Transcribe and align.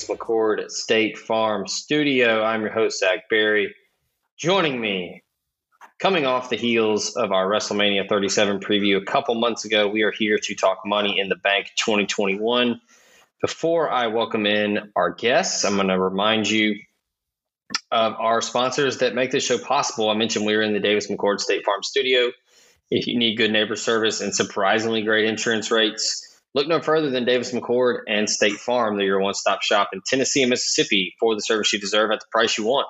Davis 0.00 0.18
McCord 0.18 0.70
State 0.70 1.18
Farm 1.18 1.66
studio. 1.66 2.42
I'm 2.42 2.62
your 2.62 2.70
host, 2.70 3.00
Zach 3.00 3.28
Barry. 3.28 3.74
Joining 4.38 4.80
me, 4.80 5.22
coming 5.98 6.24
off 6.24 6.48
the 6.48 6.56
heels 6.56 7.16
of 7.16 7.32
our 7.32 7.46
WrestleMania 7.46 8.08
37 8.08 8.60
preview 8.60 8.96
a 8.96 9.04
couple 9.04 9.34
months 9.34 9.64
ago, 9.64 9.88
we 9.88 10.02
are 10.02 10.12
here 10.12 10.38
to 10.38 10.54
talk 10.54 10.86
Money 10.86 11.18
in 11.18 11.28
the 11.28 11.36
Bank 11.36 11.66
2021. 11.76 12.80
Before 13.42 13.90
I 13.90 14.06
welcome 14.06 14.46
in 14.46 14.90
our 14.96 15.10
guests, 15.10 15.64
I'm 15.64 15.76
going 15.76 15.88
to 15.88 16.00
remind 16.00 16.48
you 16.48 16.76
of 17.90 18.14
our 18.14 18.40
sponsors 18.40 18.98
that 18.98 19.14
make 19.14 19.30
this 19.30 19.44
show 19.44 19.58
possible. 19.58 20.08
I 20.08 20.14
mentioned 20.14 20.46
we 20.46 20.54
are 20.54 20.62
in 20.62 20.72
the 20.72 20.80
Davis 20.80 21.10
McCord 21.10 21.40
State 21.40 21.64
Farm 21.64 21.82
studio. 21.82 22.30
If 22.90 23.06
you 23.06 23.18
need 23.18 23.36
good 23.36 23.52
neighbor 23.52 23.76
service 23.76 24.20
and 24.20 24.34
surprisingly 24.34 25.02
great 25.02 25.26
insurance 25.26 25.70
rates, 25.70 26.29
look 26.54 26.68
no 26.68 26.80
further 26.80 27.10
than 27.10 27.24
Davis 27.24 27.52
McCord 27.52 28.00
and 28.08 28.28
State 28.28 28.58
Farm. 28.58 28.96
They're 28.96 29.06
your 29.06 29.20
one 29.20 29.34
stop 29.34 29.62
shop 29.62 29.90
in 29.92 30.00
Tennessee 30.04 30.42
and 30.42 30.50
Mississippi 30.50 31.14
for 31.18 31.34
the 31.34 31.40
service 31.40 31.72
you 31.72 31.78
deserve 31.78 32.10
at 32.10 32.20
the 32.20 32.26
price 32.30 32.58
you 32.58 32.64
want. 32.64 32.86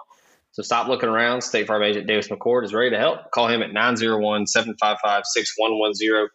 So 0.52 0.62
stop 0.62 0.88
looking 0.88 1.08
around. 1.08 1.42
State 1.42 1.66
Farm 1.66 1.82
agent 1.82 2.06
Davis 2.06 2.28
McCord 2.28 2.64
is 2.64 2.74
ready 2.74 2.90
to 2.90 2.98
help. 2.98 3.30
Call 3.30 3.48
him 3.48 3.62
at 3.62 3.72
901 3.72 4.46
755 4.46 5.22
6110 5.24 6.28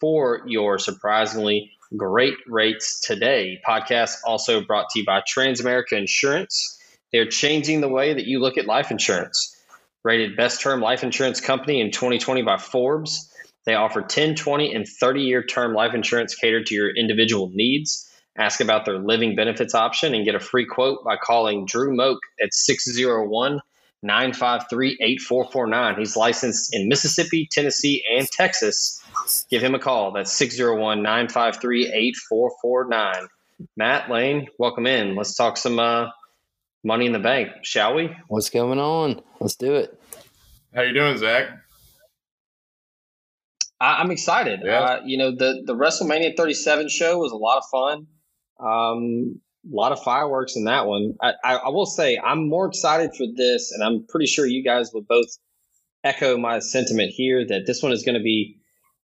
for 0.00 0.42
your 0.46 0.78
surprisingly 0.78 1.70
great 1.96 2.34
rates 2.46 3.00
today. 3.00 3.60
Podcast 3.66 4.16
also 4.26 4.62
brought 4.62 4.90
to 4.90 5.00
you 5.00 5.06
by 5.06 5.22
Transamerica 5.22 5.92
Insurance. 5.92 6.78
They're 7.12 7.26
changing 7.26 7.80
the 7.80 7.88
way 7.88 8.14
that 8.14 8.26
you 8.26 8.40
look 8.40 8.58
at 8.58 8.66
life 8.66 8.90
insurance. 8.90 9.56
Rated 10.04 10.36
best 10.36 10.60
term 10.60 10.80
life 10.80 11.04
insurance 11.04 11.40
company 11.40 11.80
in 11.80 11.92
2020 11.92 12.42
by 12.42 12.56
Forbes. 12.56 13.31
They 13.64 13.74
offer 13.74 14.02
10, 14.02 14.34
20, 14.34 14.74
and 14.74 14.86
30 14.86 15.20
year 15.22 15.42
term 15.44 15.74
life 15.74 15.94
insurance 15.94 16.34
catered 16.34 16.66
to 16.66 16.74
your 16.74 16.90
individual 16.94 17.50
needs. 17.52 18.08
Ask 18.36 18.60
about 18.60 18.86
their 18.86 18.98
living 18.98 19.36
benefits 19.36 19.74
option 19.74 20.14
and 20.14 20.24
get 20.24 20.34
a 20.34 20.40
free 20.40 20.66
quote 20.66 21.04
by 21.04 21.16
calling 21.16 21.66
Drew 21.66 21.94
Moak 21.94 22.18
at 22.42 22.54
601 22.54 23.60
953 24.02 24.98
8449. 25.00 25.98
He's 25.98 26.16
licensed 26.16 26.74
in 26.74 26.88
Mississippi, 26.88 27.48
Tennessee, 27.50 28.02
and 28.10 28.26
Texas. 28.28 29.00
Give 29.50 29.62
him 29.62 29.74
a 29.74 29.78
call. 29.78 30.12
That's 30.12 30.32
601 30.32 31.02
953 31.02 31.92
8449. 31.92 33.28
Matt 33.76 34.10
Lane, 34.10 34.48
welcome 34.58 34.86
in. 34.86 35.14
Let's 35.14 35.36
talk 35.36 35.56
some 35.56 35.78
uh, 35.78 36.08
money 36.82 37.06
in 37.06 37.12
the 37.12 37.20
bank, 37.20 37.50
shall 37.62 37.94
we? 37.94 38.16
What's 38.26 38.50
going 38.50 38.80
on? 38.80 39.22
Let's 39.40 39.54
do 39.54 39.74
it. 39.74 40.00
How 40.74 40.82
you 40.82 40.94
doing, 40.94 41.16
Zach? 41.18 41.61
I, 43.82 44.00
I'm 44.00 44.10
excited. 44.10 44.60
Yeah. 44.64 44.80
Uh, 44.80 45.00
you 45.04 45.18
know, 45.18 45.32
the, 45.32 45.62
the 45.66 45.74
WrestleMania 45.74 46.36
37 46.36 46.88
show 46.88 47.18
was 47.18 47.32
a 47.32 47.36
lot 47.36 47.58
of 47.58 47.64
fun. 47.70 48.06
Um, 48.60 49.40
a 49.70 49.74
lot 49.74 49.92
of 49.92 50.02
fireworks 50.02 50.56
in 50.56 50.64
that 50.64 50.86
one. 50.86 51.14
I, 51.20 51.32
I, 51.44 51.54
I 51.56 51.68
will 51.70 51.86
say 51.86 52.18
I'm 52.18 52.48
more 52.48 52.66
excited 52.66 53.10
for 53.16 53.26
this, 53.36 53.72
and 53.72 53.82
I'm 53.82 54.06
pretty 54.08 54.26
sure 54.26 54.46
you 54.46 54.64
guys 54.64 54.90
would 54.94 55.06
both 55.08 55.26
echo 56.04 56.36
my 56.36 56.60
sentiment 56.60 57.10
here 57.10 57.44
that 57.46 57.62
this 57.66 57.82
one 57.82 57.92
is 57.92 58.04
going 58.04 58.16
to 58.16 58.22
be 58.22 58.58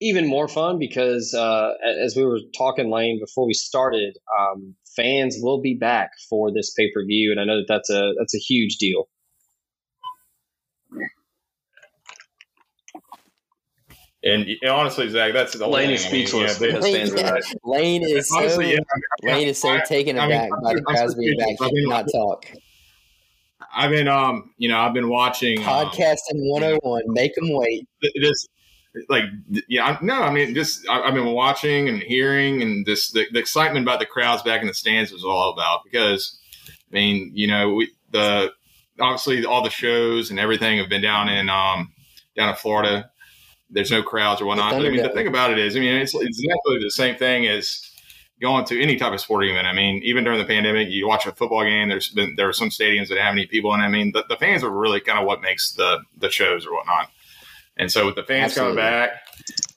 even 0.02 0.28
more 0.28 0.47
fun 0.47 0.79
because, 0.79 1.34
uh, 1.34 1.72
as 2.03 2.16
we 2.16 2.24
were 2.24 2.40
talking, 2.58 2.90
Lane, 2.90 3.19
before 3.19 3.46
we 3.46 3.53
started, 3.53 4.18
um, 4.40 4.75
fans 4.96 5.38
will 5.40 5.62
be 5.62 5.75
back 5.75 6.12
for 6.29 6.52
this 6.53 6.74
pay 6.74 6.90
per 6.94 7.06
view, 7.06 7.31
and 7.31 7.40
I 7.40 7.46
know 7.46 7.58
that 7.58 7.68
that's 7.68 7.90
a 7.90 8.13
that's 8.18 8.35
a 8.35 8.40
huge 8.40 8.78
deal. 8.78 9.08
And, 14.22 14.46
and 14.62 14.69
honestly, 14.72 15.07
Zach, 15.09 15.31
that's 15.31 15.53
the 15.57 15.66
Lane 15.68 15.91
is 15.91 16.03
speechless 16.03 16.59
yeah, 16.59 16.68
because 16.68 16.84
they- 16.84 16.94
fans 16.94 17.13
are 17.13 17.31
right. 17.34 17.44
Lane 17.63 18.03
is 18.03 18.28
so 18.30 18.38
honestly, 18.40 18.74
yeah, 18.74 18.80
I 18.80 19.25
mean, 19.25 19.35
Lane 19.35 19.47
is 19.47 19.62
so 19.62 19.69
I- 19.69 19.80
taken 19.88 20.19
I 20.19 20.25
aback 20.25 20.52
I'm- 20.52 20.62
by 20.62 20.74
the 20.74 20.84
I'm 20.90 21.18
being 21.18 21.38
back. 21.38 21.56
I 21.62 21.66
He 21.68 21.72
mean, 21.74 21.90
cannot 21.90 22.06
talk. 22.12 22.46
I've 23.74 23.91
been, 23.91 24.08
um, 24.08 24.52
you 24.58 24.68
know, 24.68 24.78
I've 24.79 24.94
been 24.94 25.09
watching 25.09 25.59
um, 25.59 25.66
Podcasting 25.66 26.18
101. 26.52 27.03
Make 27.08 27.35
them 27.35 27.50
wait. 27.53 27.88
this, 28.19 28.47
like, 29.08 29.24
yeah, 29.68 29.85
I- 29.85 30.03
no, 30.03 30.16
I 30.22 30.31
mean, 30.31 30.53
just 30.53 30.88
I, 30.90 31.02
I've 31.02 31.13
been 31.13 31.28
watching 31.34 31.88
and 31.88 32.02
hearing, 32.02 32.62
and 32.62 32.85
this 32.85 33.12
the, 33.12 33.25
the 33.31 33.40
excitement 33.40 33.85
about 33.85 34.00
the 34.00 34.06
crowds 34.06 34.41
back 34.44 34.62
in 34.62 34.68
the 34.68 34.74
stands 34.74 35.12
was 35.12 35.24
all 35.24 35.53
about 35.53 35.81
because, 35.85 36.40
I 36.68 36.96
mean, 36.96 37.31
you 37.34 37.47
know, 37.47 37.74
we 37.75 37.91
the 38.12 38.52
obviously 39.00 39.46
all 39.46 39.63
the 39.63 39.69
shows 39.69 40.29
and 40.29 40.40
everything 40.40 40.78
have 40.79 40.90
been 40.90 41.02
down 41.02 41.29
in 41.29 41.47
um 41.50 41.94
down 42.35 42.50
in 42.50 42.56
Florida. 42.56 43.12
There's 43.69 43.91
no 43.91 44.02
crowds 44.02 44.41
or 44.41 44.46
whatnot. 44.46 44.74
But, 44.74 44.85
I 44.85 44.90
mean, 44.90 45.03
the 45.03 45.09
thing 45.09 45.28
about 45.28 45.52
it 45.52 45.59
is, 45.59 45.75
I 45.75 45.80
mean, 45.80 45.96
it's, 45.96 46.16
it's 46.16 46.40
exactly 46.40 46.80
the 46.81 46.91
same 46.91 47.16
thing 47.16 47.47
as 47.47 47.90
going 48.41 48.66
to 48.66 48.81
any 48.81 48.96
type 48.96 49.13
of 49.13 49.19
sporting 49.19 49.52
event. 49.52 49.68
I 49.68 49.74
mean, 49.74 50.02
even 50.03 50.24
during 50.24 50.40
the 50.40 50.46
pandemic, 50.46 50.90
you 50.90 51.07
watch 51.07 51.25
a 51.25 51.31
football 51.31 51.63
game. 51.63 51.90
There's 51.90 52.09
been 52.09 52.35
there 52.35 52.47
are 52.47 52.53
some 52.53 52.69
stadiums 52.69 53.09
that 53.09 53.18
have 53.18 53.34
any 53.34 53.46
people, 53.46 53.74
and 53.74 53.84
I 53.84 53.88
mean, 53.88 54.12
the, 54.13 54.25
the 54.28 54.38
fans 54.38 54.63
are 54.63 54.69
really 54.69 55.00
kind 55.00 55.19
of 55.19 55.25
what 55.25 55.41
makes 55.41 55.74
the 55.74 56.00
the 56.18 56.29
shows 56.29 56.66
or 56.66 56.74
whatnot. 56.74 57.12
And 57.78 57.91
so 57.91 58.06
with 58.06 58.16
the 58.16 58.24
fans 58.24 58.52
Absolutely. 58.52 58.81
coming 58.81 58.91
back, 58.91 59.12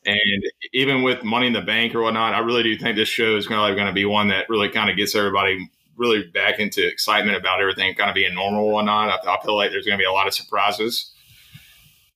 and 0.05 0.43
even 0.73 1.03
with 1.03 1.23
Money 1.23 1.47
in 1.49 1.53
the 1.53 1.61
Bank 1.61 1.95
or 1.95 2.03
whatnot, 2.03 2.35
I 2.35 2.41
really 2.41 2.63
do 2.63 2.77
think 2.77 2.97
this 2.97 3.09
show 3.09 3.37
is 3.37 3.47
kind 3.47 3.71
of 3.71 3.77
going 3.77 3.87
to 3.87 3.93
be 3.93 4.05
one 4.05 4.29
that 4.29 4.49
really 4.49 4.69
kind 4.69 4.91
of 4.91 4.97
gets 4.97 5.15
everybody 5.15 5.71
really 5.97 6.25
back 6.25 6.59
into 6.59 6.87
excitement 6.87 7.37
about 7.37 7.61
everything 7.61 7.95
kind 7.95 8.11
of 8.11 8.15
being 8.15 8.35
normal 8.35 8.79
and 8.79 8.87
not. 8.87 9.21
I, 9.25 9.35
I 9.35 9.41
feel 9.45 9.57
like 9.57 9.71
there's 9.71 9.87
going 9.87 9.99
to 9.99 10.03
be 10.03 10.07
a 10.07 10.13
lot 10.13 10.27
of 10.27 10.35
surprises. 10.35 11.12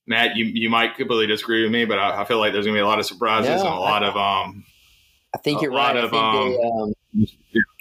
Matt, 0.07 0.37
you, 0.37 0.45
you 0.45 0.71
might 0.71 0.97
completely 0.97 1.27
disagree 1.27 1.63
with 1.63 1.73
me, 1.73 1.85
but 1.85 1.99
I, 1.99 2.23
I 2.23 2.25
feel 2.25 2.39
like 2.39 2.53
there's 2.53 2.65
going 2.65 2.75
to 2.75 2.79
be 2.79 2.85
a 2.85 2.87
lot 2.87 2.99
of 2.99 3.07
surprises 3.07 3.49
No, 3.49 3.67
and 3.67 3.75
a 3.75 3.81
lot 3.81 4.03
of 4.03 4.17
um, 4.17 4.65
I 5.35 5.39
think 5.39 5.61
you're 5.61 5.73
right. 5.73 5.97
I 5.97 6.09
think, 6.09 6.13
they, 6.13 6.69
um, 6.69 6.95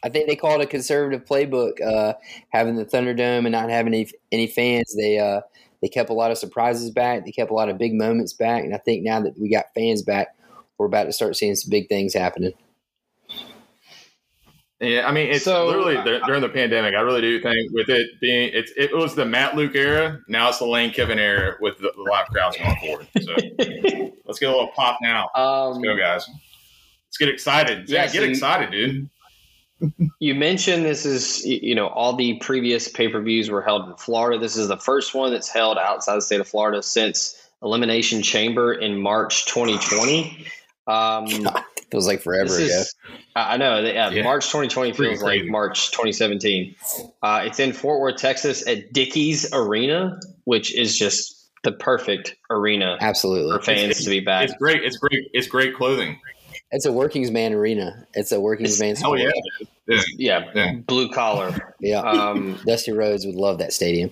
I 0.03 0.09
think 0.09 0.27
they 0.27 0.35
call 0.35 0.59
it 0.59 0.63
a 0.63 0.67
conservative 0.67 1.25
playbook. 1.25 1.81
Uh, 1.81 2.13
having 2.49 2.75
the 2.75 2.85
Thunderdome 2.85 3.45
and 3.45 3.51
not 3.51 3.69
having 3.69 3.93
any 3.93 4.09
any 4.31 4.47
fans, 4.47 4.93
they 4.95 5.19
uh, 5.19 5.41
they 5.81 5.87
kept 5.87 6.09
a 6.09 6.13
lot 6.13 6.31
of 6.31 6.37
surprises 6.37 6.89
back. 6.89 7.25
They 7.25 7.31
kept 7.31 7.51
a 7.51 7.53
lot 7.53 7.69
of 7.69 7.77
big 7.77 7.93
moments 7.93 8.33
back, 8.33 8.63
and 8.63 8.73
I 8.73 8.77
think 8.79 9.03
now 9.03 9.21
that 9.21 9.39
we 9.39 9.49
got 9.49 9.73
fans 9.75 10.01
back, 10.01 10.35
we're 10.77 10.87
about 10.87 11.05
to 11.05 11.13
start 11.13 11.37
seeing 11.37 11.55
some 11.55 11.69
big 11.69 11.87
things 11.87 12.13
happening. 12.13 12.53
Yeah, 14.81 15.07
I 15.07 15.11
mean, 15.13 15.27
it's 15.31 15.45
So- 15.45 15.67
literally 15.67 15.95
dur- 16.03 16.19
during 16.25 16.41
the 16.41 16.49
pandemic. 16.49 16.95
I 16.95 16.99
really 17.01 17.21
do 17.21 17.39
think 17.41 17.71
with 17.71 17.89
it 17.89 18.07
being 18.19 18.49
it, 18.53 18.69
it 18.75 18.95
was 18.95 19.15
the 19.15 19.25
Matt 19.25 19.55
Luke 19.55 19.73
era. 19.75 20.19
Now 20.27 20.49
it's 20.49 20.59
the 20.59 20.65
Lane 20.65 20.91
Kiffin 20.91 21.17
era 21.19 21.55
with 21.61 21.77
the, 21.77 21.91
the 21.95 22.01
live 22.11 22.27
crowds 22.27 22.57
going 22.57 22.75
forward. 22.77 23.07
So 23.21 23.31
let's 24.25 24.39
get 24.39 24.49
a 24.49 24.51
little 24.51 24.71
pop 24.75 24.99
now. 25.01 25.29
Um, 25.33 25.73
Let's 25.81 25.83
go, 25.85 25.97
guys. 25.97 26.27
Let's 27.07 27.17
get 27.17 27.29
excited. 27.29 27.89
Yeah, 27.89 28.01
Yeah, 28.05 28.11
get 28.11 28.21
so- 28.23 28.29
excited, 28.29 28.71
dude. 28.71 29.09
You 30.19 30.35
mentioned 30.35 30.85
this 30.85 31.05
is, 31.05 31.45
you 31.45 31.75
know, 31.75 31.87
all 31.87 32.15
the 32.15 32.37
previous 32.39 32.87
pay 32.87 33.09
per 33.09 33.21
views 33.21 33.49
were 33.49 33.61
held 33.61 33.87
in 33.89 33.95
Florida. 33.97 34.39
This 34.39 34.55
is 34.55 34.69
the 34.69 34.77
first 34.77 35.13
one 35.13 35.31
that's 35.31 35.49
held 35.49 35.77
outside 35.77 36.15
the 36.15 36.21
state 36.21 36.39
of 36.39 36.47
Florida 36.47 36.81
since 36.81 37.35
Elimination 37.61 38.21
Chamber 38.23 38.73
in 38.73 38.99
March 39.01 39.45
2020. 39.47 40.45
Um, 40.87 41.25
Feels 41.91 42.07
like 42.07 42.21
forever 42.21 42.45
this 42.49 42.57
ago. 42.71 42.79
is, 42.81 42.95
I 43.35 43.53
I 43.53 43.57
know. 43.57 43.79
Yeah, 43.79 44.09
Yeah. 44.09 44.23
March 44.23 44.45
2020 44.47 44.93
feels 44.93 45.21
like. 45.21 45.45
March 45.45 45.91
2017. 45.91 46.75
Uh, 47.21 47.43
it's 47.45 47.59
in 47.59 47.73
Fort 47.73 48.01
Worth, 48.01 48.17
Texas 48.17 48.67
at 48.67 48.91
Dickies 48.93 49.53
Arena, 49.53 50.19
which 50.45 50.75
is 50.75 50.97
just 50.97 51.49
the 51.63 51.71
perfect 51.71 52.35
arena 52.51 52.97
Absolutely, 53.01 53.57
for 53.57 53.63
fans 53.63 54.03
to 54.03 54.09
be 54.09 54.19
back. 54.19 54.45
It's 54.49 54.53
great. 54.57 54.83
It's 54.83 54.97
great. 54.97 55.19
It's 55.33 55.47
great 55.47 55.75
clothing. 55.75 56.19
it's 56.71 56.85
a 56.85 56.91
working 56.91 57.31
man 57.33 57.53
arena. 57.53 58.05
It's 58.13 58.31
a 58.31 58.39
workings 58.39 58.79
man. 58.79 58.95
Hell 58.95 59.15
sport. 59.15 59.19
yeah. 59.21 59.31
yeah. 59.87 60.01
Yeah, 60.17 60.51
Yeah. 60.53 60.73
blue 60.87 61.09
collar. 61.11 61.75
yeah. 61.79 61.99
Um, 62.01 62.59
Dusty 62.67 62.91
Rhodes 62.91 63.25
would 63.25 63.35
love 63.35 63.59
that 63.59 63.73
stadium. 63.73 64.09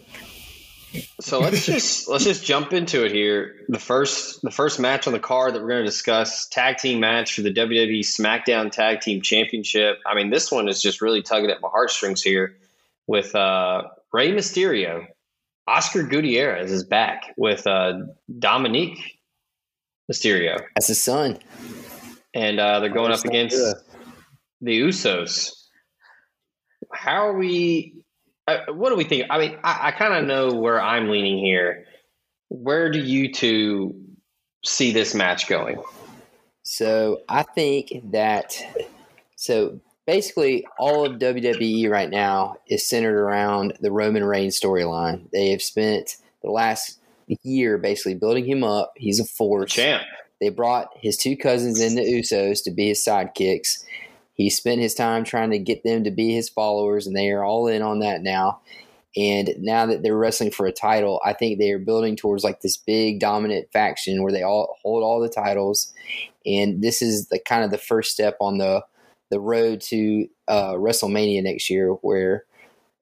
So 1.19 1.39
let's 1.39 1.65
just 1.65 2.07
let's 2.07 2.23
just 2.23 2.45
jump 2.45 2.73
into 2.73 3.05
it 3.05 3.11
here. 3.11 3.55
The 3.69 3.79
first 3.79 4.41
the 4.41 4.51
first 4.51 4.79
match 4.79 5.07
on 5.07 5.13
the 5.13 5.19
card 5.19 5.53
that 5.53 5.61
we're 5.61 5.69
going 5.69 5.83
to 5.83 5.85
discuss 5.85 6.47
tag 6.47 6.77
team 6.77 6.99
match 6.99 7.35
for 7.35 7.41
the 7.41 7.53
WWE 7.53 7.99
SmackDown 7.99 8.71
Tag 8.71 9.01
Team 9.01 9.21
Championship. 9.21 9.99
I 10.05 10.15
mean, 10.15 10.29
this 10.29 10.51
one 10.51 10.67
is 10.67 10.81
just 10.81 11.01
really 11.01 11.21
tugging 11.21 11.49
at 11.49 11.61
my 11.61 11.69
heartstrings 11.69 12.21
here 12.21 12.55
with 13.07 13.35
uh, 13.35 13.83
Rey 14.11 14.31
Mysterio. 14.31 15.07
Oscar 15.67 16.03
Gutierrez 16.03 16.71
is 16.71 16.83
back 16.83 17.33
with 17.37 17.65
uh, 17.67 17.99
Dominique 18.39 19.17
Mysterio, 20.11 20.61
as 20.75 20.87
his 20.87 21.01
son. 21.01 21.39
and 22.33 22.59
uh, 22.59 22.81
they're 22.81 22.89
going 22.89 23.13
up 23.13 23.23
against 23.23 23.55
good. 23.55 23.75
the 24.59 24.81
Usos. 24.81 25.53
How 26.91 27.27
are 27.27 27.37
we? 27.37 28.02
Uh, 28.47 28.57
what 28.73 28.89
do 28.89 28.95
we 28.95 29.03
think? 29.03 29.25
I 29.29 29.37
mean, 29.37 29.57
I, 29.63 29.87
I 29.87 29.91
kind 29.91 30.13
of 30.13 30.25
know 30.25 30.53
where 30.53 30.81
I'm 30.81 31.09
leaning 31.09 31.37
here. 31.37 31.85
Where 32.49 32.91
do 32.91 32.99
you 32.99 33.31
two 33.31 33.95
see 34.63 34.91
this 34.91 35.15
match 35.15 35.47
going? 35.47 35.81
So 36.63 37.21
I 37.27 37.43
think 37.43 38.11
that 38.11 38.55
so 39.35 39.79
basically 40.05 40.65
all 40.77 41.05
of 41.05 41.19
WWE 41.19 41.89
right 41.89 42.09
now 42.09 42.55
is 42.67 42.87
centered 42.87 43.17
around 43.17 43.73
the 43.81 43.91
Roman 43.91 44.23
Reigns 44.23 44.59
storyline. 44.59 45.29
They 45.31 45.49
have 45.49 45.61
spent 45.61 46.17
the 46.41 46.51
last 46.51 46.99
year 47.43 47.77
basically 47.77 48.15
building 48.15 48.45
him 48.45 48.63
up. 48.63 48.93
He's 48.95 49.19
a 49.19 49.25
force. 49.25 49.71
Champ. 49.71 50.03
They 50.41 50.49
brought 50.49 50.89
his 50.95 51.17
two 51.17 51.37
cousins 51.37 51.79
in 51.79 51.95
the 51.95 52.01
Usos 52.01 52.63
to 52.63 52.71
be 52.71 52.89
his 52.89 53.03
sidekicks. 53.03 53.83
He 54.33 54.49
spent 54.49 54.81
his 54.81 54.95
time 54.95 55.23
trying 55.23 55.51
to 55.51 55.59
get 55.59 55.83
them 55.83 56.03
to 56.03 56.11
be 56.11 56.33
his 56.33 56.49
followers, 56.49 57.07
and 57.07 57.15
they 57.15 57.29
are 57.29 57.43
all 57.43 57.67
in 57.67 57.81
on 57.81 57.99
that 57.99 58.21
now. 58.21 58.61
And 59.15 59.51
now 59.59 59.85
that 59.85 60.01
they're 60.01 60.17
wrestling 60.17 60.49
for 60.49 60.65
a 60.65 60.71
title, 60.71 61.21
I 61.23 61.33
think 61.33 61.59
they 61.59 61.71
are 61.71 61.79
building 61.79 62.15
towards 62.15 62.43
like 62.43 62.61
this 62.61 62.77
big 62.77 63.19
dominant 63.19 63.71
faction 63.71 64.23
where 64.23 64.31
they 64.31 64.41
all 64.41 64.77
hold 64.81 65.03
all 65.03 65.19
the 65.19 65.29
titles. 65.29 65.93
And 66.45 66.81
this 66.81 67.01
is 67.01 67.27
the 67.27 67.39
kind 67.39 67.63
of 67.63 67.69
the 67.69 67.77
first 67.77 68.11
step 68.11 68.37
on 68.41 68.57
the 68.57 68.83
the 69.29 69.39
road 69.39 69.81
to 69.81 70.27
uh, 70.47 70.73
WrestleMania 70.73 71.41
next 71.41 71.69
year, 71.69 71.89
where 72.01 72.45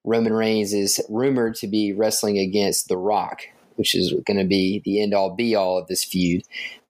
Roman 0.03 0.33
Reigns 0.33 0.73
is 0.73 1.01
rumored 1.09 1.55
to 1.55 1.67
be 1.67 1.93
wrestling 1.93 2.37
against 2.37 2.87
The 2.87 2.97
Rock, 2.97 3.41
which 3.75 3.95
is 3.95 4.13
going 4.25 4.37
to 4.37 4.45
be 4.45 4.81
the 4.85 5.01
end 5.01 5.13
all 5.13 5.35
be 5.35 5.55
all 5.55 5.77
of 5.77 5.87
this 5.87 6.03
feud. 6.03 6.43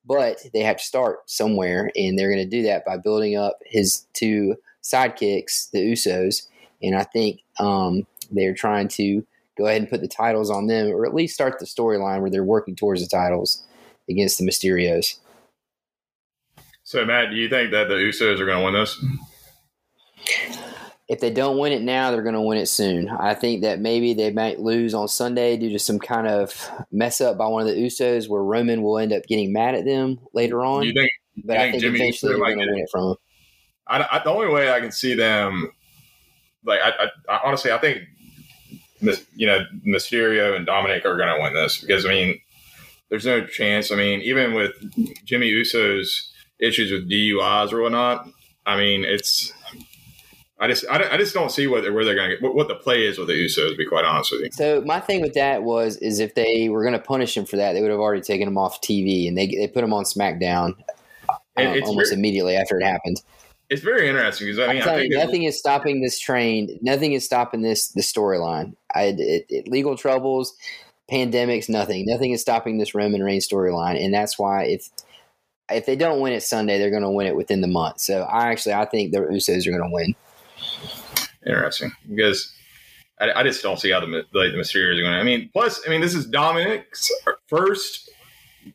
But 0.06 0.39
they 0.53 0.62
have 0.62 0.77
to 0.77 0.83
start 0.83 1.30
somewhere, 1.30 1.92
and 1.95 2.18
they're 2.18 2.31
going 2.31 2.44
to 2.44 2.50
do 2.50 2.63
that 2.63 2.86
by 2.86 2.98
building 2.98 3.38
up 3.38 3.59
his 3.65 4.06
two 4.13 4.56
sidekicks, 4.83 5.69
the 5.71 5.80
Usos. 5.80 6.48
And 6.81 6.95
I 6.95 7.03
think 7.03 7.42
um, 7.59 8.07
they're 8.31 8.56
trying 8.56 8.88
to 8.89 9.25
go 9.57 9.68
ahead 9.68 9.81
and 9.81 9.89
put 9.89 10.01
the 10.01 10.07
titles 10.07 10.50
on 10.50 10.68
them, 10.68 10.88
or 10.88 11.06
at 11.06 11.13
least 11.13 11.36
start 11.36 11.59
the 11.59 11.65
storyline 11.65 12.21
where 12.21 12.31
they're 12.31 12.44
working 12.44 12.75
towards 12.75 13.01
the 13.01 13.07
titles 13.07 13.63
against 14.09 14.39
the 14.39 14.45
Mysterios. 14.45 15.19
So, 16.83 17.06
Matt, 17.06 17.30
do 17.30 17.36
you 17.36 17.47
think 17.47 17.71
that 17.71 17.88
the 17.88 17.95
Usos 17.95 18.39
are 18.39 18.45
going 18.45 18.57
to 18.57 18.65
win 18.65 18.74
this? 18.74 18.97
If 21.12 21.19
they 21.19 21.30
don't 21.30 21.58
win 21.58 21.74
it 21.74 21.81
now, 21.81 22.10
they're 22.10 22.24
going 22.24 22.36
to 22.36 22.42
win 22.42 22.58
it 22.58 22.68
soon. 22.68 23.10
I 23.10 23.34
think 23.34 23.63
that 23.63 23.81
maybe 23.81 24.13
they 24.13 24.31
might 24.31 24.62
lose 24.62 24.94
on 24.94 25.10
Sunday 25.10 25.58
due 25.58 25.69
to 25.72 25.78
some 25.78 26.00
kind 26.00 26.25
of 26.25 26.72
mess 26.90 27.19
up 27.19 27.38
by 27.38 27.48
one 27.48 27.68
of 27.68 27.68
the 27.68 27.81
Usos, 27.81 28.30
where 28.30 28.42
Roman 28.42 28.81
will 28.81 28.98
end 28.98 29.12
up 29.12 29.24
getting 29.28 29.52
mad 29.52 29.75
at 29.75 29.84
them 29.84 30.19
later 30.34 30.63
on. 30.63 30.84
You 30.84 30.94
think? 30.94 31.12
but 31.44 31.54
you 31.54 31.60
I 31.60 31.72
think 31.72 31.84
Jimmy 31.84 32.00
eventually 32.00 32.31
they're 32.31 32.40
might 32.40 32.56
going 32.56 32.68
to 32.68 32.74
win 32.74 32.84
it? 32.84 32.90
from 32.90 33.10
them. 33.10 33.16
I, 33.88 34.08
I, 34.10 34.24
the 34.24 34.30
only 34.30 34.48
way 34.48 34.72
I 34.72 34.80
can 34.80 34.94
see 34.94 35.13
them, 35.13 35.72
like, 36.63 36.80
I, 36.81 36.90
I, 36.90 37.34
I 37.36 37.40
honestly, 37.44 37.74
I 37.74 37.78
think, 37.78 38.04
you 39.36 39.48
know, 39.48 39.66
Mysterio 39.86 40.56
and 40.56 40.66
Dominik 40.66 41.04
are 41.04 41.18
going 41.18 41.36
to 41.36 41.42
win 41.42 41.54
this 41.54 41.81
because 41.81 42.06
I 42.06 42.10
mean, 42.10 42.40
there's 43.10 43.25
no 43.25 43.46
chance. 43.46 43.92
I 43.92 43.96
mean, 43.96 44.22
even 44.22 44.54
with 44.54 44.72
Jimmy 45.25 45.48
Uso's 45.50 46.31
issues 46.60 46.90
with 46.90 47.12
DUIs 47.12 47.74
or 47.74 47.81
whatnot, 47.81 48.30
I 48.66 48.78
mean, 48.78 49.04
it's. 49.04 49.52
I 50.62 50.68
just, 50.68 50.86
I, 50.90 50.98
don't- 51.00 51.12
I 51.12 51.18
just 51.18 51.34
don't 51.34 51.52
see 51.52 51.66
what 51.68 51.84
where 51.92 52.06
they're 52.06 52.16
going 52.16 52.30
to 52.30 52.36
get, 52.38 52.44
what, 52.44 52.54
what 52.56 52.68
the 52.68 52.75
play 52.75 53.06
is 53.06 53.18
with 53.18 53.28
the 53.28 53.34
Usos. 53.34 53.72
To 53.72 53.75
be 53.75 53.86
quite 53.86 54.06
honest 54.06 54.31
with 54.31 54.42
you, 54.42 54.52
So 54.52 54.81
my 54.86 55.00
thing 55.00 55.22
with 55.22 55.34
that 55.34 55.63
was, 55.63 55.98
is 55.98 56.19
if 56.19 56.36
they 56.36 56.69
were 56.69 56.81
going 56.84 56.94
to 56.94 57.00
punish 57.00 57.36
him 57.36 57.46
for 57.46 57.58
that, 57.58 57.74
they 57.74 57.81
would 57.81 57.90
have 57.92 58.00
already 58.00 58.22
taken 58.22 58.48
him 58.48 58.58
off 58.58 58.80
TV, 58.81 59.28
and 59.28 59.38
they 59.38 59.48
they 59.48 59.68
put 59.68 59.84
him 59.84 59.92
on 59.94 60.04
SmackDown 60.04 60.75
um, 61.58 61.84
almost 61.84 62.10
very- 62.12 62.13
immediately 62.19 62.56
after 62.56 62.78
it 62.80 62.84
happened. 62.84 63.22
it's 63.72 63.81
very 63.81 64.08
interesting 64.08 64.48
because 64.48 64.60
I 64.60 64.68
I'm 64.68 64.75
mean, 64.75 64.88
I 64.88 65.02
you, 65.02 65.18
nothing 65.18 65.44
is 65.44 65.58
stopping 65.58 66.02
this 66.02 66.19
train. 66.19 66.78
Nothing 66.81 67.14
is 67.14 67.25
stopping 67.25 67.62
this 67.64 67.88
the 67.90 68.02
storyline. 68.02 68.75
I 68.94 69.16
it, 69.18 69.46
it, 69.50 69.68
legal 69.68 69.98
troubles, 69.98 70.54
pandemics, 71.12 71.69
nothing. 71.69 72.06
Nothing 72.06 72.31
is 72.31 72.42
stopping 72.42 72.78
this 72.78 72.94
Roman 72.94 73.24
Reigns 73.24 73.48
storyline, 73.48 74.04
and 74.04 74.14
that's 74.14 74.38
why 74.38 74.66
if 74.66 74.90
if 75.72 75.86
they 75.86 75.96
don't 75.96 76.19
win 76.22 76.34
it 76.34 76.44
Sunday, 76.44 76.78
they're 76.78 76.90
going 76.92 77.02
to 77.02 77.10
win 77.10 77.28
it 77.28 77.36
within 77.36 77.62
the 77.62 77.68
month. 77.68 78.00
So 78.02 78.22
I 78.24 78.50
actually 78.50 78.74
I 78.74 78.86
think 78.86 79.12
the 79.12 79.19
Usos 79.22 79.66
are 79.66 79.72
going 79.72 79.90
to 79.90 79.94
win. 79.94 80.14
Interesting 81.46 81.92
because 82.10 82.54
I, 83.19 83.31
I 83.34 83.44
just 83.44 83.63
don't 83.63 83.80
see 83.80 83.90
how 83.92 84.00
the 84.00 84.08
like 84.08 84.52
the 84.52 84.58
Mysterios 84.58 84.98
are 85.00 85.02
going. 85.02 85.13
to 85.13 85.19
I 85.19 85.24
mean, 85.24 85.50
plus, 85.54 85.81
I 85.86 85.90
mean, 85.90 86.02
this 86.02 86.13
is 86.13 86.28
Dominik's 86.30 87.12
first 87.48 88.10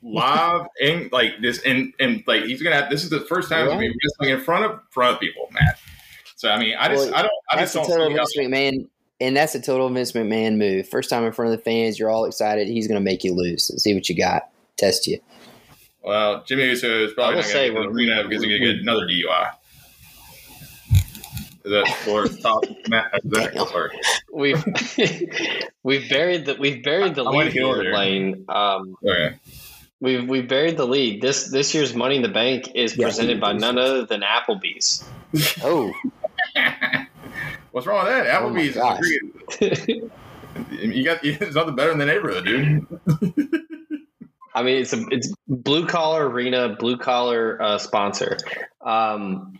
live 0.02 0.66
and 0.82 1.10
like 1.12 1.32
this, 1.40 1.62
and 1.62 1.92
and 2.00 2.22
like 2.26 2.44
he's 2.44 2.62
gonna. 2.62 2.76
Have, 2.76 2.90
this 2.90 3.04
is 3.04 3.10
the 3.10 3.20
first 3.20 3.48
time 3.48 3.66
he's 3.66 3.74
Right. 3.74 3.80
be 3.80 3.88
wrestling 4.04 4.38
in 4.38 4.44
front 4.44 4.64
of 4.64 4.80
front 4.90 5.14
of 5.14 5.20
people, 5.20 5.48
Matt. 5.52 5.78
So 6.36 6.50
I 6.50 6.58
mean, 6.58 6.74
I 6.78 6.88
just, 6.88 7.06
Well, 7.10 7.14
I 7.18 7.22
don't, 7.22 7.32
I 7.50 7.60
just 7.60 7.74
a 7.74 7.78
don't 7.78 7.86
total 7.88 8.06
see 8.08 8.12
how. 8.12 8.18
Vince 8.18 8.36
McMahon, 8.36 8.88
and 9.20 9.36
that's 9.36 9.54
a 9.54 9.60
total 9.60 9.88
Vince 9.90 10.12
McMahon 10.12 10.56
move. 10.58 10.88
First 10.88 11.08
time 11.08 11.24
in 11.24 11.32
front 11.32 11.52
of 11.52 11.56
the 11.58 11.62
fans, 11.62 11.98
you're 11.98 12.10
all 12.10 12.24
excited. 12.24 12.66
He's 12.68 12.88
going 12.88 13.00
to 13.00 13.04
make 13.04 13.24
you 13.24 13.32
lose. 13.32 13.70
See 13.82 13.94
what 13.94 14.08
you 14.08 14.16
got. 14.16 14.48
Test 14.76 15.06
you. 15.06 15.18
Well, 16.02 16.44
Jimmy 16.44 16.64
Uso 16.66 17.04
is 17.04 17.14
probably 17.14 17.36
will 17.36 17.42
not 17.42 17.50
say 17.50 17.70
going 17.70 17.82
to 17.84 17.88
we're- 17.90 18.04
arena 18.06 18.28
because 18.28 18.44
he's 18.44 18.50
going 18.50 18.60
to 18.62 18.72
get 18.74 18.82
another 18.82 19.06
DUI. 19.06 19.52
Is 21.66 21.72
that 21.72 21.88
for 22.04 22.26
top 22.28 22.64
Matt? 22.88 23.20
Is 23.24 23.30
that, 23.32 23.54
Damn. 23.54 23.66
sorry. 23.66 23.90
We've 24.32 24.64
we've 25.82 26.08
buried 26.08 26.46
the 26.46 26.54
we've 26.54 26.82
buried 26.84 27.16
the 27.16 27.24
I 27.24 27.28
lead 27.30 27.52
hear 27.52 27.64
here, 27.74 27.82
there. 27.84 27.92
Lane. 27.96 28.44
Um, 28.48 28.96
Okay. 29.04 29.34
we've 30.00 30.28
we've 30.28 30.48
buried 30.48 30.76
the 30.76 30.86
lead. 30.86 31.20
This 31.20 31.50
this 31.50 31.74
year's 31.74 31.92
Money 31.94 32.16
in 32.16 32.22
the 32.22 32.28
Bank 32.28 32.70
is 32.76 32.96
Yeah. 32.96 33.06
presented 33.06 33.40
by 33.40 33.52
none 33.52 33.78
other 33.78 34.04
than 34.06 34.20
Applebee's. 34.22 35.04
Oh, 35.64 35.92
What's 37.72 37.86
wrong 37.86 38.04
with 38.06 38.14
that? 38.14 38.42
Oh 38.42 38.48
Applebee's 38.50 38.74
gosh. 38.76 39.00
is. 39.60 40.10
You 40.80 41.04
got 41.04 41.22
it's 41.24 41.54
nothing 41.54 41.74
better 41.74 41.90
in 41.90 41.98
the 41.98 42.06
neighborhood, 42.06 42.44
dude. 42.46 42.86
I 44.54 44.62
mean, 44.62 44.80
it's 44.80 44.92
a 44.94 45.04
it's 45.10 45.30
blue 45.48 45.86
collar 45.86 46.28
arena, 46.30 46.76
blue 46.78 46.96
collar 46.96 47.60
uh, 47.60 47.76
sponsor. 47.76 48.38
Um, 48.80 49.58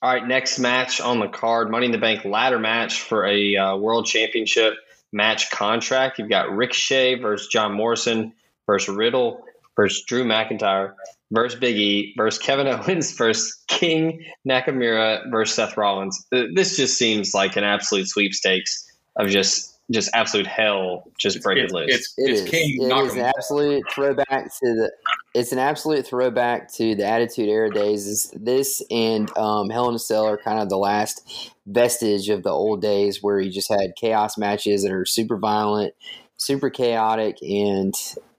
all 0.00 0.12
right, 0.12 0.26
next 0.26 0.58
match 0.58 1.00
on 1.00 1.18
the 1.18 1.28
card: 1.28 1.70
Money 1.70 1.86
in 1.86 1.92
the 1.92 1.98
Bank 1.98 2.24
ladder 2.24 2.58
match 2.58 3.02
for 3.02 3.26
a 3.26 3.56
uh, 3.56 3.76
World 3.76 4.06
Championship 4.06 4.74
match 5.12 5.50
contract. 5.50 6.18
You've 6.18 6.28
got 6.28 6.54
Ricochet 6.54 7.16
versus 7.16 7.48
John 7.48 7.72
Morrison 7.72 8.32
versus 8.66 8.94
Riddle 8.94 9.44
versus 9.74 10.04
Drew 10.04 10.24
McIntyre 10.24 10.94
versus 11.32 11.58
Big 11.58 11.76
E 11.76 12.14
versus 12.16 12.40
Kevin 12.40 12.66
Owens 12.68 13.12
versus 13.12 13.62
King 13.66 14.24
Nakamura 14.46 15.30
versus 15.30 15.56
Seth 15.56 15.76
Rollins. 15.76 16.26
This 16.30 16.76
just 16.76 16.96
seems 16.96 17.34
like 17.34 17.56
an 17.56 17.64
absolute 17.64 18.08
sweepstakes 18.08 18.90
of 19.16 19.28
just 19.28 19.77
just 19.90 20.10
absolute 20.12 20.46
hell, 20.46 21.10
just 21.18 21.42
breaking 21.42 21.64
It's, 21.64 21.72
loose. 21.72 21.86
it's, 21.88 22.14
It 22.18 22.30
it's 22.30 22.40
is. 22.42 22.50
King 22.50 22.82
It 22.82 22.96
is 23.06 23.14
an 23.14 23.20
absolute 23.20 23.84
throwback 23.90 24.44
to 24.44 24.74
the. 24.74 24.92
It's 25.34 25.52
an 25.52 25.58
absolute 25.58 26.06
throwback 26.06 26.72
to 26.74 26.94
the 26.94 27.06
Attitude 27.06 27.48
Era 27.48 27.70
days. 27.70 28.06
Is 28.06 28.30
this 28.34 28.82
and 28.90 29.34
um, 29.36 29.70
Hell 29.70 29.88
in 29.88 29.94
a 29.94 29.98
Cell 29.98 30.26
are 30.26 30.36
kind 30.36 30.58
of 30.58 30.68
the 30.68 30.76
last 30.76 31.52
vestige 31.66 32.28
of 32.28 32.42
the 32.42 32.50
old 32.50 32.82
days 32.82 33.22
where 33.22 33.40
you 33.40 33.50
just 33.50 33.70
had 33.70 33.94
chaos 33.96 34.36
matches 34.36 34.82
that 34.82 34.92
are 34.92 35.04
super 35.06 35.38
violent, 35.38 35.94
super 36.36 36.70
chaotic, 36.70 37.38
and 37.42 37.94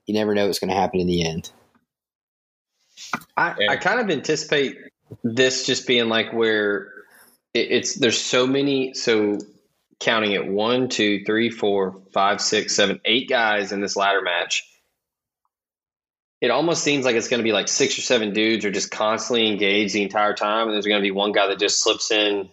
you 0.06 0.14
never 0.14 0.34
know 0.34 0.46
what's 0.46 0.58
going 0.58 0.70
to 0.70 0.76
happen 0.76 1.00
in 1.00 1.06
the 1.06 1.26
end. 1.26 1.50
I, 3.36 3.56
Yeah. 3.58 3.72
I 3.72 3.76
kind 3.76 3.98
of 4.00 4.10
anticipate 4.10 4.76
this 5.24 5.66
just 5.66 5.86
being 5.86 6.08
like 6.08 6.32
where 6.32 6.92
it, 7.54 7.70
it's 7.70 7.94
there's 7.96 8.20
so 8.20 8.46
many 8.46 8.94
so 8.94 9.38
counting 10.00 10.32
it 10.32 10.46
one 10.46 10.88
two 10.88 11.24
three 11.24 11.50
four 11.50 12.02
five 12.12 12.40
six 12.40 12.74
seven 12.74 13.00
eight 13.04 13.28
guys 13.28 13.72
in 13.72 13.80
this 13.80 13.96
ladder 13.96 14.22
match. 14.22 14.66
It 16.40 16.50
almost 16.50 16.82
seems 16.82 17.04
like 17.04 17.16
it's 17.16 17.28
going 17.28 17.40
to 17.40 17.44
be 17.44 17.52
like 17.52 17.68
six 17.68 17.98
or 17.98 18.02
seven 18.02 18.32
dudes 18.32 18.64
are 18.64 18.70
just 18.70 18.90
constantly 18.90 19.46
engaged 19.46 19.94
the 19.94 20.02
entire 20.02 20.34
time 20.34 20.66
and 20.66 20.72
there's 20.72 20.86
going 20.86 21.00
to 21.00 21.06
be 21.06 21.10
one 21.10 21.32
guy 21.32 21.46
that 21.48 21.58
just 21.58 21.82
slips 21.82 22.10
in 22.10 22.48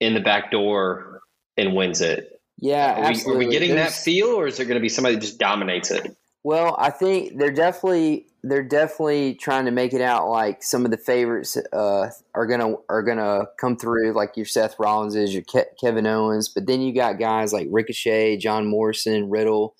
in 0.00 0.14
the 0.14 0.20
back 0.20 0.50
door 0.50 1.20
and 1.58 1.76
wins 1.76 2.00
it. 2.00 2.40
Yeah, 2.56 3.08
are 3.08 3.12
we, 3.12 3.24
are 3.24 3.38
we 3.38 3.46
getting 3.48 3.76
that 3.76 3.92
feel 3.92 4.28
or 4.28 4.46
is 4.46 4.56
there 4.56 4.66
going 4.66 4.76
to 4.76 4.82
be 4.82 4.88
somebody 4.88 5.14
that 5.16 5.20
just 5.20 5.38
dominates 5.38 5.90
it 5.90 6.16
Well, 6.42 6.76
I 6.78 6.90
think 6.90 7.38
they're 7.38 7.52
definitely 7.52 8.26
they're 8.42 8.62
definitely 8.62 9.34
trying 9.34 9.66
to 9.66 9.70
make 9.70 9.92
it 9.92 10.00
out 10.00 10.30
like 10.30 10.62
some 10.62 10.86
of 10.86 10.90
the 10.90 10.96
favorites 10.96 11.58
uh, 11.74 12.10
are 12.34 12.46
gonna 12.46 12.76
are 12.88 13.02
gonna 13.02 13.46
come 13.58 13.76
through, 13.76 14.12
like 14.12 14.36
your 14.36 14.46
Seth 14.46 14.78
Rollinses, 14.78 15.32
your 15.34 15.42
Ke- 15.42 15.76
Kevin 15.78 16.06
Owens, 16.06 16.48
but 16.48 16.66
then 16.66 16.80
you 16.80 16.94
got 16.94 17.18
guys 17.18 17.52
like 17.52 17.68
Ricochet, 17.70 18.38
John 18.38 18.66
Morrison, 18.66 19.28
Riddle, 19.28 19.74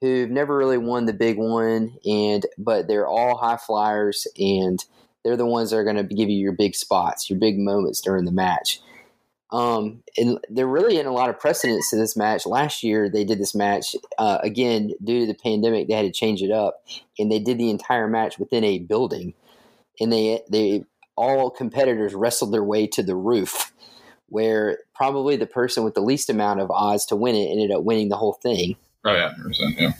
who've 0.00 0.30
never 0.30 0.56
really 0.56 0.78
won 0.78 1.06
the 1.06 1.12
big 1.12 1.38
one, 1.38 1.96
and 2.06 2.46
but 2.56 2.86
they're 2.86 3.08
all 3.08 3.36
high 3.38 3.56
flyers, 3.56 4.26
and 4.38 4.84
they're 5.24 5.36
the 5.36 5.46
ones 5.46 5.70
that 5.70 5.78
are 5.78 5.84
going 5.84 5.96
to 5.96 6.04
give 6.04 6.30
you 6.30 6.38
your 6.38 6.52
big 6.52 6.76
spots, 6.76 7.28
your 7.28 7.38
big 7.40 7.58
moments 7.58 8.00
during 8.00 8.24
the 8.26 8.32
match. 8.32 8.80
Um, 9.52 10.02
and 10.16 10.38
there 10.48 10.66
really 10.66 10.96
isn't 10.96 11.06
a 11.06 11.12
lot 11.12 11.30
of 11.30 11.38
precedence 11.38 11.90
to 11.90 11.96
this 11.96 12.16
match. 12.16 12.46
Last 12.46 12.82
year 12.82 13.08
they 13.08 13.24
did 13.24 13.38
this 13.38 13.54
match 13.54 13.94
uh, 14.18 14.38
again 14.42 14.92
due 15.04 15.20
to 15.20 15.26
the 15.26 15.38
pandemic. 15.38 15.86
They 15.86 15.94
had 15.94 16.02
to 16.02 16.12
change 16.12 16.42
it 16.42 16.50
up, 16.50 16.84
and 17.18 17.30
they 17.30 17.38
did 17.38 17.58
the 17.58 17.70
entire 17.70 18.08
match 18.08 18.38
within 18.38 18.64
a 18.64 18.80
building, 18.80 19.34
and 20.00 20.12
they 20.12 20.42
they 20.50 20.84
all 21.16 21.50
competitors 21.50 22.14
wrestled 22.14 22.52
their 22.52 22.64
way 22.64 22.86
to 22.88 23.02
the 23.02 23.14
roof, 23.14 23.72
where 24.28 24.80
probably 24.94 25.36
the 25.36 25.46
person 25.46 25.84
with 25.84 25.94
the 25.94 26.00
least 26.00 26.28
amount 26.28 26.60
of 26.60 26.70
odds 26.70 27.06
to 27.06 27.16
win 27.16 27.36
it 27.36 27.50
ended 27.50 27.70
up 27.70 27.84
winning 27.84 28.08
the 28.08 28.16
whole 28.16 28.34
thing. 28.34 28.76
Oh 29.04 29.14
yeah, 29.14 29.32
100%, 29.38 29.78
yeah. 29.78 29.92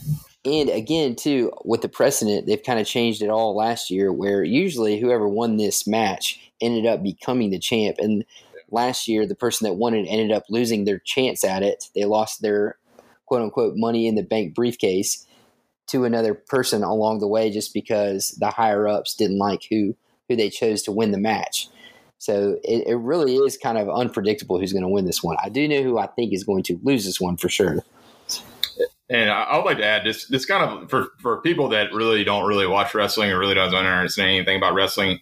And 0.45 0.69
again, 0.69 1.17
too, 1.17 1.53
with 1.65 1.83
the 1.83 1.88
precedent, 1.88 2.47
they've 2.47 2.62
kind 2.62 2.79
of 2.79 2.87
changed 2.87 3.21
it 3.23 3.31
all 3.31 3.57
last 3.57 3.91
year, 3.91 4.12
where 4.12 4.45
usually 4.45 5.00
whoever 5.00 5.29
won 5.29 5.57
this 5.57 5.87
match 5.87 6.41
ended 6.61 6.87
up 6.87 7.03
becoming 7.03 7.50
the 7.50 7.59
champ. 7.59 7.97
And 7.99 8.25
last 8.70 9.08
year, 9.08 9.26
the 9.26 9.35
person 9.35 9.66
that 9.66 9.75
won 9.75 9.94
it 9.94 10.06
ended 10.06 10.32
up 10.32 10.44
losing 10.49 10.85
their 10.85 10.99
chance 10.99 11.44
at 11.44 11.62
it. 11.62 11.88
They 11.94 12.04
lost 12.04 12.42
their 12.42 12.78
quote 13.26 13.42
unquote 13.42 13.75
money 13.76 14.06
in 14.06 14.14
the 14.14 14.23
bank 14.23 14.54
briefcase. 14.54 15.26
to 15.88 16.04
another 16.04 16.35
person 16.35 16.82
along 16.82 17.20
the 17.20 17.28
way 17.28 17.50
just 17.50 17.73
because 17.73 18.30
the 18.40 18.50
higher 18.50 18.88
ups 18.88 19.14
didn't 19.14 19.38
like 19.38 19.64
who 19.70 19.94
who 20.28 20.35
they 20.37 20.50
chose 20.50 20.82
to 20.82 20.92
win 20.92 21.12
the 21.12 21.18
match. 21.18 21.68
So 22.18 22.58
it, 22.64 22.87
it 22.88 22.96
really 22.96 23.37
is 23.37 23.56
kind 23.56 23.78
of 23.78 23.88
unpredictable 23.88 24.58
who's 24.58 24.73
going 24.73 24.82
to 24.82 24.88
win 24.88 25.04
this 25.04 25.23
one. 25.23 25.37
I 25.42 25.49
do 25.49 25.68
know 25.68 25.82
who 25.82 25.99
I 25.99 26.06
think 26.06 26.32
is 26.32 26.44
going 26.44 26.62
to 26.64 26.80
lose 26.82 27.04
this 27.04 27.20
one 27.20 27.37
for 27.37 27.49
sure. 27.49 27.85
And 29.08 29.30
I, 29.30 29.56
would 29.56 29.64
like 29.64 29.76
to 29.78 29.85
add 29.85 30.04
this 30.04 30.26
this 30.26 30.44
kind 30.44 30.64
of 30.64 30.90
for 30.90 31.08
for 31.20 31.40
people 31.40 31.68
that 31.68 31.92
really 31.92 32.25
don't 32.25 32.46
really 32.46 32.66
watch 32.66 32.94
wrestling 32.94 33.30
or 33.30 33.38
really 33.38 33.54
doesn't 33.54 33.78
understand 33.78 34.30
anything 34.30 34.56
about 34.56 34.75
wrestling. 34.75 35.20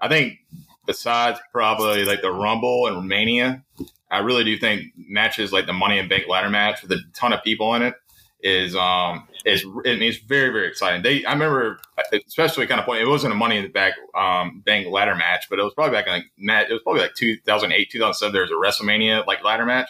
I 0.00 0.08
think 0.08 0.38
besides 0.86 1.38
probably 1.52 2.04
like 2.04 2.22
the 2.22 2.32
Rumble 2.32 2.86
and 2.86 2.96
Romania, 2.96 3.64
I 4.10 4.18
really 4.18 4.44
do 4.44 4.56
think 4.56 4.92
matches 4.96 5.52
like 5.52 5.66
the 5.66 5.72
Money 5.72 5.98
in 5.98 6.08
Bank 6.08 6.28
ladder 6.28 6.50
match 6.50 6.82
with 6.82 6.92
a 6.92 7.00
ton 7.14 7.32
of 7.32 7.42
people 7.42 7.74
in 7.74 7.82
it 7.82 7.94
is 8.40 8.76
um 8.76 9.26
is 9.44 9.64
it's 9.84 10.18
very 10.18 10.50
very 10.50 10.68
exciting. 10.68 11.02
They 11.02 11.24
I 11.24 11.32
remember 11.32 11.80
especially 12.26 12.66
kind 12.66 12.80
of 12.80 12.86
point 12.86 13.02
it 13.02 13.06
wasn't 13.06 13.32
a 13.32 13.36
Money 13.36 13.56
in 13.56 13.64
the 13.64 13.70
Bank 13.70 13.94
um 14.14 14.62
Bank 14.64 14.88
ladder 14.88 15.14
match, 15.14 15.46
but 15.50 15.58
it 15.58 15.62
was 15.62 15.74
probably 15.74 15.96
back 15.96 16.06
in 16.06 16.12
like 16.12 16.26
Matt 16.38 16.70
it 16.70 16.72
was 16.72 16.82
probably 16.82 17.02
like 17.02 17.14
2008 17.14 17.90
2007. 17.90 18.32
There 18.32 18.42
was 18.42 18.50
a 18.50 18.54
WrestleMania 18.84 19.26
like 19.26 19.42
ladder 19.42 19.66
match. 19.66 19.88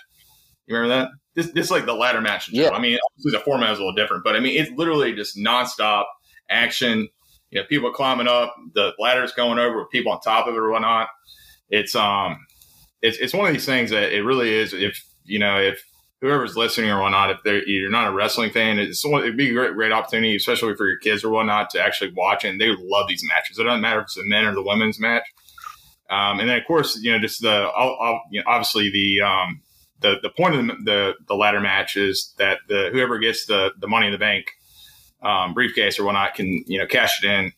You 0.66 0.76
remember 0.76 0.94
that? 0.94 1.10
This 1.34 1.52
this 1.52 1.70
like 1.70 1.86
the 1.86 1.94
ladder 1.94 2.20
match. 2.20 2.50
Yeah. 2.50 2.70
I 2.70 2.80
mean, 2.80 2.98
obviously 3.10 3.32
the 3.32 3.44
format 3.44 3.72
is 3.72 3.78
a 3.78 3.82
little 3.82 3.94
different, 3.94 4.24
but 4.24 4.36
I 4.36 4.40
mean 4.40 4.58
it's 4.58 4.70
literally 4.72 5.12
just 5.14 5.36
nonstop 5.36 6.04
action. 6.48 7.08
You 7.50 7.60
know, 7.60 7.66
people 7.66 7.92
climbing 7.92 8.28
up, 8.28 8.54
the 8.74 8.92
ladders 8.98 9.32
going 9.32 9.58
over 9.58 9.78
with 9.78 9.90
people 9.90 10.12
on 10.12 10.20
top 10.20 10.46
of 10.46 10.54
it 10.54 10.58
or 10.58 10.70
whatnot. 10.70 11.08
It's 11.68 11.94
um 11.94 12.38
it's 13.02 13.18
it's 13.18 13.34
one 13.34 13.46
of 13.46 13.52
these 13.52 13.66
things 13.66 13.90
that 13.90 14.12
it 14.12 14.22
really 14.22 14.52
is. 14.52 14.72
If 14.72 15.02
you 15.24 15.38
know, 15.38 15.58
if 15.58 15.82
whoever's 16.20 16.56
listening 16.56 16.90
or 16.90 17.00
whatnot, 17.00 17.30
if 17.30 17.38
they're 17.44 17.66
you're 17.66 17.90
not 17.90 18.08
a 18.08 18.12
wrestling 18.12 18.50
fan, 18.50 18.78
it's 18.78 19.04
it'd 19.04 19.36
be 19.36 19.50
a 19.50 19.52
great 19.52 19.74
great 19.74 19.92
opportunity, 19.92 20.36
especially 20.36 20.74
for 20.74 20.86
your 20.86 20.98
kids 20.98 21.24
or 21.24 21.30
whatnot, 21.30 21.70
to 21.70 21.80
actually 21.80 22.12
watch 22.16 22.44
it. 22.44 22.48
And 22.48 22.60
they 22.60 22.68
love 22.68 23.08
these 23.08 23.24
matches. 23.28 23.58
It 23.58 23.64
doesn't 23.64 23.80
matter 23.80 24.00
if 24.00 24.04
it's 24.04 24.14
the 24.14 24.24
men 24.24 24.44
or 24.44 24.54
the 24.54 24.62
women's 24.62 24.98
match. 24.98 25.24
Um, 26.08 26.38
and 26.38 26.48
then 26.48 26.58
of 26.58 26.66
course, 26.66 26.98
you 27.02 27.12
know, 27.12 27.18
just 27.18 27.42
the 27.42 27.68
you 28.30 28.40
know, 28.40 28.44
obviously 28.46 28.90
the 28.90 29.22
um, 29.22 29.62
the 30.00 30.16
the 30.22 30.30
point 30.30 30.54
of 30.54 30.66
the, 30.66 30.74
the, 30.84 31.14
the 31.28 31.34
ladder 31.34 31.60
match 31.60 31.96
is 31.96 32.34
that 32.38 32.58
the 32.68 32.90
whoever 32.92 33.18
gets 33.18 33.46
the 33.46 33.72
the 33.78 33.88
money 33.88 34.06
in 34.06 34.12
the 34.12 34.18
bank 34.18 34.46
um, 35.22 35.54
briefcase 35.54 35.98
or 35.98 36.04
whatnot 36.04 36.34
can 36.34 36.64
you 36.66 36.78
know 36.78 36.86
cash 36.86 37.22
it 37.22 37.28
in 37.28 37.52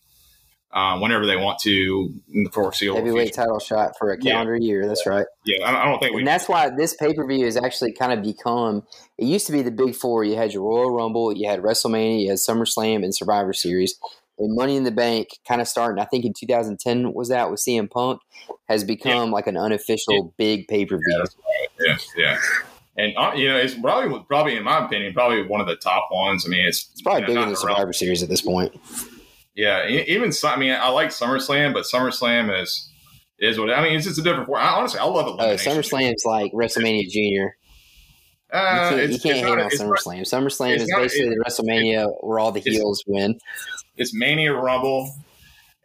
uh, 0.71 0.99
whenever 0.99 1.25
they 1.25 1.35
want 1.35 1.59
to 1.59 2.13
in 2.31 2.43
the 2.43 2.49
foreseeable 2.51 2.97
heavyweight 2.97 3.27
future. 3.29 3.41
title 3.41 3.59
shot 3.59 3.93
for 3.97 4.11
a 4.11 4.17
calendar 4.17 4.55
yeah. 4.55 4.67
year. 4.67 4.87
That's 4.87 5.05
right. 5.05 5.25
Yeah, 5.45 5.65
I 5.65 5.85
don't 5.85 5.99
think, 5.99 6.15
and 6.15 6.27
that's 6.27 6.47
why 6.47 6.69
this 6.69 6.93
pay 6.93 7.13
per 7.13 7.25
view 7.25 7.45
has 7.45 7.57
actually 7.57 7.93
kind 7.93 8.13
of 8.13 8.23
become. 8.23 8.83
It 9.17 9.25
used 9.25 9.47
to 9.47 9.51
be 9.51 9.61
the 9.61 9.71
big 9.71 9.95
four. 9.95 10.23
You 10.23 10.35
had 10.35 10.53
your 10.53 10.63
Royal 10.63 10.95
Rumble, 10.95 11.35
you 11.35 11.49
had 11.49 11.61
WrestleMania, 11.61 12.21
you 12.21 12.29
had 12.29 12.37
SummerSlam, 12.37 13.03
and 13.03 13.15
Survivor 13.15 13.53
Series. 13.53 13.97
And 14.37 14.55
Money 14.55 14.77
in 14.77 14.85
the 14.85 14.91
Bank, 14.91 15.27
kind 15.45 15.59
of 15.59 15.67
starting, 15.67 16.01
I 16.01 16.05
think 16.05 16.23
in 16.23 16.33
2010 16.33 17.13
was 17.13 17.27
that 17.27 17.51
with 17.51 17.59
CM 17.59 17.91
Punk, 17.91 18.21
has 18.69 18.85
become 18.85 19.29
yeah. 19.29 19.33
like 19.33 19.47
an 19.47 19.57
unofficial 19.57 20.13
yeah. 20.13 20.31
big 20.37 20.67
pay 20.69 20.85
per 20.85 20.95
view. 20.95 21.25
Yeah, 21.81 21.97
yeah. 22.15 22.39
And 22.99 23.15
uh, 23.15 23.31
you 23.33 23.47
know, 23.47 23.55
it's 23.55 23.75
probably, 23.75 24.19
probably 24.27 24.57
in 24.57 24.63
my 24.63 24.85
opinion, 24.85 25.13
probably 25.13 25.47
one 25.47 25.61
of 25.61 25.67
the 25.67 25.77
top 25.77 26.09
ones. 26.11 26.45
I 26.45 26.49
mean, 26.49 26.65
it's, 26.65 26.89
it's 26.91 27.01
probably 27.01 27.21
you 27.21 27.27
know, 27.27 27.33
bigger 27.33 27.41
than 27.41 27.49
the 27.51 27.55
Survivor 27.55 27.93
Series 27.93 28.21
at 28.21 28.27
this 28.27 28.41
point. 28.41 28.77
Yeah, 29.55 29.87
even 29.87 30.33
I 30.43 30.57
mean, 30.57 30.71
I 30.71 30.89
like 30.89 31.09
SummerSlam, 31.09 31.73
but 31.73 31.85
SummerSlam 31.85 32.61
is 32.61 32.89
is 33.39 33.57
what 33.57 33.71
I 33.71 33.81
mean. 33.81 33.95
It's 33.95 34.05
just 34.05 34.19
a 34.19 34.21
different 34.21 34.47
form. 34.47 34.61
I, 34.61 34.71
honestly, 34.71 34.99
I 34.99 35.05
love 35.05 35.27
it. 35.27 35.41
Oh, 35.41 35.55
SummerSlam's 35.55 36.25
like 36.25 36.51
WrestleMania 36.51 37.09
Junior. 37.09 37.55
Uh, 38.51 38.89
you 38.91 38.97
can't, 38.97 39.11
you 39.11 39.19
can't 39.19 39.37
hate 39.37 39.59
on 39.59 39.69
SummerSlam. 39.69 40.21
SummerSlam 40.21 40.75
is 40.75 40.87
not, 40.89 41.01
basically 41.01 41.29
the 41.29 41.43
WrestleMania 41.47 42.13
where 42.21 42.39
all 42.39 42.51
the 42.51 42.59
heels 42.59 43.01
win. 43.07 43.39
It's 43.95 44.13
Mania 44.13 44.53
Rumble, 44.53 45.09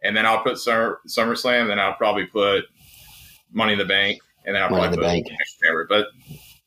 and 0.03 0.17
then 0.17 0.25
I'll 0.25 0.43
put 0.43 0.57
Summer, 0.57 0.99
SummerSlam, 1.07 1.67
then 1.67 1.79
I'll 1.79 1.93
probably 1.93 2.25
put 2.25 2.65
Money 3.53 3.73
in 3.73 3.79
the 3.79 3.85
Bank, 3.85 4.19
and 4.45 4.55
then 4.55 4.63
I'll 4.63 4.69
Money 4.69 4.97
probably 4.97 5.23
put 5.23 5.29
Bank. 5.29 5.87
But 5.87 6.07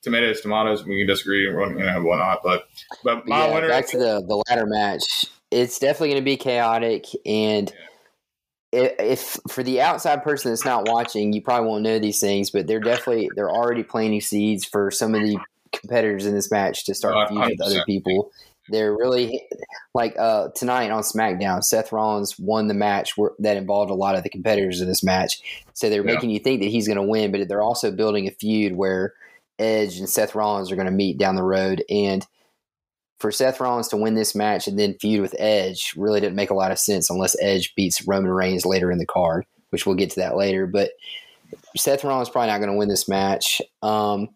tomatoes, 0.08 0.40
tomatoes, 0.40 0.84
we 0.84 0.98
can 0.98 1.06
disagree, 1.06 1.44
you 1.44 1.52
know, 1.52 2.02
whatnot. 2.02 2.40
But 2.42 2.68
but 3.04 3.26
my 3.26 3.46
yeah, 3.46 3.54
winner. 3.54 3.68
Back 3.68 3.86
to 3.88 3.98
the 3.98 4.24
the 4.26 4.42
ladder 4.48 4.66
match 4.66 5.02
it's 5.50 5.78
definitely 5.78 6.08
going 6.08 6.20
to 6.20 6.24
be 6.24 6.36
chaotic 6.36 7.06
and 7.24 7.72
if 8.70 9.38
for 9.48 9.62
the 9.62 9.80
outside 9.80 10.22
person 10.22 10.50
that's 10.50 10.64
not 10.64 10.86
watching 10.88 11.32
you 11.32 11.40
probably 11.40 11.66
won't 11.66 11.82
know 11.82 11.98
these 11.98 12.20
things 12.20 12.50
but 12.50 12.66
they're 12.66 12.80
definitely 12.80 13.30
they're 13.34 13.50
already 13.50 13.82
planting 13.82 14.20
seeds 14.20 14.64
for 14.64 14.90
some 14.90 15.14
of 15.14 15.22
the 15.22 15.38
competitors 15.72 16.26
in 16.26 16.34
this 16.34 16.50
match 16.50 16.84
to 16.84 16.94
start 16.94 17.14
uh, 17.14 17.34
with 17.34 17.60
other 17.62 17.82
people 17.86 18.30
they're 18.70 18.92
really 18.92 19.42
like 19.94 20.14
uh, 20.18 20.48
tonight 20.54 20.90
on 20.90 21.02
SmackDown. 21.02 21.64
Seth 21.64 21.90
Rollins 21.90 22.38
won 22.38 22.68
the 22.68 22.74
match 22.74 23.16
where, 23.16 23.30
that 23.38 23.56
involved 23.56 23.90
a 23.90 23.94
lot 23.94 24.14
of 24.14 24.24
the 24.24 24.28
competitors 24.28 24.82
in 24.82 24.88
this 24.88 25.02
match, 25.02 25.64
so 25.72 25.88
they're 25.88 26.06
yeah. 26.06 26.12
making 26.12 26.28
you 26.28 26.38
think 26.38 26.60
that 26.60 26.68
he's 26.68 26.86
going 26.86 26.98
to 26.98 27.02
win. 27.02 27.32
But 27.32 27.48
they're 27.48 27.62
also 27.62 27.90
building 27.90 28.28
a 28.28 28.30
feud 28.30 28.76
where 28.76 29.14
Edge 29.58 29.98
and 29.98 30.08
Seth 30.08 30.34
Rollins 30.34 30.70
are 30.70 30.76
going 30.76 30.86
to 30.86 30.92
meet 30.92 31.18
down 31.18 31.36
the 31.36 31.42
road, 31.42 31.84
and 31.88 32.26
for 33.18 33.32
Seth 33.32 33.60
Rollins 33.60 33.88
to 33.88 33.96
win 33.96 34.14
this 34.14 34.34
match 34.34 34.68
and 34.68 34.78
then 34.78 34.96
feud 35.00 35.20
with 35.20 35.34
Edge 35.38 35.92
really 35.96 36.20
didn't 36.20 36.36
make 36.36 36.50
a 36.50 36.54
lot 36.54 36.70
of 36.70 36.78
sense 36.78 37.10
unless 37.10 37.36
Edge 37.40 37.74
beats 37.74 38.06
Roman 38.06 38.30
Reigns 38.30 38.64
later 38.64 38.92
in 38.92 38.98
the 38.98 39.06
card, 39.06 39.44
which 39.70 39.86
we'll 39.86 39.96
get 39.96 40.10
to 40.10 40.20
that 40.20 40.36
later. 40.36 40.66
But 40.66 40.90
Seth 41.76 42.04
Rollins 42.04 42.28
probably 42.28 42.50
not 42.50 42.58
going 42.58 42.70
to 42.70 42.76
win 42.76 42.88
this 42.88 43.08
match. 43.08 43.60
Um, 43.82 44.28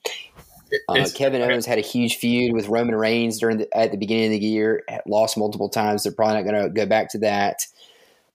uh, 0.89 1.07
Kevin 1.15 1.43
Owens 1.43 1.67
had 1.67 1.79
a 1.79 1.83
huge 1.83 2.17
feud 2.17 2.55
with 2.55 2.69
Roman 2.69 2.95
Reigns 2.95 3.39
during 3.39 3.59
the, 3.59 3.77
at 3.77 3.91
the 3.91 3.99
beginning 3.99 4.35
of 4.35 4.41
the 4.41 4.47
year, 4.47 4.83
lost 5.07 5.37
multiple 5.37 5.69
times. 5.69 6.03
They're 6.03 6.13
probably 6.13 6.43
not 6.43 6.51
going 6.51 6.65
to 6.65 6.71
go 6.71 6.87
back 6.87 7.11
to 7.11 7.19
that. 7.19 7.67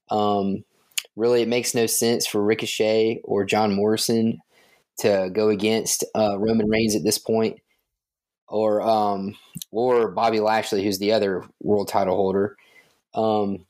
Um, 0.10 0.64
really, 1.16 1.42
it 1.42 1.48
makes 1.48 1.74
no 1.74 1.88
sense 1.88 2.26
for 2.26 2.42
Ricochet 2.42 3.22
or 3.24 3.44
John 3.44 3.76
Morrison 3.76 4.40
to 5.00 5.30
go 5.32 5.50
against 5.50 6.04
uh, 6.16 6.38
Roman 6.38 6.68
Reigns 6.68 6.96
at 6.96 7.04
this 7.04 7.18
point 7.18 7.60
or 8.48 8.82
um, 8.82 9.36
or 9.72 10.12
Bobby 10.12 10.40
Lashley, 10.40 10.84
who's 10.84 11.00
the 11.00 11.14
other 11.14 11.44
world 11.62 11.88
title 11.88 12.16
holder. 12.16 12.56
Um, 13.14 13.66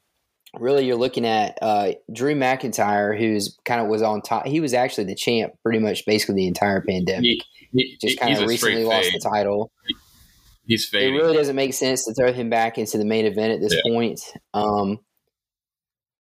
really, 0.60 0.86
you're 0.86 0.96
looking 0.96 1.26
at 1.26 1.58
uh, 1.62 1.92
Drew 2.12 2.36
McIntyre, 2.36 3.18
who's 3.18 3.58
kind 3.66 3.82
of 3.82 3.88
was 3.88 4.02
on 4.02 4.22
top. 4.22 4.46
He 4.46 4.60
was 4.60 4.74
actually 4.74 5.06
the 5.06 5.16
champ 5.16 5.54
pretty 5.64 5.80
much 5.80 6.06
basically 6.06 6.36
the 6.36 6.48
entire 6.48 6.82
pandemic. 6.82 7.24
He, 7.24 7.44
he, 7.72 7.98
Just 8.02 8.20
kind 8.20 8.38
of 8.38 8.48
recently 8.48 8.84
lost 8.84 9.10
the 9.14 9.20
title. 9.20 9.72
He's 10.66 10.88
fading. 10.88 11.16
It 11.16 11.18
really 11.18 11.36
doesn't 11.36 11.56
make 11.56 11.74
sense 11.74 12.06
to 12.06 12.14
throw 12.14 12.34
him 12.34 12.50
back 12.50 12.78
into 12.78 12.98
the 12.98 13.06
main 13.06 13.26
event 13.26 13.54
at 13.54 13.62
this 13.62 13.74
yeah. 13.74 13.92
point. 13.92 14.20
Um, 14.54 15.00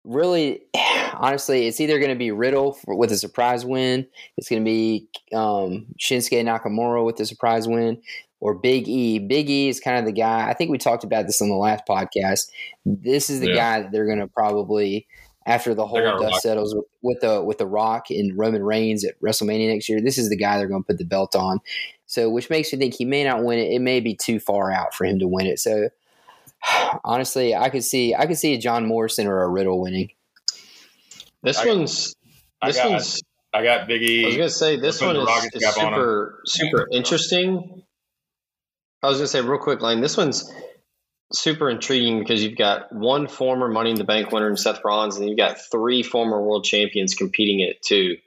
really, 0.04 0.62
honestly, 1.14 1.68
it's 1.68 1.80
either 1.80 2.00
going 2.00 2.12
to 2.12 2.16
be 2.16 2.32
Riddle 2.32 2.74
for, 2.74 2.96
with 2.96 3.12
a 3.12 3.18
surprise 3.18 3.66
win. 3.66 4.08
It's 4.38 4.50
going 4.50 4.62
to 4.62 4.66
be 4.66 5.08
um, 5.34 5.88
Shinsuke 6.00 6.44
Nakamura 6.44 7.06
with 7.06 7.20
a 7.20 7.26
surprise 7.26 7.68
win 7.68 8.02
or 8.40 8.56
Big 8.56 8.88
E. 8.88 9.20
Big 9.20 9.50
E 9.50 9.70
is 9.70 9.80
kind 9.80 10.00
of 10.00 10.06
the 10.06 10.12
guy. 10.12 10.50
I 10.50 10.54
think 10.54 10.72
we 10.72 10.78
talked 10.78 11.04
about 11.04 11.28
this 11.28 11.42
on 11.42 11.50
the 11.50 11.56
last 11.56 11.84
podcast. 11.88 12.50
This 12.86 13.30
is 13.30 13.40
the 13.40 13.50
yeah. 13.50 13.56
guy 13.56 13.82
that 13.82 13.92
they're 13.92 14.08
going 14.08 14.20
to 14.20 14.28
probably 14.28 15.08
after 15.46 15.74
the 15.74 15.88
whole 15.88 16.02
dust 16.02 16.24
rock. 16.24 16.42
settles 16.42 16.76
with, 16.76 16.86
with, 17.02 17.20
the 17.22 17.42
with 17.44 17.58
the 17.58 17.66
Rock 17.66 18.10
and 18.10 18.38
Roman 18.38 18.64
Reigns 18.64 19.06
at 19.06 19.20
WrestleMania 19.22 19.72
next 19.72 19.90
year. 19.90 20.02
This 20.02 20.18
is 20.18 20.30
the 20.30 20.38
guy 20.38 20.58
they're 20.58 20.68
going 20.68 20.84
to 20.84 20.88
put 20.88 20.98
the 20.98 21.06
belt 21.06 21.36
on. 21.36 21.60
So, 22.06 22.30
which 22.30 22.50
makes 22.50 22.74
me 22.74 22.80
think 22.80 22.94
he 22.96 23.06
may 23.06 23.24
not 23.24 23.44
win 23.44 23.58
it. 23.60 23.72
It 23.72 23.80
may 23.80 24.02
be 24.02 24.16
too 24.16 24.40
far 24.40 24.72
out 24.72 24.94
for 24.94 25.06
him 25.06 25.20
to 25.20 25.28
win 25.28 25.46
it. 25.46 25.60
So, 25.60 25.90
honestly, 27.04 27.56
I 27.56 27.70
could 27.70 27.84
see 27.84 28.16
I 28.16 28.26
could 28.26 28.38
see 28.38 28.54
a 28.54 28.58
John 28.58 28.86
Morrison 28.86 29.28
or 29.28 29.44
a 29.44 29.50
Riddle 29.50 29.82
winning. 29.82 30.10
This 31.44 31.58
I, 31.58 31.68
one's 31.68 32.16
this 32.64 32.78
I 32.80 32.84
got, 32.84 32.90
one's. 32.92 33.22
I 33.54 33.64
got 33.64 33.90
Biggie. 33.90 34.24
I 34.24 34.28
was 34.28 34.38
going 34.38 34.48
to 34.48 34.54
say 34.54 34.78
this 34.78 35.02
one 35.02 35.18
is, 35.18 35.28
is 35.54 35.76
super 35.76 36.42
super 36.46 36.88
interesting 36.92 37.84
I 39.04 39.08
was 39.08 39.18
going 39.18 39.26
to 39.26 39.32
say 39.32 39.42
real 39.42 39.60
quick, 39.60 39.82
Lane. 39.82 40.02
This 40.02 40.16
one's 40.16 40.52
super 41.34 41.70
intriguing 41.70 42.20
because 42.20 42.44
you've 42.44 42.58
got 42.58 42.92
one 42.94 43.28
former 43.28 43.68
Money 43.68 43.92
in 43.92 43.98
the 43.98 44.04
Bank 44.04 44.32
winner 44.32 44.50
in 44.50 44.58
Seth 44.58 44.82
Rollins, 44.84 45.18
and 45.18 45.28
you've 45.28 45.38
got 45.38 45.60
three 45.60 46.04
former 46.04 46.42
world 46.42 46.66
champions 46.66 47.16
competing 47.16 47.62
it 47.62 47.82
too, 47.82 48.18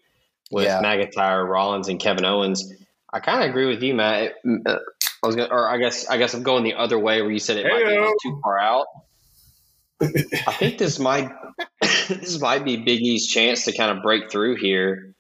with 0.51 0.65
yeah. 0.65 0.83
McIntyre, 0.83 1.49
Rollins, 1.49 1.89
and 1.89 2.01
Kevin 2.01 2.25
Owens. 2.25 2.73
I 3.13 3.21
kind 3.21 3.45
of 3.45 3.51
agree 3.51 3.67
with 3.67 3.83
you, 3.83 3.95
Matt. 3.95 4.35
Uh, 4.67 4.79
I 5.25 5.27
was, 5.27 5.37
gonna, 5.37 5.49
or 5.53 5.69
I 5.69 5.79
guess, 5.79 6.09
I 6.09 6.19
guess 6.19 6.35
I'm 6.35 6.43
going 6.43 6.65
the 6.65 6.75
other 6.75 6.99
way 6.99 7.23
where 7.23 7.31
you 7.31 7.39
said 7.39 7.57
it 7.57 7.67
might 7.67 7.85
be 7.85 8.13
too 8.23 8.41
far 8.43 8.59
out. 8.59 8.87
I 10.01 10.53
think 10.53 10.79
this 10.79 10.99
might, 10.99 11.31
this 11.81 12.41
might 12.41 12.65
be 12.65 12.77
Big 12.77 13.01
E's 13.01 13.27
chance 13.27 13.65
to 13.65 13.77
kind 13.77 13.97
of 13.97 14.03
break 14.03 14.31
through 14.31 14.57
here 14.57 15.15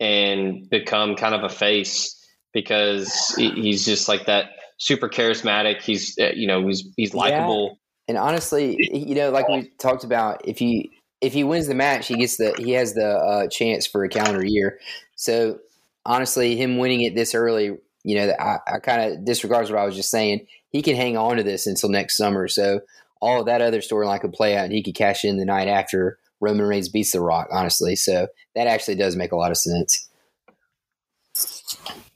and 0.00 0.68
become 0.68 1.14
kind 1.14 1.34
of 1.34 1.44
a 1.44 1.48
face 1.48 2.18
because 2.52 3.34
he's 3.36 3.84
just 3.84 4.08
like 4.08 4.26
that 4.26 4.46
super 4.78 5.08
charismatic. 5.08 5.80
He's 5.82 6.18
uh, 6.18 6.32
you 6.34 6.46
know 6.46 6.66
he's 6.66 6.84
he's 6.96 7.14
likable. 7.14 7.68
Yeah. 7.68 7.74
And 8.08 8.18
honestly, 8.18 8.76
you 8.92 9.14
know, 9.14 9.30
like 9.30 9.48
we 9.48 9.70
talked 9.78 10.04
about, 10.04 10.46
if 10.46 10.58
he 10.58 10.90
if 11.20 11.32
he 11.32 11.44
wins 11.44 11.68
the 11.68 11.74
match, 11.74 12.08
he 12.08 12.16
gets 12.16 12.36
the 12.36 12.54
he 12.58 12.72
has 12.72 12.94
the 12.94 13.08
uh, 13.08 13.46
chance 13.48 13.86
for 13.86 14.04
a 14.04 14.08
calendar 14.08 14.44
year. 14.44 14.78
So 15.14 15.60
honestly, 16.04 16.56
him 16.56 16.78
winning 16.78 17.02
it 17.02 17.14
this 17.14 17.34
early, 17.34 17.78
you 18.04 18.16
know, 18.16 18.32
I, 18.38 18.58
I 18.66 18.78
kind 18.78 19.12
of 19.12 19.24
disregards 19.24 19.70
what 19.70 19.78
I 19.80 19.84
was 19.84 19.94
just 19.96 20.10
saying. 20.10 20.46
He 20.70 20.82
can 20.82 20.96
hang 20.96 21.16
on 21.16 21.36
to 21.36 21.42
this 21.42 21.66
until 21.66 21.88
next 21.88 22.16
summer. 22.16 22.48
So 22.48 22.80
all 23.20 23.40
of 23.40 23.46
that 23.46 23.62
other 23.62 23.78
storyline 23.80 24.20
could 24.20 24.32
play 24.32 24.56
out, 24.56 24.64
and 24.64 24.72
he 24.72 24.82
could 24.82 24.94
cash 24.94 25.24
in 25.24 25.36
the 25.36 25.44
night 25.44 25.68
after 25.68 26.18
Roman 26.40 26.66
Reigns 26.66 26.88
beats 26.88 27.12
The 27.12 27.20
Rock. 27.20 27.48
Honestly, 27.52 27.94
so 27.96 28.26
that 28.54 28.66
actually 28.66 28.96
does 28.96 29.14
make 29.16 29.32
a 29.32 29.36
lot 29.36 29.50
of 29.50 29.56
sense. 29.56 30.08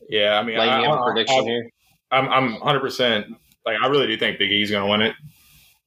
Yeah, 0.08 0.38
I 0.38 0.42
mean, 0.42 0.58
Lane, 0.58 0.68
I, 0.68 0.80
you 0.80 0.86
have 0.86 0.98
a 0.98 1.00
I- 1.00 1.06
prediction 1.12 1.38
I- 1.38 1.42
here? 1.44 1.70
I'm 2.12 2.28
I'm 2.28 2.52
100 2.54 2.80
percent 2.80 3.26
like 3.64 3.76
I 3.82 3.88
really 3.88 4.06
do 4.06 4.16
think 4.16 4.38
Big 4.38 4.52
E's 4.52 4.70
going 4.70 4.84
to 4.84 4.90
win 4.90 5.02
it. 5.02 5.14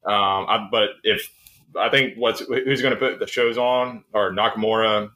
Um, 0.06 0.46
I, 0.50 0.68
but 0.70 0.90
if 1.04 1.30
I 1.80 1.90
think 1.90 2.16
what's 2.18 2.42
who's 2.42 2.82
going 2.82 2.94
to 2.94 3.00
put 3.00 3.20
the 3.20 3.28
shows 3.28 3.58
on 3.58 4.04
are 4.14 4.32
Nakamura, 4.32 5.12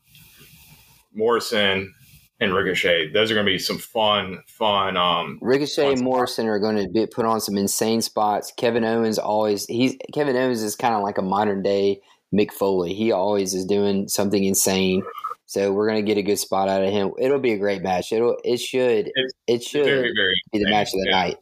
Morrison, 1.13 1.93
and 2.39 2.53
Ricochet. 2.53 3.11
Those 3.13 3.31
are 3.31 3.35
going 3.35 3.45
to 3.45 3.51
be 3.51 3.59
some 3.59 3.77
fun, 3.77 4.39
fun. 4.47 4.97
Um, 4.97 5.39
Ricochet 5.41 5.81
Fun 5.83 5.89
and 5.91 5.99
spot. 5.99 6.05
Morrison 6.05 6.47
are 6.47 6.59
going 6.59 6.77
to 6.77 6.89
be 6.89 7.05
put 7.07 7.25
on 7.25 7.39
some 7.39 7.57
insane 7.57 8.01
spots. 8.01 8.51
Kevin 8.57 8.83
Owens 8.83 9.17
always 9.17 9.65
he's 9.67 9.95
Kevin 10.13 10.35
Owens 10.35 10.61
is 10.63 10.75
kind 10.75 10.93
of 10.95 11.01
like 11.03 11.17
a 11.17 11.21
modern 11.21 11.61
day 11.61 12.01
Mick 12.33 12.51
Foley. 12.51 12.93
He 12.93 13.11
always 13.11 13.53
is 13.53 13.65
doing 13.65 14.07
something 14.07 14.43
insane. 14.43 15.03
So 15.45 15.71
we're 15.71 15.87
going 15.87 16.03
to 16.03 16.07
get 16.07 16.17
a 16.17 16.23
good 16.23 16.39
spot 16.39 16.67
out 16.67 16.83
of 16.83 16.91
him. 16.91 17.11
It'll 17.19 17.37
be 17.39 17.51
a 17.51 17.57
great 17.59 17.83
match. 17.83 18.11
It'll 18.11 18.37
it 18.43 18.57
should 18.59 19.07
It's- 19.07 19.31
it 19.45 19.63
should 19.63 19.85
very, 19.85 20.11
very 20.15 20.33
be 20.51 20.59
the 20.63 20.69
match 20.69 20.87
of 20.93 20.99
the 20.99 21.05
yeah. 21.09 21.11
night. 21.11 21.37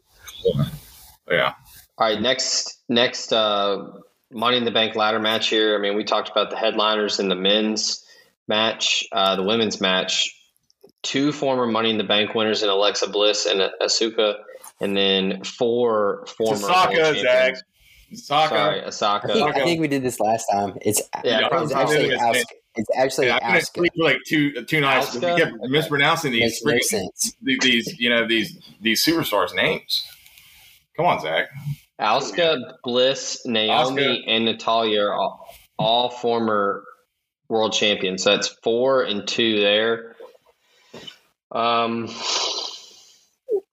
Yeah, 1.30 1.54
All 1.98 2.06
right, 2.08 2.20
next 2.20 2.82
next 2.88 3.32
uh, 3.32 3.86
Money 4.30 4.56
in 4.58 4.64
the 4.64 4.70
Bank 4.70 4.96
ladder 4.96 5.20
match 5.20 5.48
here. 5.48 5.74
I 5.76 5.80
mean, 5.80 5.96
we 5.96 6.04
talked 6.04 6.28
about 6.28 6.50
the 6.50 6.56
headliners 6.56 7.20
in 7.20 7.28
the 7.28 7.36
men's 7.36 8.04
match, 8.48 9.04
uh, 9.12 9.36
the 9.36 9.42
women's 9.42 9.80
match. 9.80 10.36
Two 11.02 11.32
former 11.32 11.66
Money 11.66 11.90
in 11.90 11.98
the 11.98 12.04
Bank 12.04 12.34
winners 12.34 12.62
in 12.62 12.68
Alexa 12.68 13.08
Bliss 13.08 13.46
and 13.46 13.60
Asuka, 13.80 14.36
and 14.80 14.96
then 14.96 15.42
four 15.44 16.24
former 16.38 16.56
Sasaka, 16.68 16.92
world 16.94 17.16
Zach. 17.16 17.24
champions. 17.24 17.62
Saka. 18.14 18.48
Sorry, 18.54 18.78
I 18.80 18.82
think, 18.82 18.86
Asaka. 18.94 19.54
I 19.60 19.64
think 19.64 19.80
we 19.80 19.88
did 19.88 20.02
this 20.02 20.20
last 20.20 20.44
time. 20.52 20.76
It's 20.82 21.02
Yeah, 21.24 21.40
it's 21.40 21.48
probably 21.48 21.74
actually 21.74 22.08
Asuka. 22.10 22.44
It's 22.76 22.90
actually 22.96 23.26
Yeah, 23.26 23.36
I 23.36 23.38
couldn't 23.40 23.56
Asuka. 23.62 23.74
sleep 23.74 23.92
for 23.96 24.04
like 24.04 24.18
two 24.28 24.64
two 24.64 24.80
nights. 24.80 25.16
Asuka? 25.16 25.34
We 25.34 25.40
kept 25.40 25.52
Okay. 25.54 25.68
mispronouncing 25.68 26.32
these 26.32 26.60
Makes 26.64 26.64
no 26.64 26.72
freaking 26.72 27.10
sense. 27.12 27.36
these 27.42 27.98
you 27.98 28.08
know 28.10 28.26
these 28.28 28.56
these 28.80 29.04
superstars 29.04 29.54
names. 29.54 30.04
Come 30.96 31.06
on, 31.06 31.20
Zach. 31.20 31.46
Asuka, 32.00 32.58
Bliss, 32.84 33.44
Naomi, 33.46 34.02
Asuka. 34.02 34.22
and 34.26 34.44
Natalya 34.44 35.00
are 35.02 35.14
all, 35.14 35.48
all 35.78 36.10
former 36.10 36.84
world 37.48 37.72
champions. 37.72 38.22
So 38.24 38.30
that's 38.30 38.48
four 38.62 39.02
and 39.02 39.26
two 39.26 39.58
there. 39.60 40.16
Um, 41.54 42.08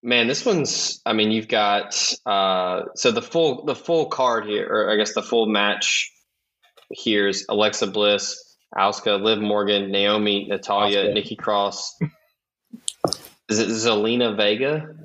man, 0.04 0.28
this 0.28 0.46
one's. 0.46 1.02
I 1.06 1.14
mean, 1.14 1.32
you've 1.32 1.48
got 1.48 1.96
uh, 2.26 2.84
so 2.96 3.12
the 3.12 3.22
full 3.22 3.66
the 3.66 3.76
full 3.76 4.08
card 4.08 4.46
here, 4.46 4.68
or 4.70 4.92
I 4.92 4.96
guess 4.98 5.14
the 5.14 5.24
full 5.24 5.46
match 5.48 6.12
here 6.92 7.28
is 7.28 7.46
Alexa 7.50 7.88
Bliss, 7.88 8.36
Asuka, 8.76 9.22
Liv 9.22 9.40
Morgan, 9.40 9.92
Naomi, 9.92 10.48
Natalya, 10.50 11.06
Asuka. 11.06 11.13
Nikki 11.13 11.36
Cross. 11.36 11.98
Is 13.50 13.60
it 13.60 13.70
Zelina 13.70 14.36
Vega? 14.36 14.96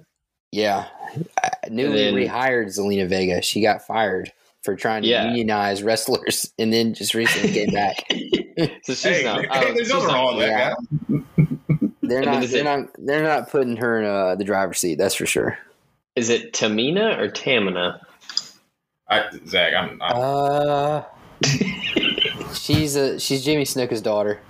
Yeah, 0.52 0.86
Uh, 1.42 1.48
newly 1.70 2.06
And 2.08 2.16
then- 2.16 2.28
rehired 2.28 2.66
Zelina 2.66 3.08
Vega. 3.08 3.42
She 3.42 3.60
got 3.62 3.86
fired 3.86 4.32
for 4.62 4.76
trying 4.76 5.02
to 5.02 5.08
Yeah. 5.08 5.28
unionize 5.28 5.82
wrestlers, 5.82 6.52
and 6.58 6.72
then 6.72 6.94
just 6.94 7.14
recently 7.14 7.52
came 7.52 7.70
back. 7.72 8.04
So 8.84 8.92
she's 8.94 9.02
Hey, 9.02 9.24
not. 9.24 9.44
hey, 9.46 9.64
there's 9.74 9.78
she's 9.78 9.88
nothing 9.88 10.06
not- 10.08 10.14
wrong 10.14 10.36
with 10.36 10.46
that 10.46 10.76
guy. 11.40 11.53
They're 12.08 12.18
And 12.22 12.26
then 12.26 12.40
not. 12.40 12.48
They're 12.50 12.60
it- 12.60 12.64
not. 12.64 12.88
They're 12.98 13.22
not 13.22 13.50
putting 13.50 13.76
her 13.76 14.00
in 14.00 14.04
uh, 14.06 14.34
the 14.36 14.44
driver's 14.44 14.78
seat. 14.78 14.96
That's 14.98 15.14
for 15.14 15.26
sure. 15.26 15.58
Is 16.16 16.28
it 16.30 16.52
Tamina 16.52 17.18
or 17.18 17.28
Tamina? 17.28 18.00
I, 19.08 19.24
Zach, 19.46 19.74
I'm, 19.74 20.00
I'm 20.00 20.16
Uh, 20.16 21.02
she's 22.54 22.96
a 22.96 23.18
she's 23.20 23.44
Jimmy 23.44 23.64
Snuka's 23.64 24.00
daughter. 24.00 24.40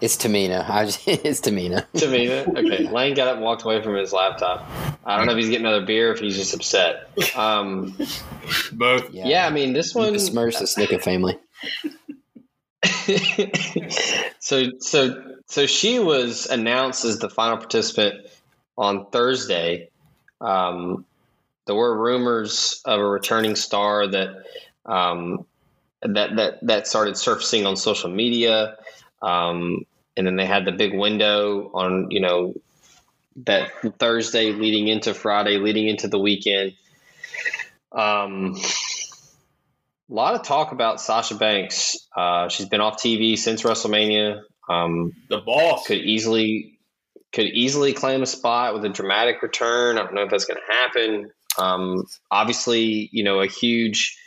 It's 0.00 0.16
Tamina. 0.16 0.68
I 0.68 0.84
just, 0.84 1.00
it's 1.08 1.40
Tamina. 1.40 1.86
Tamina. 1.94 2.46
Okay. 2.58 2.88
Lane 2.90 3.14
got 3.14 3.28
up 3.28 3.36
and 3.36 3.44
walked 3.44 3.62
away 3.62 3.80
from 3.82 3.94
his 3.94 4.12
laptop. 4.12 4.68
I 5.06 5.16
don't 5.16 5.26
know 5.26 5.32
if 5.32 5.38
he's 5.38 5.48
getting 5.48 5.64
another 5.66 5.86
beer 5.86 6.10
or 6.10 6.12
if 6.14 6.18
he's 6.20 6.36
just 6.36 6.52
upset. 6.54 7.08
Um, 7.36 7.96
both. 8.72 9.10
yeah. 9.14 9.46
I 9.46 9.50
mean, 9.50 9.72
this 9.72 9.94
one. 9.94 10.12
besmirch 10.12 10.58
the 10.58 10.64
Snuka 10.66 11.02
family. 11.02 11.38
so 14.40 14.64
so 14.80 15.22
so 15.46 15.66
she 15.66 15.98
was 15.98 16.46
announced 16.46 17.04
as 17.04 17.18
the 17.18 17.30
final 17.30 17.56
participant 17.56 18.26
on 18.76 19.06
Thursday. 19.06 19.90
Um, 20.40 21.04
there 21.66 21.74
were 21.74 21.96
rumors 21.96 22.80
of 22.84 23.00
a 23.00 23.04
returning 23.04 23.56
star 23.56 24.06
that 24.06 24.44
um, 24.84 25.46
that 26.02 26.36
that 26.36 26.66
that 26.66 26.86
started 26.86 27.16
surfacing 27.16 27.66
on 27.66 27.76
social 27.76 28.10
media, 28.10 28.76
um, 29.22 29.84
and 30.16 30.26
then 30.26 30.36
they 30.36 30.46
had 30.46 30.64
the 30.64 30.72
big 30.72 30.94
window 30.94 31.70
on 31.74 32.10
you 32.10 32.20
know 32.20 32.54
that 33.44 33.70
Thursday 33.98 34.52
leading 34.52 34.88
into 34.88 35.14
Friday, 35.14 35.58
leading 35.58 35.88
into 35.88 36.08
the 36.08 36.18
weekend. 36.18 36.74
Um, 37.92 38.56
a 40.08 40.14
lot 40.14 40.34
of 40.34 40.42
talk 40.42 40.72
about 40.72 41.00
Sasha 41.00 41.34
Banks. 41.34 41.96
Uh, 42.14 42.48
she's 42.48 42.68
been 42.68 42.80
off 42.80 42.98
TV 42.98 43.36
since 43.36 43.62
WrestleMania. 43.62 44.42
Um, 44.68 45.12
The 45.28 45.38
boss. 45.38 45.86
could 45.86 45.98
easily 45.98 46.78
could 47.32 47.46
easily 47.46 47.92
claim 47.92 48.22
a 48.22 48.26
spot 48.26 48.72
with 48.74 48.84
a 48.84 48.88
dramatic 48.88 49.42
return. 49.42 49.98
I 49.98 50.04
don't 50.04 50.14
know 50.14 50.22
if 50.22 50.30
that's 50.30 50.46
going 50.46 50.58
to 50.66 50.72
happen. 50.72 51.30
Um, 51.58 52.06
obviously, 52.30 53.10
you 53.12 53.24
know, 53.24 53.40
a 53.40 53.46
huge 53.46 54.18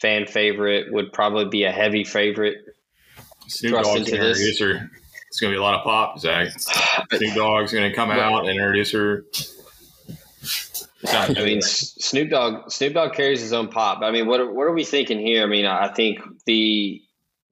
fan 0.00 0.26
favorite 0.26 0.92
would 0.92 1.12
probably 1.12 1.46
be 1.46 1.64
a 1.64 1.72
heavy 1.72 2.04
favorite. 2.04 2.58
Snoop 3.48 3.72
Dogg's 3.72 3.88
going 3.88 4.04
to 4.04 4.14
introduce 4.14 4.60
her. 4.60 4.90
It's 5.28 5.40
going 5.40 5.52
to 5.52 5.56
be 5.56 5.58
a 5.58 5.62
lot 5.62 5.74
of 5.74 5.82
pop, 5.82 6.18
Zach. 6.18 6.48
Snoop 7.12 7.34
Dogg's 7.34 7.72
going 7.72 7.88
to 7.90 7.96
come 7.96 8.10
out 8.10 8.40
and 8.40 8.50
introduce 8.50 8.92
her. 8.92 9.24
I 11.08 11.32
mean, 11.32 11.62
Snoop 11.62 12.30
Dogg 12.30 12.70
Snoop 12.70 12.94
Dogg 12.94 13.14
carries 13.14 13.40
his 13.40 13.52
own 13.52 13.68
pop. 13.68 14.02
I 14.02 14.10
mean, 14.12 14.26
what 14.26 14.40
are, 14.40 14.52
what 14.52 14.64
are 14.64 14.72
we 14.72 14.84
thinking 14.84 15.18
here? 15.18 15.42
I 15.42 15.46
mean, 15.46 15.66
I 15.66 15.88
think 15.88 16.20
the 16.46 17.02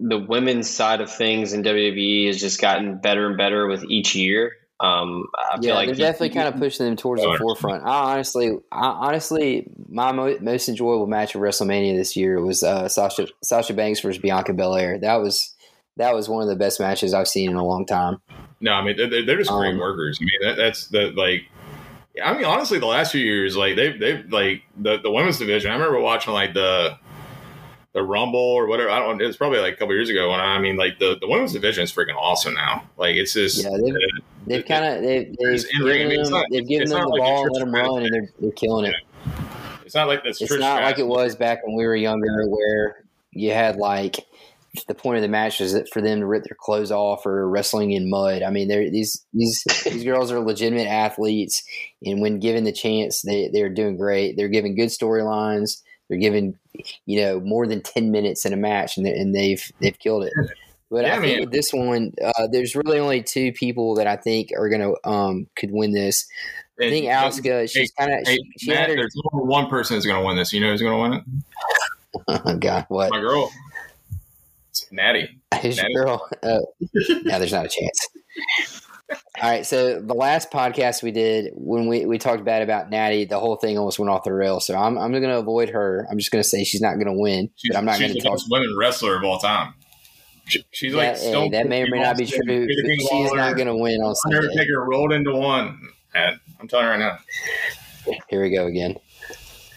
the 0.01 0.19
women's 0.19 0.69
side 0.69 1.01
of 1.03 1.13
things 1.13 1.53
in 1.53 1.63
WWE 1.63 2.27
has 2.27 2.41
just 2.41 2.61
gotten 2.61 2.99
better 2.99 3.27
and 3.29 3.37
better 3.37 3.67
with 3.67 3.85
each 3.85 4.15
year. 4.15 4.57
Um, 4.81 5.27
I 5.39 5.57
feel 5.59 5.67
Yeah, 5.69 5.75
like 5.75 5.87
they're 5.89 5.95
you- 5.97 6.01
definitely 6.05 6.31
kind 6.31 6.49
of 6.49 6.59
pushing 6.59 6.87
them 6.87 6.97
towards 6.97 7.21
the 7.23 7.29
Oh, 7.29 7.37
forefront. 7.37 7.85
I 7.85 8.13
honestly, 8.15 8.51
I 8.73 8.87
honestly, 8.87 9.69
my 9.91 10.11
mo- 10.13 10.39
most 10.41 10.71
enjoyable 10.71 11.07
match 11.07 11.35
of 11.35 11.43
WrestleMania 11.43 11.95
this 11.97 12.17
year 12.17 12.41
was 12.41 12.63
uh, 12.63 12.89
Sasha 12.89 13.29
Sasha 13.45 13.75
Banks 13.75 14.01
versus 14.01 14.21
Bianca 14.23 14.55
Belair. 14.55 14.99
That 14.99 15.17
was 15.17 15.55
that 15.99 16.15
was 16.15 16.31
one 16.31 16.43
of 16.43 16.49
the 16.49 16.57
best 16.57 16.81
matches 16.81 17.13
I've 17.13 17.29
seen 17.29 17.51
in 17.51 17.57
a 17.57 17.65
long 17.65 17.85
time. 17.85 18.23
No, 18.63 18.73
I 18.73 18.83
mean 18.83 18.97
they're, 18.97 19.25
they're 19.27 19.37
just 19.37 19.51
great 19.51 19.75
Um, 19.75 19.79
workers. 19.81 20.19
I 20.19 20.25
mean 20.25 20.49
that, 20.49 20.57
that's 20.57 20.87
the 20.89 21.11
like. 21.15 21.43
I 22.25 22.33
mean, 22.35 22.45
honestly, 22.45 22.79
the 22.79 22.87
last 22.87 23.13
few 23.13 23.21
years, 23.21 23.57
like 23.59 23.77
they've 23.77 23.99
they've 24.01 24.33
like 24.33 24.63
the 24.79 24.99
the 24.99 25.11
women's 25.11 25.39
division. 25.39 25.71
I 25.71 25.75
remember 25.75 26.01
watching 26.01 26.33
like 26.33 26.55
the 26.55 26.97
the 27.93 28.03
Rumble 28.03 28.39
or 28.39 28.67
whatever. 28.67 28.91
I 28.91 28.99
don't. 29.01 29.21
It 29.21 29.27
was 29.27 29.37
probably 29.37 29.59
like 29.59 29.75
a 29.75 29.77
couple 29.77 29.95
years 29.95 30.09
ago 30.09 30.31
when 30.31 30.41
I, 30.41 30.57
I 30.57 30.59
mean 30.61 30.77
like 30.77 30.99
the 30.99 31.17
the 31.21 31.29
women's 31.29 31.53
division 31.53 31.85
is 31.85 31.93
freaking 31.93 32.17
awesome 32.17 32.55
now. 32.55 32.85
Like 32.97 33.17
it's 33.17 33.33
just 33.35 33.65
Yeah, 33.65 33.71
they've, 33.83 33.95
they've 34.47 34.65
kind 34.65 34.85
of 34.85 35.03
they've, 35.03 35.27
they've 35.27 35.37
There's 35.39 35.65
in-ring. 35.65 36.07
I 36.07 36.09
given 36.11 36.23
them, 36.25 36.33
not- 36.33 36.47
they've 36.51 36.69
given 36.69 36.89
them 36.89 37.01
the 37.01 37.09
like 37.09 37.21
ball 37.21 37.43
and 37.45 37.53
let 37.53 37.61
them 37.61 37.75
run, 37.75 38.03
and 38.05 38.15
they're, 38.15 38.29
they're 38.41 38.53
killing 38.53 38.87
it. 38.87 38.95
it's 39.85 39.95
not 39.95 40.07
like 40.09 40.23
this. 40.23 40.41
It's 40.41 40.53
Trish 40.53 40.61
not 40.61 40.83
like 40.83 40.99
it 40.99 41.07
was 41.07 41.35
back 41.35 41.67
when 41.67 41.77
we 41.77 41.85
were 41.87 41.97
younger, 41.97 42.47
where 42.49 43.05
you 43.33 43.53
had 43.53 43.77
like 43.77 44.17
the 44.87 44.95
point 44.95 45.17
of 45.17 45.23
the 45.23 45.29
match 45.29 45.61
is 45.61 45.73
that 45.73 45.89
for 45.93 46.01
them 46.01 46.21
to 46.21 46.27
rip 46.27 46.45
their 46.45 46.57
clothes 46.57 46.93
off 46.93 47.27
or 47.27 47.49
wrestling 47.49 47.91
in 47.91 48.09
mud. 48.09 48.45
I 48.45 48.51
mean, 48.51 48.69
they're 48.69 48.89
these 48.89 49.25
these 49.35 49.65
these 49.85 50.05
girls 50.05 50.31
are 50.31 50.39
legitimate 50.39 50.87
athletes, 50.87 51.63
and 52.05 52.21
when 52.21 52.39
given 52.39 52.63
the 52.63 52.73
chance, 52.73 53.23
they 53.23 53.51
they're 53.53 53.69
doing 53.69 53.97
great. 53.97 54.37
They're 54.37 54.49
giving 54.49 54.77
good 54.77 54.91
storylines. 54.91 55.83
They're 56.11 56.19
giving 56.19 56.59
you 57.07 57.23
know 57.23 57.41
more 57.41 57.67
than 57.67 57.83
ten 57.83 58.11
minutes 58.11 58.45
in 58.45 58.53
a 58.53 58.57
match, 58.57 58.99
and, 58.99 59.07
and 59.07 59.35
they've 59.35 59.63
they've 59.81 59.99
killed 59.99 60.25
it. 60.25 60.33
But 60.91 61.05
Yeah, 61.05 61.17
I 61.17 61.21
think 61.21 61.41
with 61.41 61.53
this 61.53 61.73
one, 61.73 62.13
uh, 62.23 62.49
there's 62.51 62.75
really 62.75 62.99
only 62.99 63.23
two 63.23 63.53
people 63.53 63.95
that 63.95 64.09
I 64.09 64.17
think 64.17 64.51
are 64.59 64.69
gonna 64.69 64.93
um 65.05 65.47
could 65.55 65.71
win 65.71 65.93
this. 65.93 66.27
I 66.81 66.89
think 66.89 67.07
Asuka, 67.07 67.71
she's 67.71 67.93
kind 67.93 68.13
of 68.13 68.27
Hey, 68.27 68.39
she, 68.59 68.71
Matt, 68.71 68.89
her. 68.89 68.97
there's 68.97 69.15
only 69.33 69.47
one 69.47 69.69
person 69.69 70.01
going 70.01 70.19
to 70.19 70.27
win 70.27 70.37
this. 70.37 70.51
You 70.53 70.61
know 70.61 70.71
who's 70.71 70.81
going 70.81 70.95
to 70.95 70.99
win 70.99 71.13
it? 71.13 72.43
Oh 72.47 72.57
God, 72.59 72.87
what? 72.89 73.11
My 73.11 73.21
girl, 73.21 73.53
it's 74.71 74.91
Natty. 74.91 75.41
That 75.51 75.77
your 75.77 76.05
girl? 76.05 76.29
Uh, 76.43 76.61
no, 77.25 77.39
there's 77.39 77.53
not 77.53 77.67
a 77.67 77.69
chance. 77.69 78.80
All 79.11 79.51
right, 79.51 79.67
so 79.67 80.01
the 80.01 80.15
last 80.15 80.51
podcast 80.51 81.03
we 81.03 81.11
did 81.11 81.53
when 81.55 81.89
we, 81.89 82.07
we 82.07 82.19
talked 82.19 82.45
bad 82.45 82.63
about 82.63 82.91
Natty, 82.91 83.25
the 83.25 83.39
whole 83.41 83.57
thing 83.57 83.79
almost 83.79 83.99
went 83.99 84.11
off 84.11 84.23
the 84.25 84.33
rails. 84.33 84.67
So 84.67 84.77
I'm 84.77 84.99
I'm 84.99 85.11
going 85.11 85.23
to 85.23 85.39
avoid 85.39 85.71
her. 85.71 86.07
I'm 86.11 86.19
just 86.19 86.31
going 86.31 86.43
to 86.43 86.49
say 86.49 86.63
she's 86.65 86.81
not 86.81 86.95
going 86.95 87.07
to 87.07 87.13
win, 87.13 87.51
She's, 87.57 87.71
but 87.73 87.79
I'm 87.79 87.85
not 87.85 87.99
going 87.99 88.11
to 88.13 88.15
the 88.15 88.21
talk. 88.21 88.35
best 88.35 88.47
women 88.51 88.75
wrestler 88.79 89.17
of 89.17 89.25
all 89.25 89.39
time. 89.39 89.75
She, 90.47 90.65
she's 90.73 90.93
That, 90.93 91.15
like 91.15 91.19
hey, 91.19 91.49
that 91.51 91.69
may 91.69 91.83
or 91.83 91.87
may 91.91 92.01
not 92.01 92.17
be 92.19 92.27
true. 92.27 92.41
But 92.47 92.69
She's 92.99 93.09
King 93.09 93.37
not 93.37 93.57
going 93.57 93.69
to 93.69 93.77
win 93.77 94.01
on 94.01 94.15
Sunday. 94.15 94.39
Undertaker 94.39 94.85
rolled 94.85 95.13
into 95.13 95.33
one. 95.33 95.79
And 96.15 96.39
I'm 96.61 96.69
telling 96.69 96.87
you 96.87 96.91
right 96.91 96.99
now. 96.99 97.19
Here 98.29 98.43
we 98.43 98.51
go 98.51 98.67
again. 98.67 98.97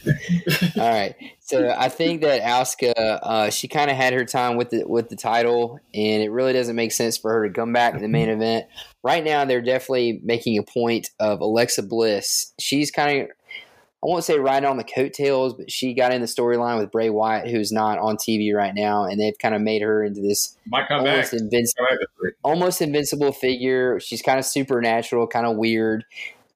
All 0.06 0.89
right. 0.89 1.15
So 1.39 1.69
I 1.78 1.89
think 1.89 2.22
that 2.22 2.41
Asuka, 2.41 2.93
uh, 2.96 3.50
she 3.52 3.67
kind 3.67 3.91
of 3.91 3.98
had 3.98 4.13
her 4.13 4.26
time 4.26 4.58
with 4.58 4.72
the 4.72 4.84
with 4.86 5.10
the 5.10 5.15
title, 5.15 5.80
and 5.93 6.24
it 6.24 6.30
really 6.30 6.54
doesn't 6.54 6.76
make 6.76 6.91
sense 6.91 7.17
for 7.17 7.32
her 7.32 7.48
to 7.48 7.54
come 7.54 7.72
back 7.72 7.93
in 7.93 8.02
the 8.02 8.08
main 8.08 8.30
event. 8.30 8.65
Right 9.04 9.24
now, 9.24 9.44
they're 9.44 9.62
definitely 9.62 10.22
making 10.24 10.58
a 10.58 10.63
point 10.63 11.10
of 11.20 11.42
Alexa 11.42 11.84
Bliss. 11.84 12.54
She's 12.60 12.89
kind 12.89 13.24
of, 13.24 13.28
I 13.28 14.08
won't 14.08 14.24
say 14.24 14.39
riding 14.39 14.68
on 14.70 14.78
the 14.78 14.84
coattails, 14.86 15.54
but 15.54 15.70
she 15.70 15.94
got 15.94 16.13
in 16.13 16.22
the 16.22 16.28
storyline 16.28 16.80
with 16.80 16.92
Bray 16.92 17.10
Wyatt, 17.10 17.50
who's 17.50 17.72
not 17.72 18.00
on 18.00 18.16
TV 18.16 18.54
right 18.54 18.74
now, 18.74 19.04
and 19.04 19.20
they've 19.20 19.38
kind 19.38 19.56
of 19.56 19.62
made 19.62 19.82
her 19.82 20.04
into 20.04 20.22
this 20.22 20.58
Might 20.68 20.88
come 20.88 21.04
back. 21.04 21.13
almost, 21.16 21.34
invinci- 21.34 21.76
Come 21.78 21.88
back 21.89 22.00
this 22.22 22.34
almost 22.44 22.82
invincible 22.82 23.34
figure. 23.34 24.00
She's 24.00 24.22
kind 24.22 24.39
of 24.39 24.46
supernatural, 24.46 25.28
kind 25.28 25.46
of 25.46 25.58
weird. 25.58 26.06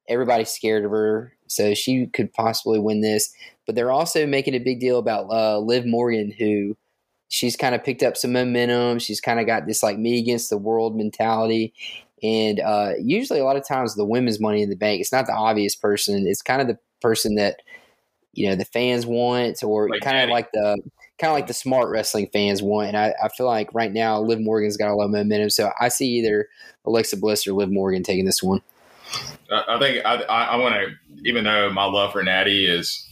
Everybody's 0.08 0.50
scared 0.50 0.86
of 0.86 0.92
her, 0.92 1.34
so 1.48 1.74
she 1.74 2.08
could 2.08 2.32
possibly 2.34 2.80
win 2.80 3.02
this. 3.02 3.34
But 3.66 3.76
they're 3.76 3.92
also 3.92 4.26
making 4.26 4.56
a 4.56 4.60
big 4.60 4.80
deal 4.80 5.00
about 5.00 5.30
uh, 5.30 5.60
Liv 5.60 5.86
Morgan, 5.86 6.32
who 6.38 6.78
she's 7.28 7.58
kind 7.58 7.76
of 7.76 7.84
picked 7.84 8.04
up 8.04 8.16
some 8.16 8.32
momentum. 8.32 9.00
She's 9.00 9.20
kind 9.20 9.40
of 9.40 9.46
got 9.46 9.66
this 9.68 9.84
like 9.84 9.98
me 9.98 10.18
against 10.18 10.50
the 10.50 10.58
world 10.58 10.96
mentality. 10.96 11.74
And 12.24 12.60
uh, 12.60 12.94
usually, 13.00 13.40
a 13.40 13.46
lot 13.46 13.58
of 13.58 13.68
times, 13.68 13.96
the 13.96 14.06
women's 14.06 14.40
money 14.40 14.62
in 14.62 14.70
the 14.70 14.76
bank, 14.76 15.02
it's 15.02 15.12
not 15.12 15.28
the 15.28 15.34
obvious 15.34 15.76
person. 15.76 16.26
It's 16.28 16.42
kind 16.42 16.62
of 16.62 16.68
the 16.68 16.80
person 17.02 17.36
that 17.36 17.62
you 18.34 18.50
know 18.50 18.56
the 18.56 18.66
fans 18.66 19.06
want, 19.06 19.64
or 19.64 19.90
Like 19.90 20.02
kind 20.02 20.18
of 20.18 20.30
like 20.30 20.52
the 20.52 20.82
kind 21.20 21.32
of 21.32 21.36
like 21.36 21.48
the 21.48 21.54
smart 21.54 21.90
wrestling 21.90 22.30
fans 22.34 22.62
want. 22.64 22.90
And 22.90 22.98
I, 22.98 23.14
I 23.24 23.30
feel 23.30 23.46
like 23.46 23.74
right 23.74 23.92
now, 23.92 24.20
Liv 24.20 24.40
Morgan's 24.40 24.78
got 24.78 24.90
a 24.90 24.96
lot 24.96 25.06
of 25.06 25.12
momentum. 25.12 25.50
So 25.50 25.72
I 25.80 25.90
see 25.90 26.08
either 26.18 26.48
Alexa 26.86 27.18
Bliss 27.18 27.48
or 27.48 27.54
Liv 27.54 27.72
Morgan 27.72 28.04
taking 28.04 28.26
this 28.26 28.42
one. 28.42 28.62
I 29.52 29.78
think 29.80 30.06
I 30.06 30.16
I, 30.24 30.44
I 30.44 30.56
want 30.58 30.76
to, 30.76 30.88
even 31.24 31.44
though 31.44 31.72
my 31.72 31.86
love 31.86 32.14
for 32.14 32.24
Natty 32.24 32.66
is 32.66 33.08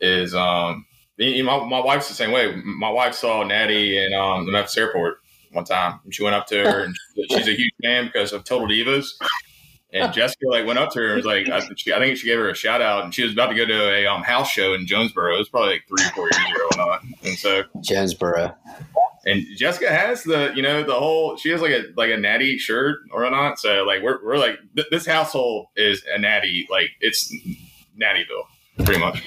is 0.00 0.34
um 0.34 0.86
my, 1.18 1.64
my 1.64 1.80
wife's 1.80 2.08
the 2.08 2.14
same 2.14 2.32
way. 2.32 2.54
My 2.64 2.90
wife 2.90 3.14
saw 3.14 3.42
Natty 3.42 3.96
in 3.96 4.12
um, 4.12 4.44
the 4.44 4.52
Memphis 4.52 4.76
airport 4.76 5.18
one 5.52 5.64
time. 5.64 6.00
And 6.04 6.14
she 6.14 6.22
went 6.22 6.34
up 6.34 6.46
to 6.48 6.58
her, 6.58 6.84
and 6.84 6.96
she's 7.30 7.48
a 7.48 7.54
huge 7.56 7.72
fan 7.82 8.06
because 8.06 8.32
of 8.32 8.44
Total 8.44 8.66
Divas. 8.68 9.08
And 9.92 10.12
Jessica 10.12 10.46
like 10.50 10.66
went 10.66 10.78
up 10.78 10.90
to 10.92 10.98
her 10.98 11.06
and 11.06 11.16
was 11.16 11.24
like, 11.24 11.48
I, 11.48 11.60
she, 11.76 11.92
I 11.92 11.98
think 11.98 12.18
she 12.18 12.26
gave 12.26 12.38
her 12.38 12.50
a 12.50 12.54
shout 12.54 12.82
out, 12.82 13.04
and 13.04 13.14
she 13.14 13.22
was 13.22 13.32
about 13.32 13.46
to 13.46 13.54
go 13.54 13.64
to 13.64 13.92
a 13.94 14.06
um, 14.06 14.22
house 14.22 14.50
show 14.50 14.74
in 14.74 14.86
Jonesboro. 14.86 15.36
It 15.36 15.38
was 15.38 15.48
probably 15.48 15.72
like 15.74 15.84
three 15.88 16.04
or 16.04 16.10
four 16.10 16.24
years 16.24 16.50
ago, 16.50 16.68
or 16.72 16.86
not. 16.86 17.02
And 17.24 17.38
so 17.38 17.62
Jonesboro. 17.82 18.54
and 19.26 19.44
Jessica 19.56 19.88
has 19.88 20.22
the, 20.24 20.52
you 20.54 20.60
know, 20.62 20.82
the 20.82 20.92
whole. 20.94 21.36
She 21.36 21.50
has 21.50 21.62
like 21.62 21.70
a 21.70 21.84
like 21.96 22.10
a 22.10 22.16
natty 22.16 22.58
shirt 22.58 22.98
or 23.12 23.30
not. 23.30 23.58
So 23.58 23.84
like 23.84 24.02
we're 24.02 24.22
we're 24.24 24.38
like 24.38 24.58
th- 24.74 24.88
this 24.90 25.06
household 25.06 25.68
is 25.76 26.02
a 26.12 26.18
natty. 26.18 26.66
Like 26.68 26.90
it's 27.00 27.32
Nattyville, 27.98 28.84
pretty 28.84 29.00
much. 29.00 29.22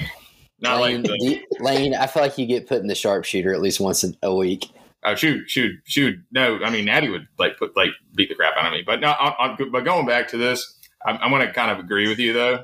Not 0.62 0.82
Lane, 0.82 1.04
like 1.04 1.20
the, 1.22 1.26
you- 1.26 1.44
Lane, 1.62 1.96
I 1.96 2.06
feel 2.06 2.22
like 2.22 2.38
you 2.38 2.46
get 2.46 2.68
put 2.68 2.82
in 2.82 2.88
the 2.88 2.96
sharpshooter 2.96 3.54
at 3.54 3.62
least 3.62 3.80
once 3.80 4.04
a, 4.04 4.12
a 4.24 4.36
week. 4.36 4.66
Oh 5.04 5.16
shoot 5.16 5.50
shoot 5.50 5.76
shoot. 5.86 6.20
No, 6.32 6.60
I 6.64 6.70
mean 6.70 6.86
Natty 6.86 7.10
would 7.10 7.28
like 7.38 7.58
put 7.58 7.76
like 7.76 7.92
beat 8.16 8.30
the 8.30 8.36
crap 8.36 8.56
out 8.58 8.68
of 8.68 8.74
me. 8.74 8.84
But 8.86 9.00
no, 9.00 9.10
I, 9.10 9.46
I, 9.48 9.56
but 9.72 9.82
going 9.82 10.06
back 10.06 10.30
to 10.30 10.38
this, 10.38 10.78
I'm 11.06 11.32
going 11.32 11.46
to 11.46 11.54
kind 11.54 11.72
of 11.72 11.80
agree 11.80 12.08
with 12.08 12.20
you 12.20 12.34
though, 12.34 12.64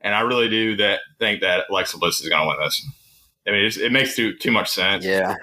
and 0.00 0.14
I 0.14 0.20
really 0.20 0.48
do 0.48 0.76
that 0.76 1.00
think 1.18 1.40
that 1.40 1.66
Alexa 1.70 1.98
Bliss 1.98 2.20
is 2.20 2.28
going 2.28 2.42
to 2.42 2.48
win 2.48 2.56
this. 2.60 2.86
I 3.46 3.50
mean, 3.50 3.64
it's, 3.64 3.76
it 3.76 3.92
makes 3.92 4.16
too 4.16 4.36
too 4.36 4.52
much 4.52 4.70
sense. 4.70 5.04
Yeah. 5.04 5.34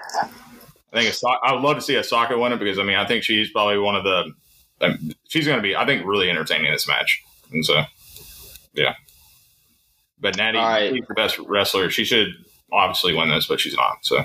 I 0.92 0.96
think 0.96 1.10
a, 1.10 1.12
so- 1.12 1.28
I 1.28 1.52
would 1.52 1.62
love 1.62 1.76
to 1.76 1.82
see 1.82 1.96
Osaka 1.96 2.36
win 2.38 2.52
it 2.52 2.58
because 2.58 2.78
I 2.78 2.82
mean 2.82 2.96
I 2.96 3.06
think 3.06 3.24
she's 3.24 3.50
probably 3.50 3.78
one 3.78 3.96
of 3.96 4.04
the 4.04 4.32
um, 4.80 5.12
she's 5.28 5.46
going 5.46 5.58
to 5.58 5.62
be 5.62 5.76
I 5.76 5.86
think 5.86 6.06
really 6.06 6.28
entertaining 6.28 6.66
in 6.66 6.72
this 6.72 6.88
match, 6.88 7.22
and 7.52 7.64
so 7.64 7.82
yeah. 8.74 8.94
But 10.18 10.36
Natty, 10.36 10.58
right. 10.58 10.92
she's 10.94 11.06
the 11.06 11.14
best 11.14 11.38
wrestler. 11.38 11.90
She 11.90 12.04
should 12.04 12.28
obviously 12.70 13.14
win 13.14 13.28
this, 13.28 13.46
but 13.46 13.60
she's 13.60 13.74
not. 13.74 13.98
So 14.02 14.22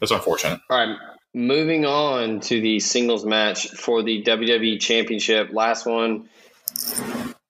that's 0.00 0.12
unfortunate. 0.12 0.60
All 0.70 0.86
right, 0.86 0.96
moving 1.34 1.84
on 1.84 2.40
to 2.40 2.60
the 2.60 2.80
singles 2.80 3.24
match 3.24 3.68
for 3.70 4.02
the 4.02 4.22
WWE 4.22 4.80
Championship. 4.80 5.50
Last 5.52 5.86
one 5.86 6.28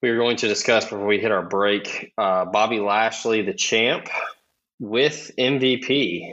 we 0.03 0.11
were 0.11 0.17
going 0.17 0.37
to 0.39 0.49
discuss 0.49 0.85
before 0.85 1.07
we 1.07 1.19
hit 1.19 1.31
our 1.31 1.43
break. 1.43 2.13
Uh, 2.17 2.47
Bobby 2.47 2.81
Lashley, 2.81 3.43
the 3.43 3.53
champ, 3.53 4.09
with 4.79 5.31
MVP. 5.39 6.33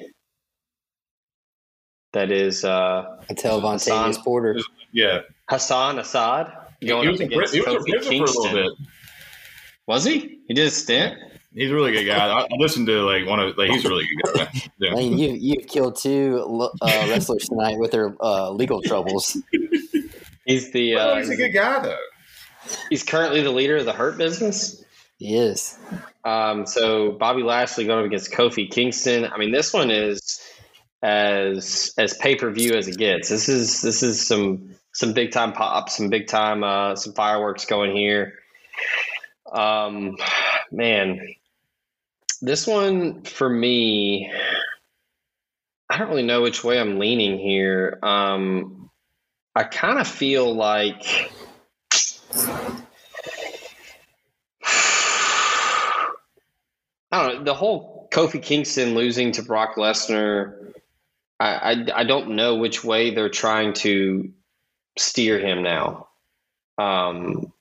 That 2.14 2.32
is 2.32 2.64
uh, 2.64 3.18
Until 3.30 3.60
Von 3.60 3.74
Hassan. 3.74 4.16
Porter. 4.24 4.58
Yeah, 4.94 5.22
Hassan 5.50 6.00
Assad 6.00 6.52
going 6.86 7.04
he 7.04 7.08
up 7.08 7.12
was, 7.12 7.22
in, 7.22 7.28
against 7.28 7.54
he 7.54 7.62
was 7.62 7.68
in 7.68 7.80
Kofi 7.80 7.92
prison 7.92 8.02
for 8.02 8.08
a 8.08 8.10
Kingston. 8.10 8.54
little 8.54 8.70
bit. 8.70 8.88
Was 9.86 10.04
he? 10.06 10.40
He 10.48 10.54
did 10.54 10.68
a 10.68 10.72
stint. 10.72 11.18
He's 11.58 11.72
a 11.72 11.74
really 11.74 11.92
good 11.92 12.06
guy. 12.06 12.28
I, 12.28 12.42
I 12.42 12.48
listened 12.60 12.86
to 12.86 13.02
like 13.02 13.26
one 13.26 13.40
of 13.40 13.58
like 13.58 13.72
he's 13.72 13.84
a 13.84 13.90
really 13.90 14.06
good 14.24 14.36
guy. 14.36 14.62
Yeah. 14.80 14.94
Lane, 14.94 15.18
you, 15.18 15.30
you've 15.32 15.66
killed 15.66 15.96
two 15.96 16.70
uh, 16.82 17.08
wrestlers 17.10 17.50
tonight 17.50 17.80
with 17.80 17.90
their 17.90 18.16
uh, 18.22 18.52
legal 18.52 18.80
troubles. 18.84 19.36
He's 20.46 20.72
the 20.72 20.94
Well, 20.94 21.10
uh, 21.10 21.18
he's 21.18 21.32
a 21.32 21.36
good 21.36 21.50
guy 21.50 21.80
though. 21.82 21.98
he's 22.92 23.04
currently 23.04 23.42
the 23.42 23.50
leader 23.50 23.78
of 23.78 23.86
the 23.86 23.92
Hurt 23.92 24.20
Business. 24.20 24.84
He 25.18 25.36
is. 25.36 25.76
Um, 26.24 26.68
so 26.68 27.14
Bobby 27.14 27.42
Lashley 27.42 27.88
going 27.88 28.02
up 28.02 28.06
against 28.06 28.32
Kofi 28.32 28.70
Kingston. 28.70 29.26
I 29.26 29.40
mean, 29.40 29.52
this 29.52 29.74
one 29.74 29.90
is 29.90 30.40
as 31.02 31.92
as 31.98 32.14
pay 32.18 32.36
per 32.36 32.52
view 32.52 32.76
as 32.76 32.88
it 32.88 32.98
gets. 32.98 33.30
This 33.30 33.50
is 33.50 33.82
this 33.82 34.04
is 34.04 34.26
some 34.26 34.76
some 34.94 35.14
big 35.14 35.32
time 35.32 35.54
pop, 35.54 35.90
some 35.90 36.10
big 36.10 36.28
time 36.28 36.64
uh, 36.64 36.96
some 36.96 37.14
fireworks 37.14 37.66
going 37.66 37.96
here. 37.96 38.36
Um, 39.52 40.18
man, 40.72 41.20
this 42.42 42.68
one 42.68 43.24
for 43.24 43.50
me, 43.50 44.32
I 45.90 45.98
don't 45.98 46.10
really 46.10 46.24
know 46.24 46.42
which 46.42 46.64
way 46.64 46.80
I'm 46.80 47.00
leaning 47.00 47.38
here. 47.38 48.00
Um, 48.04 48.90
I 49.56 49.64
kind 49.64 50.00
of 50.00 50.08
feel 50.08 50.54
like. 50.54 51.32
I 57.10 57.24
don't 57.24 57.38
know. 57.38 57.44
The 57.44 57.54
whole 57.54 58.10
Kofi 58.12 58.42
Kingston 58.42 58.96
losing 58.96 59.32
to 59.34 59.44
Brock 59.44 59.76
Lesnar, 59.76 60.74
I, 61.40 61.48
I, 61.48 61.86
I 61.96 62.04
don't 62.04 62.36
know 62.36 62.56
which 62.56 62.84
way 62.84 63.14
they're 63.14 63.30
trying 63.30 63.74
to 63.74 64.34
steer 64.98 65.40
him 65.40 65.64
now. 65.64 66.10
Um, 66.78 67.54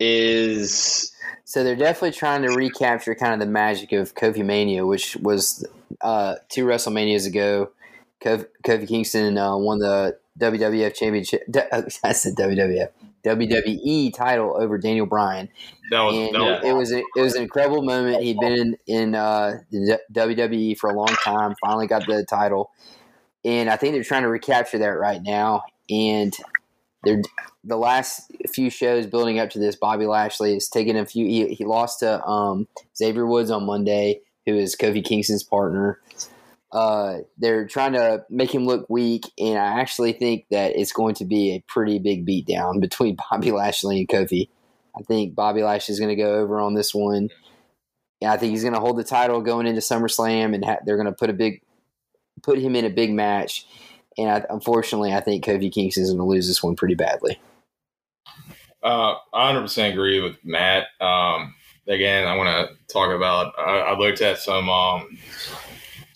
is 0.00 1.12
So 1.44 1.62
they're 1.62 1.76
definitely 1.76 2.12
trying 2.12 2.42
to 2.42 2.48
recapture 2.54 3.14
kind 3.14 3.34
of 3.34 3.40
the 3.40 3.46
magic 3.46 3.92
of 3.92 4.14
Kofi 4.14 4.44
Mania, 4.44 4.86
which 4.86 5.16
was 5.16 5.66
uh, 6.00 6.36
two 6.48 6.64
WrestleManias 6.64 7.26
ago. 7.26 7.70
Kofi, 8.20 8.46
Kofi 8.64 8.88
Kingston 8.88 9.38
uh, 9.38 9.56
won 9.56 9.78
the 9.78 10.18
WWF 10.38 10.94
Championship. 10.94 11.42
D- 11.50 11.60
I 12.04 12.12
said 12.12 12.34
WWF. 12.36 12.88
WWE 13.24 14.14
title 14.14 14.54
over 14.58 14.76
Daniel 14.76 15.06
Bryan, 15.06 15.48
That 15.90 16.02
was 16.02 16.14
and 16.14 16.34
that 16.34 16.40
was 16.42 16.64
it 16.64 16.72
was 16.72 16.92
a, 16.92 16.98
it 17.16 17.22
was 17.22 17.34
an 17.34 17.42
incredible 17.42 17.82
moment. 17.82 18.22
He'd 18.22 18.38
been 18.38 18.52
in 18.52 18.76
in 18.86 19.14
uh, 19.14 19.60
WWE 20.12 20.76
for 20.76 20.90
a 20.90 20.94
long 20.94 21.08
time. 21.24 21.54
Finally 21.64 21.86
got 21.86 22.06
the 22.06 22.24
title, 22.28 22.70
and 23.42 23.70
I 23.70 23.76
think 23.76 23.94
they're 23.94 24.04
trying 24.04 24.24
to 24.24 24.28
recapture 24.28 24.78
that 24.78 24.86
right 24.86 25.22
now. 25.22 25.62
And 25.88 26.36
they're 27.04 27.22
the 27.64 27.76
last 27.76 28.30
few 28.52 28.70
shows 28.70 29.06
building 29.06 29.38
up 29.38 29.50
to 29.50 29.58
this. 29.58 29.76
Bobby 29.76 30.06
Lashley 30.06 30.54
has 30.54 30.68
taken 30.68 30.96
a 30.96 31.06
few. 31.06 31.26
He, 31.26 31.54
he 31.54 31.64
lost 31.64 32.00
to 32.00 32.24
um, 32.24 32.68
Xavier 32.96 33.26
Woods 33.26 33.50
on 33.50 33.64
Monday, 33.64 34.20
who 34.46 34.54
is 34.54 34.76
Kofi 34.76 35.04
Kingston's 35.04 35.42
partner. 35.42 36.00
Uh, 36.72 37.18
they're 37.38 37.66
trying 37.66 37.92
to 37.92 38.24
make 38.28 38.52
him 38.52 38.66
look 38.66 38.84
weak, 38.90 39.30
and 39.38 39.58
I 39.58 39.80
actually 39.80 40.12
think 40.12 40.46
that 40.50 40.76
it's 40.76 40.92
going 40.92 41.14
to 41.16 41.24
be 41.24 41.52
a 41.52 41.64
pretty 41.68 41.98
big 41.98 42.26
beatdown 42.26 42.80
between 42.80 43.16
Bobby 43.30 43.52
Lashley 43.52 44.00
and 44.00 44.08
Kofi. 44.08 44.48
I 44.96 45.02
think 45.02 45.34
Bobby 45.34 45.62
Lashley 45.62 45.92
is 45.92 46.00
going 46.00 46.16
to 46.16 46.22
go 46.22 46.34
over 46.34 46.60
on 46.60 46.74
this 46.74 46.94
one. 46.94 47.30
I 48.22 48.36
think 48.36 48.52
he's 48.52 48.62
going 48.62 48.74
to 48.74 48.80
hold 48.80 48.96
the 48.96 49.04
title 49.04 49.40
going 49.40 49.66
into 49.66 49.80
SummerSlam, 49.80 50.54
and 50.54 50.64
ha- 50.64 50.78
they're 50.84 50.96
going 50.96 51.06
to 51.06 51.12
put 51.12 51.30
a 51.30 51.34
big, 51.34 51.62
put 52.42 52.58
him 52.58 52.74
in 52.74 52.84
a 52.84 52.90
big 52.90 53.12
match. 53.12 53.66
And 54.16 54.30
I, 54.30 54.44
unfortunately, 54.50 55.12
I 55.12 55.20
think 55.20 55.44
Kofi 55.44 55.72
Kingston 55.72 56.04
is 56.04 56.10
going 56.10 56.18
to 56.18 56.24
lose 56.24 56.46
this 56.46 56.62
one 56.62 56.76
pretty 56.76 56.94
badly. 56.94 57.40
Uh, 58.82 59.14
I 59.32 59.52
100% 59.52 59.92
agree 59.92 60.20
with 60.20 60.36
Matt. 60.44 60.86
Um, 61.00 61.54
again, 61.88 62.26
I 62.26 62.36
want 62.36 62.68
to 62.68 62.92
talk 62.92 63.14
about. 63.14 63.54
I, 63.58 63.78
I 63.78 63.98
looked 63.98 64.20
at 64.20 64.38
some 64.38 64.68
um, 64.68 65.18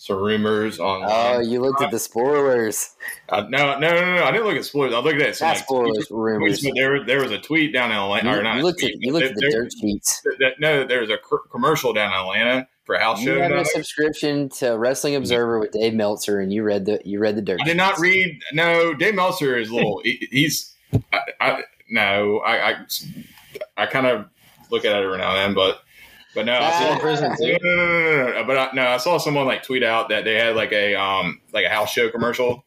some 0.09 0.21
rumors 0.21 0.79
on. 0.79 1.03
Oh, 1.05 1.39
you 1.39 1.61
looked 1.61 1.81
at 1.81 1.91
the 1.91 1.99
spoilers. 1.99 2.95
Uh, 3.29 3.45
no, 3.49 3.77
no, 3.79 3.89
no, 3.93 4.15
no. 4.17 4.23
I 4.25 4.31
didn't 4.31 4.47
look 4.47 4.57
at 4.57 4.65
spoilers. 4.65 4.93
I 4.93 4.99
looked 4.99 5.21
at 5.21 5.35
some 5.35 5.47
Not 5.47 5.55
like, 5.55 5.63
spoilers, 5.63 6.07
rumors. 6.11 6.59
tweets, 6.59 6.63
but 6.65 6.73
there, 6.75 7.03
there 7.05 7.21
was 7.21 7.31
a 7.31 7.37
tweet 7.39 7.73
down 7.73 7.91
in 7.91 7.97
Atlanta, 7.97 8.31
You, 8.31 8.37
or 8.39 8.43
not? 8.43 8.57
you 8.57 8.63
looked 8.63 8.83
at 8.83 8.91
you 8.99 9.13
looked 9.13 9.25
at 9.27 9.35
the 9.35 9.41
there- 9.51 9.63
dirt 9.63 9.71
sheets. 9.79 10.21
no, 10.59 10.83
there 10.85 11.01
was 11.01 11.09
a 11.09 11.17
cr- 11.17 11.47
commercial 11.51 11.93
down 11.93 12.11
in 12.11 12.19
Atlanta 12.19 12.67
for 12.85 12.97
house 12.97 13.19
You 13.21 13.27
show. 13.35 13.41
have 13.41 13.51
down 13.51 13.59
a 13.59 13.65
subscription 13.65 14.49
to 14.57 14.71
Wrestling 14.77 15.15
Observer 15.15 15.59
with 15.59 15.71
Dave 15.71 15.93
Meltzer, 15.93 16.39
and 16.39 16.51
you 16.51 16.63
read 16.63 16.85
the 16.85 16.99
you 17.05 17.19
read 17.19 17.35
the 17.35 17.41
dirt. 17.41 17.59
I 17.61 17.65
did 17.65 17.77
not 17.77 17.99
read. 17.99 18.41
No, 18.51 18.93
Dave 18.93 19.15
Meltzer 19.15 19.57
is 19.57 19.69
a 19.69 19.75
little. 19.75 20.01
he- 20.03 20.27
he's. 20.31 20.73
I, 21.13 21.19
I 21.39 21.61
no. 21.89 22.39
I. 22.39 22.69
I, 22.71 22.75
I 23.77 23.85
kind 23.85 24.05
of 24.07 24.25
look 24.71 24.85
at 24.85 24.95
it 24.95 25.03
every 25.03 25.17
now 25.17 25.35
and 25.35 25.37
then, 25.37 25.53
but 25.55 25.81
But 26.35 26.45
no, 26.45 26.53
I 26.53 26.71
saw 26.71 26.99
prison 26.99 27.35
no, 27.39 27.47
no, 27.47 27.57
no, 27.57 27.75
no, 27.75 28.25
no, 28.25 28.33
no. 28.33 28.43
But 28.45 28.57
I, 28.57 28.69
no, 28.73 28.87
I 28.87 28.97
saw 28.97 29.17
someone 29.17 29.47
like 29.47 29.63
tweet 29.63 29.83
out 29.83 30.09
that 30.09 30.25
they 30.25 30.35
had 30.35 30.55
like 30.55 30.71
a 30.71 30.95
um 30.95 31.41
like 31.53 31.65
a 31.65 31.69
house 31.69 31.91
show 31.91 32.09
commercial, 32.09 32.65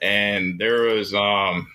and 0.00 0.58
there 0.58 0.82
was 0.82 1.12
um 1.12 1.68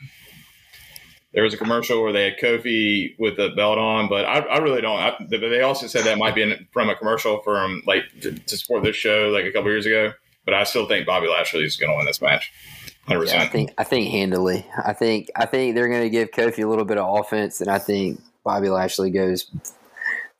there 1.33 1.43
was 1.43 1.53
a 1.53 1.57
commercial 1.57 2.01
where 2.01 2.13
they 2.13 2.25
had 2.25 2.37
Kofi 2.37 3.15
with 3.19 3.37
the 3.37 3.49
belt 3.49 3.79
on, 3.79 4.07
but 4.07 4.25
I, 4.25 4.39
I 4.39 4.57
really 4.59 4.81
don't. 4.81 4.99
I, 4.99 5.15
but 5.19 5.39
they 5.39 5.61
also 5.61 5.87
said 5.87 6.05
that 6.05 6.17
might 6.17 6.35
be 6.35 6.43
in, 6.43 6.67
from 6.71 6.89
a 6.89 6.95
commercial 6.95 7.41
from 7.41 7.81
like 7.85 8.03
to, 8.21 8.31
to 8.31 8.57
support 8.57 8.83
this 8.83 8.95
show 8.95 9.29
like 9.29 9.45
a 9.45 9.51
couple 9.51 9.69
years 9.69 9.85
ago. 9.85 10.13
But 10.45 10.53
I 10.53 10.63
still 10.63 10.87
think 10.87 11.05
Bobby 11.05 11.27
Lashley 11.27 11.63
is 11.63 11.75
going 11.75 11.91
to 11.91 11.97
win 11.97 12.05
this 12.05 12.21
match, 12.21 12.51
hundred 13.07 13.29
Yeah, 13.29 13.43
I 13.43 13.47
think 13.47 13.73
I 13.77 13.83
think 13.83 14.09
handily. 14.09 14.65
I 14.83 14.93
think 14.93 15.29
I 15.35 15.45
think 15.45 15.75
they're 15.75 15.89
going 15.89 16.03
to 16.03 16.09
give 16.09 16.31
Kofi 16.31 16.63
a 16.63 16.67
little 16.67 16.85
bit 16.85 16.97
of 16.97 17.19
offense, 17.19 17.61
and 17.61 17.69
I 17.69 17.79
think 17.79 18.19
Bobby 18.43 18.69
Lashley 18.69 19.09
goes 19.09 19.49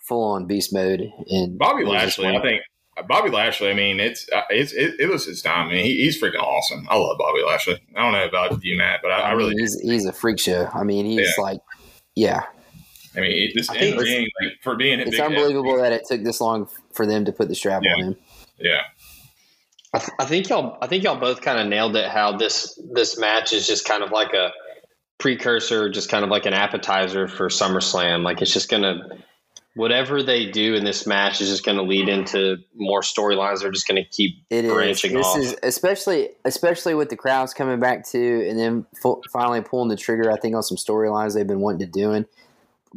full 0.04 0.24
on 0.24 0.46
beast 0.46 0.74
mode. 0.74 1.12
And 1.30 1.58
Bobby 1.58 1.86
Lashley. 1.86 2.28
I 2.36 2.42
think 2.42 2.62
Bobby 3.08 3.30
Lashley. 3.30 3.70
I 3.70 3.74
mean, 3.74 4.00
it's 4.00 4.28
uh, 4.32 4.42
it's 4.50 4.72
it, 4.74 5.00
it 5.00 5.10
was 5.10 5.26
his 5.26 5.42
time. 5.42 5.70
I 5.70 5.74
mean, 5.74 5.86
he, 5.86 6.04
he's 6.04 6.22
freaking 6.22 6.42
awesome. 6.42 6.86
I 6.90 6.96
love 6.98 7.18
Bobby 7.18 7.42
Lashley. 7.46 7.80
I 7.96 8.02
don't 8.02 8.12
know 8.12 8.26
about 8.26 8.64
you, 8.64 8.78
Matt, 8.78 9.00
but 9.02 9.12
I, 9.12 9.20
I 9.22 9.30
I 9.30 9.32
really 9.34 9.52
mean, 9.52 9.60
he's 9.60 9.80
he's 9.80 10.06
a 10.06 10.14
freak 10.14 10.40
show. 10.40 10.70
I 10.74 10.84
mean, 10.84 11.06
he's 11.06 11.34
Yeah. 11.38 11.44
like, 11.44 11.60
yeah, 12.16 12.44
I 13.16 13.22
mean, 13.22 13.52
this 13.56 13.70
I 13.70 13.80
think 13.80 13.96
in 13.96 14.02
ring, 14.02 14.28
like 14.42 14.54
for 14.62 14.76
being 14.76 15.00
it's 15.00 15.12
big 15.12 15.22
unbelievable 15.22 15.78
that 15.78 15.92
it 15.92 16.04
took 16.08 16.24
this 16.24 16.40
long 16.40 16.68
for 16.94 17.06
them 17.06 17.26
to 17.26 17.32
put 17.32 17.48
the 17.50 17.56
strap 17.56 17.82
Yeah. 17.84 17.94
on 17.94 18.00
him. 18.04 18.16
Yeah, 18.60 18.82
I, 19.94 20.00
th- 20.00 20.12
I 20.20 20.26
think 20.26 20.50
y'all. 20.50 20.78
I 20.82 20.88
think 20.88 21.04
y'all 21.04 21.20
both 21.20 21.42
kind 21.42 21.60
of 21.60 21.68
nailed 21.68 21.96
it. 21.96 22.08
How 22.10 22.38
this 22.38 22.80
this 22.94 23.18
match 23.18 23.54
is 23.54 23.66
just 23.66 23.86
kind 23.86 24.04
of 24.04 24.12
like 24.12 24.34
a 24.34 24.52
precursor, 25.18 25.90
just 25.90 26.10
kind 26.10 26.24
of 26.24 26.30
like 26.30 26.46
an 26.46 26.54
appetizer 26.54 27.28
for 27.28 27.48
SummerSlam. 27.50 28.24
Like 28.24 28.42
it's 28.42 28.54
just 28.54 28.70
gonna 28.70 29.00
whatever 29.76 30.22
they 30.22 30.50
do 30.50 30.76
in 30.76 30.84
this 30.84 31.08
match 31.08 31.42
is 31.42 31.50
just 31.50 31.66
gonna 31.66 31.82
lead 31.84 32.08
into 32.10 32.58
more 32.76 33.02
storylines. 33.02 33.62
They're 33.62 33.72
just 33.72 33.88
gonna 33.88 34.06
keep 34.06 34.36
It 34.50 34.66
is. 34.66 34.72
branching 34.74 35.14
This 35.14 35.26
off. 35.26 35.40
is 35.40 35.56
especially 35.64 36.30
especially 36.46 36.94
with 36.96 37.10
the 37.10 37.16
crowds 37.18 37.54
coming 37.54 37.80
back 37.80 38.08
to, 38.10 38.48
and 38.48 38.58
then 38.60 38.86
finally 39.32 39.62
pulling 39.62 39.90
the 39.90 39.96
trigger. 39.96 40.32
I 40.32 40.38
think 40.38 40.56
on 40.56 40.64
some 40.64 40.78
storylines 40.78 41.34
they've 41.34 41.48
been 41.48 41.62
wanting 41.62 41.80
to 41.80 41.86
do 41.92 42.12
and 42.12 42.26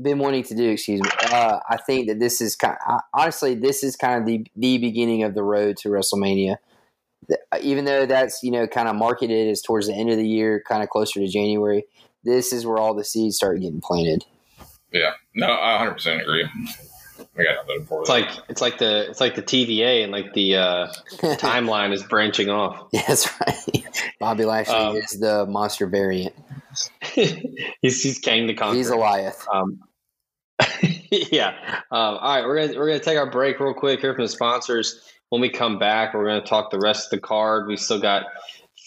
been 0.01 0.19
wanting 0.19 0.43
to 0.45 0.55
do. 0.55 0.69
Excuse 0.71 1.01
me. 1.03 1.09
Uh, 1.33 1.59
I 1.69 1.79
think 1.79 2.09
that 2.09 2.21
this 2.21 2.41
is 2.41 2.55
kind. 2.57 2.77
honestly, 3.15 3.55
this 3.55 3.83
is 3.83 3.97
kind 3.97 4.21
of 4.21 4.27
the 4.27 4.47
the 4.57 4.79
beginning 4.79 5.23
of 5.23 5.35
the 5.35 5.43
road 5.43 5.77
to 5.79 5.89
WrestleMania. 5.89 6.57
Even 7.61 7.87
though 7.87 8.07
that's 8.07 8.43
you 8.43 8.51
know 8.51 8.67
kind 8.67 8.89
of 8.89 8.95
marketed 8.97 9.49
as 9.49 9.63
towards 9.63 9.87
the 9.87 9.95
end 9.95 10.11
of 10.11 10.17
the 10.19 10.29
year, 10.29 10.63
kind 10.69 10.83
of 10.83 10.91
closer 10.91 11.21
to 11.21 11.27
January. 11.27 11.85
This 12.23 12.53
is 12.53 12.67
where 12.67 12.77
all 12.79 12.93
the 12.93 13.05
seeds 13.05 13.37
start 13.37 13.61
getting 13.61 13.81
planted. 13.81 14.25
Yeah. 14.97 15.13
No, 15.35 15.47
I 15.49 15.73
100 15.73 15.93
percent 15.93 16.23
agree. 16.23 16.45
I 17.39 17.43
got 17.43 17.67
nothing 17.67 17.85
for 17.87 18.01
It's 18.01 18.11
that. 18.11 18.21
like 18.21 18.31
it's 18.49 18.61
like 18.61 18.79
the 18.79 19.09
it's 19.11 19.21
like 19.21 19.35
the 19.35 19.43
TVA 19.43 20.03
and 20.03 20.13
like 20.13 20.33
the 20.35 20.57
uh, 20.57 20.87
timeline 21.37 21.93
is 21.93 22.03
branching 22.03 22.49
off. 22.51 22.89
Yeah, 22.93 23.03
that's 23.09 23.29
right. 23.41 23.85
Bobby 24.21 24.45
Lashley 24.45 24.75
Um, 24.75 24.97
is 24.97 25.19
the 25.21 25.47
monster 25.47 25.87
variant. 25.87 26.35
he's 27.03 28.03
he's 28.03 28.19
Kang 28.19 28.47
the 28.47 28.55
Conqueror. 28.55 28.77
He's 28.77 28.91
Goliath. 28.91 29.47
Um, 29.53 29.81
yeah. 31.11 31.55
Um, 31.91 32.17
all 32.19 32.37
right, 32.37 32.45
we're 32.45 32.67
gonna 32.67 32.79
we're 32.79 32.87
gonna 32.89 33.01
take 33.01 33.19
our 33.19 33.31
break 33.31 33.61
real 33.61 33.75
quick 33.75 34.01
here 34.01 34.15
from 34.15 34.25
the 34.25 34.29
sponsors. 34.29 35.03
When 35.31 35.41
we 35.41 35.49
come 35.49 35.79
back, 35.79 36.15
we're 36.15 36.27
gonna 36.27 36.41
talk 36.45 36.71
the 36.71 36.79
rest 36.79 37.07
of 37.13 37.19
the 37.21 37.27
card. 37.27 37.67
We 37.67 37.77
still 37.77 38.01
got 38.01 38.25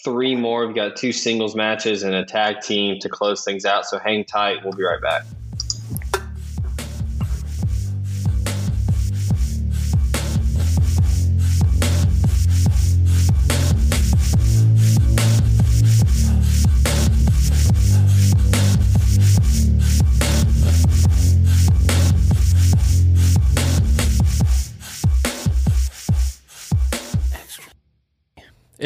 three 0.04 0.34
more. 0.34 0.66
We've 0.66 0.74
got 0.74 0.96
two 0.96 1.12
singles 1.12 1.54
matches 1.54 2.02
and 2.02 2.14
a 2.14 2.24
tag 2.24 2.60
team 2.62 2.98
to 3.00 3.08
close 3.08 3.44
things 3.44 3.64
out. 3.64 3.86
So 3.86 3.98
hang 3.98 4.24
tight. 4.24 4.58
We'll 4.64 4.72
be 4.72 4.82
right 4.84 5.00
back. 5.02 5.24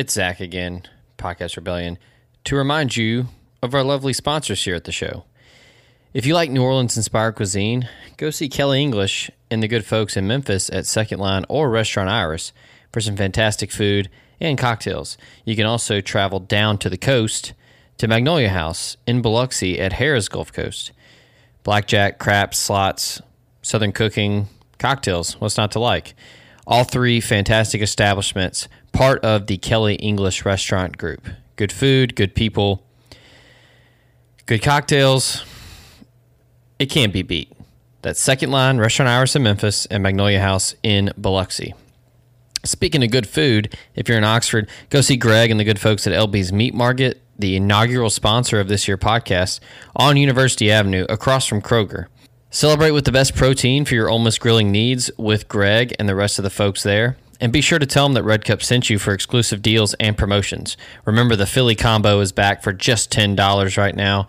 It's 0.05 0.13
Zach 0.13 0.39
again, 0.39 0.83
Podcast 1.17 1.57
Rebellion, 1.57 1.97
to 2.45 2.57
remind 2.57 2.95
you 2.95 3.29
of 3.63 3.75
our 3.75 3.83
lovely 3.83 4.13
sponsors 4.13 4.63
here 4.63 4.75
at 4.75 4.85
the 4.85 4.93
show. 4.93 5.25
If 6.13 6.27
you 6.27 6.35
like 6.35 6.51
New 6.51 6.63
Orleans 6.63 6.99
inspired 6.99 7.37
cuisine, 7.37 7.89
go 8.19 8.29
see 8.29 8.51
Kelly 8.51 8.83
English 8.83 9.31
and 9.51 9.63
the 9.63 9.67
good 9.67 9.87
folks 9.87 10.15
in 10.15 10.27
Memphis 10.27 10.69
at 10.69 10.85
Second 10.85 11.21
Line 11.21 11.47
or 11.49 11.71
Restaurant 11.71 12.11
Iris 12.11 12.53
for 12.93 13.01
some 13.01 13.17
fantastic 13.17 13.73
food 13.73 14.11
and 14.41 14.59
cocktails. 14.59 15.17
You 15.47 15.57
can 15.57 15.65
also 15.65 16.03
travel 16.03 16.39
down 16.39 16.77
to 16.81 16.91
the 16.91 16.99
coast 16.99 17.55
to 17.97 18.07
Magnolia 18.07 18.51
House 18.51 18.99
in 19.07 19.23
Biloxi 19.23 19.81
at 19.81 19.95
Harrah's 19.95 20.29
Gulf 20.29 20.53
Coast. 20.53 20.93
Blackjack, 21.63 22.19
craps, 22.19 22.59
slots, 22.59 23.23
southern 23.63 23.93
cooking, 23.93 24.49
cocktails. 24.79 25.41
What's 25.41 25.57
not 25.57 25.73
to 25.73 25.81
like? 25.81 26.15
All 26.67 26.85
three 26.85 27.21
fantastic 27.21 27.83
establishments, 27.83 28.69
part 28.93 29.23
of 29.25 29.47
the 29.47 29.59
Kelly 29.59 29.97
English 29.97 30.45
Restaurant 30.45 30.97
Group. 30.97 31.29
Good 31.57 31.73
food, 31.73 32.17
good 32.17 32.35
people, 32.35 32.83
good 34.47 34.63
cocktails. 34.63 35.45
It 36.79 36.87
can't 36.87 37.13
be 37.13 37.23
beat. 37.23 37.53
That's 38.03 38.23
Second 38.23 38.51
Line, 38.51 38.79
Restaurant 38.79 39.09
Iris 39.09 39.37
in 39.37 39.43
Memphis, 39.43 39.87
and 39.87 40.03
Magnolia 40.03 40.41
House 40.41 40.75
in 40.83 41.13
Biloxi. 41.19 41.75
Speaking 42.65 43.05
of 43.05 43.11
good 43.11 43.27
food, 43.27 43.77
if 43.95 44.09
you're 44.09 44.19
in 44.19 44.25
Oxford, 44.25 44.69
go 44.89 45.01
see 45.01 45.17
Greg 45.17 45.51
and 45.51 45.61
the 45.61 45.65
good 45.65 45.79
folks 45.79 46.07
at 46.07 46.13
LB's 46.13 46.53
Meat 46.53 46.75
Market, 46.75 47.21
the 47.39 47.57
inaugural 47.57 48.11
sponsor 48.11 48.59
of 48.59 48.69
this 48.69 48.89
year 48.89 48.97
podcast, 48.97 49.61
on 49.95 50.17
University 50.17 50.71
Avenue 50.71 51.05
across 51.09 51.47
from 51.47 51.61
Kroger. 51.61 52.07
Celebrate 52.55 52.93
with 52.93 53.05
the 53.05 53.11
best 53.11 53.35
protein 53.35 53.85
for 53.85 53.97
your 53.97 54.17
Miss 54.21 54.39
grilling 54.39 54.71
needs 54.71 55.11
with 55.19 55.49
Greg 55.49 55.93
and 55.99 56.09
the 56.09 56.15
rest 56.15 56.39
of 56.39 56.45
the 56.45 56.51
folks 56.51 56.85
there. 56.85 57.17
And 57.41 57.53
be 57.53 57.61
sure 57.61 57.81
to 57.81 57.85
tell 57.85 58.05
them 58.05 58.13
that 58.13 58.23
Red 58.23 58.45
Cup 58.45 58.63
sent 58.63 58.89
you 58.89 58.97
for 59.01 59.13
exclusive 59.13 59.61
deals 59.61 59.95
and 59.95 60.17
promotions. 60.17 60.77
Remember, 61.05 61.35
the 61.35 61.47
Philly 61.47 61.75
combo 61.75 62.21
is 62.21 62.31
back 62.31 62.63
for 62.63 62.73
just 62.73 63.11
$10 63.11 63.77
right 63.77 63.97
now. 63.97 64.29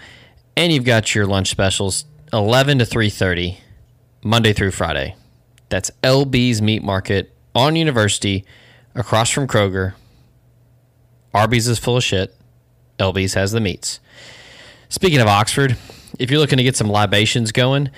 And 0.58 0.74
you've 0.74 0.86
got 0.86 1.14
your 1.14 1.28
lunch 1.28 1.52
specials 1.52 2.06
11 2.34 2.80
to 2.80 2.86
3.30, 2.86 3.58
Monday 4.24 4.54
through 4.54 4.72
Friday. 4.72 5.16
That's 5.70 5.92
LB's 6.02 6.64
Meat 6.64 6.82
Market 6.82 7.32
on 7.54 7.76
University, 7.76 8.44
across 8.96 9.30
from 9.30 9.46
Kroger. 9.46 9.94
Arby's 11.32 11.68
is 11.68 11.78
full 11.78 11.98
of 11.98 12.04
shit. 12.04 12.36
LB's 12.98 13.36
has 13.36 13.52
the 13.52 13.62
meats. 13.62 14.00
Speaking 14.90 15.22
of 15.22 15.28
Oxford, 15.28 15.78
if 16.20 16.30
you're 16.30 16.40
looking 16.40 16.58
to 16.58 16.64
get 16.64 16.76
some 16.76 16.90
libations 16.90 17.52
going, 17.52 17.90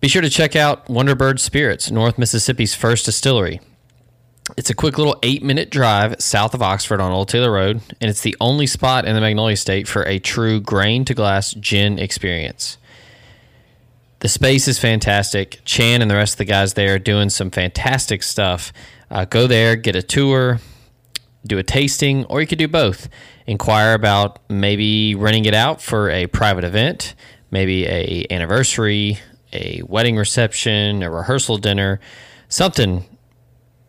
be 0.00 0.08
sure 0.08 0.22
to 0.22 0.30
check 0.30 0.54
out 0.54 0.86
Wonderbird 0.86 1.38
Spirits, 1.38 1.90
North 1.90 2.18
Mississippi's 2.18 2.74
first 2.74 3.06
distillery. 3.06 3.60
It's 4.56 4.70
a 4.70 4.74
quick 4.74 4.98
little 4.98 5.18
eight 5.22 5.42
minute 5.42 5.70
drive 5.70 6.20
south 6.20 6.54
of 6.54 6.62
Oxford 6.62 7.00
on 7.00 7.10
Old 7.10 7.28
Taylor 7.28 7.50
Road, 7.50 7.80
and 8.00 8.08
it's 8.10 8.20
the 8.20 8.36
only 8.40 8.66
spot 8.66 9.04
in 9.04 9.14
the 9.14 9.20
Magnolia 9.20 9.56
State 9.56 9.88
for 9.88 10.02
a 10.06 10.18
true 10.18 10.60
grain 10.60 11.04
to 11.06 11.14
glass 11.14 11.52
gin 11.54 11.98
experience. 11.98 12.78
The 14.20 14.28
space 14.28 14.68
is 14.68 14.78
fantastic. 14.78 15.60
Chan 15.64 16.00
and 16.00 16.10
the 16.10 16.14
rest 16.14 16.34
of 16.34 16.38
the 16.38 16.44
guys 16.44 16.74
there 16.74 16.94
are 16.94 16.98
doing 16.98 17.28
some 17.28 17.50
fantastic 17.50 18.22
stuff. 18.22 18.72
Uh, 19.10 19.24
go 19.24 19.46
there, 19.46 19.76
get 19.76 19.96
a 19.96 20.02
tour, 20.02 20.60
do 21.46 21.58
a 21.58 21.62
tasting, 21.62 22.24
or 22.26 22.40
you 22.40 22.46
could 22.46 22.58
do 22.58 22.68
both. 22.68 23.08
Inquire 23.46 23.94
about 23.94 24.38
maybe 24.50 25.14
renting 25.14 25.44
it 25.44 25.54
out 25.54 25.80
for 25.80 26.10
a 26.10 26.26
private 26.26 26.64
event, 26.64 27.14
maybe 27.50 27.86
a 27.86 28.26
anniversary, 28.30 29.18
a 29.52 29.82
wedding 29.86 30.16
reception, 30.16 31.02
a 31.02 31.10
rehearsal 31.10 31.58
dinner, 31.58 32.00
something. 32.48 33.04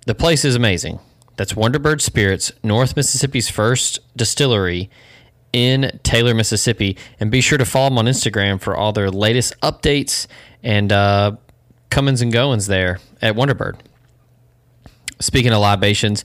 The 0.05 0.15
place 0.15 0.45
is 0.45 0.55
amazing. 0.55 0.99
That's 1.35 1.53
Wonderbird 1.53 2.01
Spirits, 2.01 2.51
North 2.63 2.95
Mississippi's 2.95 3.49
first 3.49 3.99
distillery 4.17 4.89
in 5.53 5.99
Taylor, 6.03 6.33
Mississippi. 6.33 6.97
And 7.19 7.29
be 7.29 7.41
sure 7.41 7.57
to 7.57 7.65
follow 7.65 7.89
them 7.89 7.97
on 7.99 8.05
Instagram 8.05 8.59
for 8.59 8.75
all 8.75 8.91
their 8.91 9.11
latest 9.11 9.59
updates 9.61 10.27
and 10.63 10.91
uh, 10.91 11.35
comings 11.89 12.21
and 12.21 12.31
goings 12.31 12.67
there 12.67 12.99
at 13.21 13.35
Wonderbird. 13.35 13.79
Speaking 15.19 15.51
of 15.51 15.59
libations, 15.59 16.23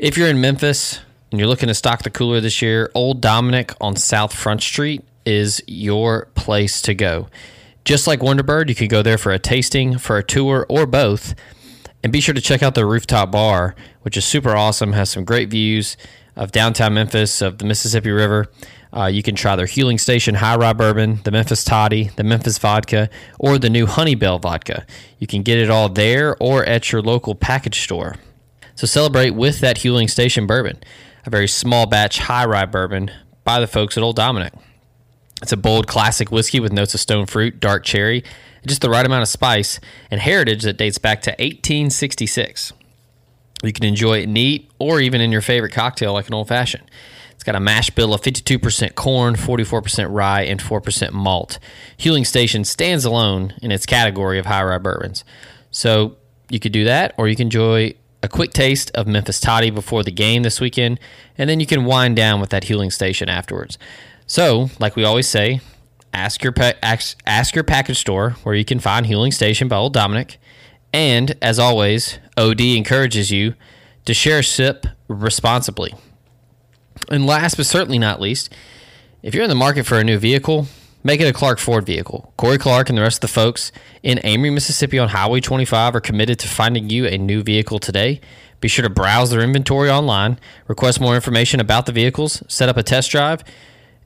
if 0.00 0.16
you're 0.16 0.28
in 0.28 0.40
Memphis 0.40 0.98
and 1.30 1.38
you're 1.38 1.48
looking 1.48 1.66
to 1.66 1.74
stock 1.74 2.02
the 2.02 2.10
cooler 2.10 2.40
this 2.40 2.62
year, 2.62 2.90
Old 2.94 3.20
Dominick 3.20 3.74
on 3.82 3.96
South 3.96 4.32
Front 4.32 4.62
Street 4.62 5.04
is 5.26 5.62
your 5.66 6.26
place 6.34 6.80
to 6.82 6.94
go. 6.94 7.28
Just 7.84 8.06
like 8.06 8.20
Wonderbird, 8.20 8.70
you 8.70 8.74
could 8.74 8.88
go 8.88 9.02
there 9.02 9.18
for 9.18 9.30
a 9.30 9.38
tasting, 9.38 9.98
for 9.98 10.16
a 10.16 10.24
tour, 10.24 10.64
or 10.70 10.86
both. 10.86 11.34
And 12.02 12.10
be 12.10 12.22
sure 12.22 12.34
to 12.34 12.40
check 12.40 12.62
out 12.62 12.74
the 12.74 12.86
rooftop 12.86 13.30
bar, 13.30 13.74
which 14.00 14.16
is 14.16 14.24
super 14.24 14.56
awesome, 14.56 14.94
has 14.94 15.10
some 15.10 15.26
great 15.26 15.50
views 15.50 15.98
of 16.34 16.50
downtown 16.50 16.94
Memphis, 16.94 17.42
of 17.42 17.58
the 17.58 17.66
Mississippi 17.66 18.10
River. 18.10 18.46
Uh, 18.96 19.04
you 19.04 19.22
can 19.22 19.34
try 19.34 19.54
their 19.54 19.66
Huling 19.66 20.00
Station 20.00 20.36
High 20.36 20.56
Rye 20.56 20.72
Bourbon, 20.72 21.20
the 21.24 21.30
Memphis 21.30 21.62
Toddy, 21.62 22.04
the 22.16 22.24
Memphis 22.24 22.56
Vodka, 22.56 23.10
or 23.38 23.58
the 23.58 23.68
new 23.68 23.84
Honeybell 23.84 24.40
Vodka. 24.40 24.86
You 25.18 25.26
can 25.26 25.42
get 25.42 25.58
it 25.58 25.68
all 25.68 25.90
there 25.90 26.38
or 26.40 26.64
at 26.64 26.90
your 26.90 27.02
local 27.02 27.34
package 27.34 27.82
store. 27.82 28.16
So 28.80 28.86
celebrate 28.86 29.32
with 29.32 29.60
that 29.60 29.76
Huling 29.76 30.08
Station 30.08 30.46
bourbon, 30.46 30.78
a 31.26 31.28
very 31.28 31.48
small 31.48 31.84
batch 31.84 32.18
high 32.18 32.46
rye 32.46 32.64
bourbon 32.64 33.10
by 33.44 33.60
the 33.60 33.66
folks 33.66 33.98
at 33.98 34.02
Old 34.02 34.16
Dominick. 34.16 34.54
It's 35.42 35.52
a 35.52 35.58
bold 35.58 35.86
classic 35.86 36.32
whiskey 36.32 36.60
with 36.60 36.72
notes 36.72 36.94
of 36.94 37.00
stone 37.00 37.26
fruit, 37.26 37.60
dark 37.60 37.84
cherry, 37.84 38.24
just 38.66 38.80
the 38.80 38.88
right 38.88 39.04
amount 39.04 39.20
of 39.20 39.28
spice, 39.28 39.80
and 40.10 40.18
heritage 40.18 40.62
that 40.62 40.78
dates 40.78 40.96
back 40.96 41.20
to 41.20 41.30
1866. 41.32 42.72
You 43.62 43.72
can 43.74 43.84
enjoy 43.84 44.20
it 44.20 44.30
neat 44.30 44.70
or 44.78 44.98
even 44.98 45.20
in 45.20 45.30
your 45.30 45.42
favorite 45.42 45.74
cocktail 45.74 46.14
like 46.14 46.28
an 46.28 46.32
old 46.32 46.48
fashioned. 46.48 46.90
It's 47.32 47.44
got 47.44 47.56
a 47.56 47.60
mash 47.60 47.90
bill 47.90 48.14
of 48.14 48.22
52% 48.22 48.94
corn, 48.94 49.34
44% 49.34 50.06
rye, 50.08 50.44
and 50.44 50.58
4% 50.58 51.12
malt. 51.12 51.58
Huling 51.98 52.26
Station 52.26 52.64
stands 52.64 53.04
alone 53.04 53.52
in 53.60 53.72
its 53.72 53.84
category 53.84 54.38
of 54.38 54.46
high 54.46 54.64
rye 54.64 54.78
bourbons. 54.78 55.22
So 55.70 56.16
you 56.48 56.58
could 56.58 56.72
do 56.72 56.84
that, 56.84 57.12
or 57.18 57.28
you 57.28 57.36
can 57.36 57.48
enjoy 57.48 57.94
a 58.22 58.28
quick 58.28 58.52
taste 58.52 58.90
of 58.94 59.06
Memphis 59.06 59.40
Toddy 59.40 59.70
before 59.70 60.02
the 60.02 60.10
game 60.10 60.42
this 60.42 60.60
weekend, 60.60 61.00
and 61.38 61.48
then 61.48 61.60
you 61.60 61.66
can 61.66 61.84
wind 61.84 62.16
down 62.16 62.40
with 62.40 62.50
that 62.50 62.64
Huling 62.64 62.92
Station 62.92 63.28
afterwards. 63.28 63.78
So, 64.26 64.70
like 64.78 64.96
we 64.96 65.04
always 65.04 65.28
say, 65.28 65.60
ask 66.12 66.42
your 66.42 66.52
pa- 66.52 66.74
ask, 66.82 67.18
ask 67.26 67.54
your 67.54 67.64
package 67.64 67.98
store 67.98 68.30
where 68.42 68.54
you 68.54 68.64
can 68.64 68.78
find 68.78 69.06
Huling 69.06 69.32
Station 69.32 69.68
by 69.68 69.76
Old 69.76 69.94
Dominick. 69.94 70.38
And 70.92 71.36
as 71.40 71.58
always, 71.58 72.18
OD 72.36 72.60
encourages 72.60 73.30
you 73.30 73.54
to 74.04 74.14
share 74.14 74.42
sip 74.42 74.86
responsibly. 75.08 75.94
And 77.10 77.26
last 77.26 77.56
but 77.56 77.66
certainly 77.66 77.98
not 77.98 78.20
least, 78.20 78.52
if 79.22 79.34
you're 79.34 79.44
in 79.44 79.50
the 79.50 79.56
market 79.56 79.86
for 79.86 79.98
a 79.98 80.04
new 80.04 80.18
vehicle, 80.18 80.66
make 81.02 81.20
it 81.20 81.28
a 81.28 81.32
Clark 81.32 81.58
Ford 81.58 81.86
vehicle. 81.86 82.32
Corey 82.36 82.58
Clark 82.58 82.88
and 82.88 82.98
the 82.98 83.02
rest 83.02 83.18
of 83.18 83.20
the 83.22 83.28
folks 83.28 83.72
in 84.02 84.20
Amory, 84.24 84.50
Mississippi 84.50 84.98
on 84.98 85.08
Highway 85.08 85.40
25 85.40 85.96
are 85.96 86.00
committed 86.00 86.38
to 86.40 86.48
finding 86.48 86.90
you 86.90 87.06
a 87.06 87.18
new 87.18 87.42
vehicle 87.42 87.78
today. 87.78 88.20
Be 88.60 88.68
sure 88.68 88.82
to 88.82 88.90
browse 88.90 89.30
their 89.30 89.40
inventory 89.40 89.90
online, 89.90 90.38
request 90.68 91.00
more 91.00 91.14
information 91.14 91.60
about 91.60 91.86
the 91.86 91.92
vehicles, 91.92 92.42
set 92.46 92.68
up 92.68 92.76
a 92.76 92.82
test 92.82 93.10
drive, 93.10 93.42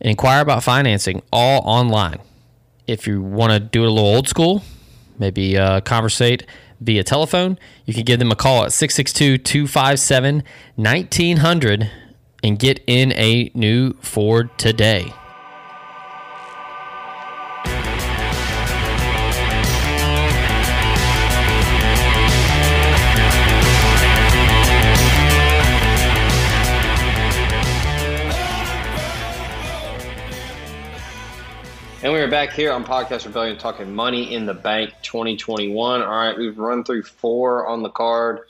and 0.01 0.11
inquire 0.11 0.41
about 0.41 0.63
financing 0.63 1.23
all 1.33 1.63
online. 1.65 2.21
If 2.87 3.07
you 3.07 3.21
want 3.21 3.53
to 3.53 3.61
do 3.61 3.83
it 3.83 3.89
a 3.89 3.91
little 3.91 4.09
old 4.09 4.29
school, 4.29 4.63
maybe 5.19 5.59
uh, 5.59 5.81
conversate 5.81 6.47
via 6.81 7.03
telephone, 7.03 7.59
you 7.85 7.95
can 7.95 8.05
give 8.05 8.19
them 8.19 8.31
a 8.31 8.37
call 8.37 8.65
at 8.65 8.73
662 8.73 9.39
257 9.39 10.43
1900 10.77 11.91
and 12.45 12.59
get 12.59 12.81
in 12.87 13.13
a 13.13 13.51
new 13.55 13.95
Ford 13.95 14.51
today. 14.59 15.13
And 32.05 32.13
we 32.13 32.21
are 32.21 32.29
back 32.29 32.53
here 32.53 32.71
on 32.71 32.85
Podcast 32.85 33.25
Rebellion 33.25 33.57
talking 33.57 33.95
Money 33.95 34.35
in 34.35 34.45
the 34.45 34.53
Bank 34.53 34.93
2021. 35.01 36.03
All 36.03 36.07
right, 36.07 36.37
we've 36.37 36.59
run 36.59 36.85
through 36.85 37.05
four 37.05 37.67
on 37.67 37.83
the 37.83 37.89
card. 37.89 38.41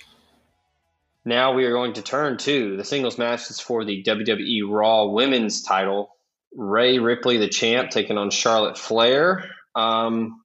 Now 1.25 1.53
we 1.53 1.64
are 1.64 1.71
going 1.71 1.93
to 1.93 2.03
turn 2.03 2.37
to 2.38 2.77
the 2.77 2.83
singles 2.83 3.17
matches 3.17 3.61
for 3.61 3.85
the 3.85 4.03
WWE 4.03 4.69
Raw 4.69 5.05
Women's 5.05 5.62
title. 5.62 6.17
Rhea 6.53 7.01
Ripley, 7.01 7.37
the 7.37 7.47
champ, 7.47 7.90
taking 7.90 8.19
on 8.19 8.31
Charlotte 8.31 8.77
Flair. 8.77 9.49
Um, 9.77 10.43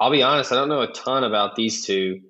I'll 0.00 0.12
be 0.12 0.22
honest, 0.22 0.52
I 0.52 0.54
don't 0.54 0.68
know 0.68 0.82
a 0.82 0.92
ton 0.92 1.24
about 1.24 1.56
these 1.56 1.84
two, 1.84 2.20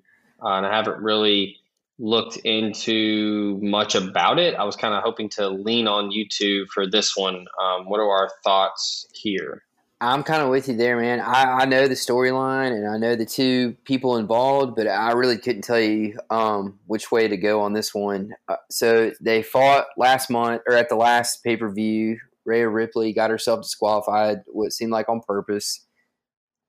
uh, 0.43 0.53
and 0.53 0.65
I 0.65 0.75
haven't 0.75 1.03
really 1.03 1.60
looked 2.01 2.37
into 2.37 3.59
much 3.61 3.93
about 3.93 4.39
it. 4.39 4.55
I 4.55 4.63
was 4.63 4.75
kind 4.75 4.95
of 4.95 5.03
hoping 5.03 5.29
to 5.29 5.49
lean 5.49 5.87
on 5.87 6.11
you 6.11 6.27
two 6.27 6.65
for 6.73 6.89
this 6.89 7.15
one. 7.15 7.45
Um, 7.61 7.87
what 7.87 7.99
are 7.99 8.09
our 8.09 8.29
thoughts 8.43 9.05
here? 9.13 9.63
I'm 10.01 10.23
kind 10.23 10.41
of 10.41 10.49
with 10.49 10.67
you 10.67 10.75
there, 10.75 10.99
man. 10.99 11.19
I, 11.19 11.59
I 11.59 11.65
know 11.65 11.87
the 11.87 11.93
storyline 11.93 12.71
and 12.71 12.87
I 12.87 12.97
know 12.97 13.15
the 13.15 13.25
two 13.25 13.75
people 13.85 14.17
involved, 14.17 14.75
but 14.75 14.87
I 14.87 15.11
really 15.11 15.37
couldn't 15.37 15.61
tell 15.61 15.79
you 15.79 16.19
um, 16.31 16.79
which 16.87 17.11
way 17.11 17.27
to 17.27 17.37
go 17.37 17.61
on 17.61 17.73
this 17.73 17.93
one. 17.93 18.33
Uh, 18.47 18.55
so 18.71 19.11
they 19.21 19.43
fought 19.43 19.85
last 19.97 20.31
month 20.31 20.63
or 20.67 20.73
at 20.73 20.89
the 20.89 20.95
last 20.95 21.43
pay 21.43 21.55
per 21.55 21.71
view. 21.71 22.17
Rhea 22.45 22.67
Ripley 22.67 23.13
got 23.13 23.29
herself 23.29 23.61
disqualified, 23.61 24.39
what 24.47 24.73
seemed 24.73 24.91
like 24.91 25.07
on 25.07 25.21
purpose. 25.21 25.85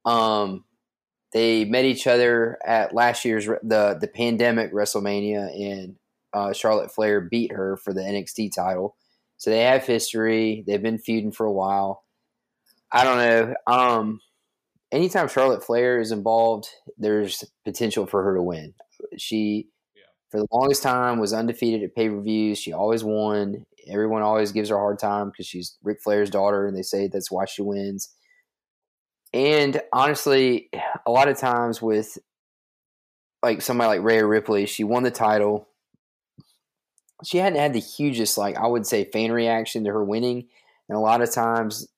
Um, 0.04 0.64
they 1.32 1.64
met 1.64 1.84
each 1.84 2.06
other 2.06 2.58
at 2.64 2.94
last 2.94 3.24
year's 3.24 3.46
the 3.46 3.96
the 4.00 4.08
pandemic 4.08 4.72
WrestleMania, 4.72 5.50
and 5.54 5.96
uh, 6.32 6.52
Charlotte 6.52 6.92
Flair 6.92 7.20
beat 7.20 7.52
her 7.52 7.76
for 7.76 7.92
the 7.92 8.00
NXT 8.00 8.54
title. 8.54 8.96
So 9.38 9.50
they 9.50 9.62
have 9.62 9.84
history. 9.84 10.62
They've 10.66 10.82
been 10.82 10.98
feuding 10.98 11.32
for 11.32 11.46
a 11.46 11.52
while. 11.52 12.04
I 12.92 13.04
don't 13.04 13.18
know. 13.18 13.54
Um, 13.66 14.20
anytime 14.92 15.28
Charlotte 15.28 15.64
Flair 15.64 15.98
is 15.98 16.12
involved, 16.12 16.68
there's 16.98 17.42
potential 17.64 18.06
for 18.06 18.22
her 18.22 18.36
to 18.36 18.42
win. 18.42 18.74
She, 19.16 19.68
yeah. 19.96 20.02
for 20.30 20.38
the 20.38 20.46
longest 20.52 20.82
time, 20.82 21.18
was 21.18 21.32
undefeated 21.32 21.82
at 21.82 21.94
pay 21.94 22.08
per 22.08 22.20
views. 22.20 22.58
She 22.58 22.72
always 22.72 23.02
won. 23.02 23.64
Everyone 23.88 24.22
always 24.22 24.52
gives 24.52 24.68
her 24.68 24.76
a 24.76 24.80
hard 24.80 24.98
time 24.98 25.30
because 25.30 25.46
she's 25.46 25.76
Ric 25.82 26.00
Flair's 26.00 26.30
daughter, 26.30 26.66
and 26.66 26.76
they 26.76 26.82
say 26.82 27.08
that's 27.08 27.30
why 27.30 27.46
she 27.46 27.62
wins. 27.62 28.14
And 29.32 29.80
honestly, 29.92 30.68
a 31.06 31.10
lot 31.10 31.28
of 31.28 31.38
times 31.38 31.80
with 31.80 32.18
like 33.42 33.62
somebody 33.62 33.88
like 33.88 34.06
Rhea 34.06 34.26
Ripley, 34.26 34.66
she 34.66 34.84
won 34.84 35.02
the 35.02 35.10
title. 35.10 35.68
She 37.24 37.38
hadn't 37.38 37.58
had 37.58 37.72
the 37.72 37.80
hugest, 37.80 38.36
like 38.36 38.56
I 38.56 38.66
would 38.66 38.86
say, 38.86 39.04
fan 39.04 39.32
reaction 39.32 39.84
to 39.84 39.90
her 39.90 40.04
winning. 40.04 40.48
And 40.88 40.96
a 40.96 41.00
lot 41.00 41.22
of 41.22 41.32
times 41.32 41.88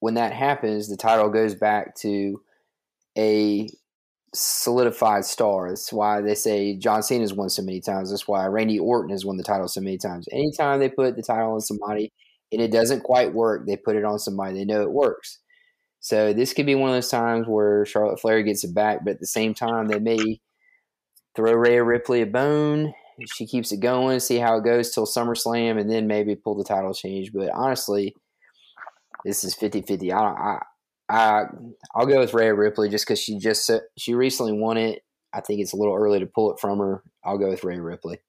when 0.00 0.14
that 0.14 0.32
happens, 0.32 0.88
the 0.88 0.96
title 0.96 1.28
goes 1.30 1.54
back 1.54 1.96
to 1.96 2.40
a 3.16 3.68
solidified 4.34 5.24
star. 5.24 5.68
That's 5.68 5.92
why 5.92 6.20
they 6.20 6.34
say 6.34 6.76
John 6.76 7.02
Cena 7.02 7.22
has 7.22 7.34
won 7.34 7.48
so 7.50 7.62
many 7.62 7.80
times. 7.80 8.10
That's 8.10 8.28
why 8.28 8.46
Randy 8.46 8.78
Orton 8.78 9.10
has 9.10 9.24
won 9.24 9.36
the 9.36 9.42
title 9.42 9.68
so 9.68 9.80
many 9.80 9.98
times. 9.98 10.28
Anytime 10.30 10.78
they 10.78 10.88
put 10.88 11.16
the 11.16 11.22
title 11.22 11.54
on 11.54 11.60
somebody 11.60 12.12
and 12.52 12.60
it 12.60 12.70
doesn't 12.70 13.02
quite 13.02 13.34
work, 13.34 13.66
they 13.66 13.76
put 13.76 13.96
it 13.96 14.04
on 14.04 14.18
somebody 14.18 14.54
they 14.54 14.64
know 14.64 14.82
it 14.82 14.92
works. 14.92 15.38
So 16.00 16.32
this 16.32 16.52
could 16.52 16.66
be 16.66 16.74
one 16.74 16.90
of 16.90 16.96
those 16.96 17.10
times 17.10 17.46
where 17.46 17.84
Charlotte 17.84 18.20
Flair 18.20 18.42
gets 18.42 18.64
it 18.64 18.74
back, 18.74 19.04
but 19.04 19.14
at 19.14 19.20
the 19.20 19.26
same 19.26 19.54
time, 19.54 19.88
they 19.88 19.98
may 19.98 20.40
throw 21.34 21.52
Rhea 21.52 21.82
Ripley 21.82 22.22
a 22.22 22.26
bone. 22.26 22.94
She 23.34 23.46
keeps 23.46 23.72
it 23.72 23.80
going, 23.80 24.20
see 24.20 24.36
how 24.36 24.58
it 24.58 24.64
goes 24.64 24.90
till 24.90 25.06
SummerSlam, 25.06 25.78
and 25.78 25.90
then 25.90 26.06
maybe 26.06 26.36
pull 26.36 26.54
the 26.54 26.64
title 26.64 26.94
change. 26.94 27.32
But 27.32 27.50
honestly, 27.52 28.14
this 29.24 29.42
is 29.42 29.56
50-50. 29.56 30.12
I, 30.12 30.18
I, 30.18 30.62
I 31.08 31.44
I'll 31.94 32.06
go 32.06 32.20
with 32.20 32.34
Rhea 32.34 32.54
Ripley 32.54 32.88
just 32.88 33.06
because 33.06 33.18
she 33.18 33.38
just 33.38 33.70
she 33.96 34.14
recently 34.14 34.52
won 34.52 34.76
it. 34.76 35.02
I 35.32 35.40
think 35.40 35.60
it's 35.60 35.72
a 35.72 35.76
little 35.76 35.94
early 35.94 36.20
to 36.20 36.26
pull 36.26 36.52
it 36.52 36.60
from 36.60 36.78
her. 36.78 37.02
I'll 37.24 37.38
go 37.38 37.48
with 37.48 37.64
Rhea 37.64 37.82
Ripley. 37.82 38.20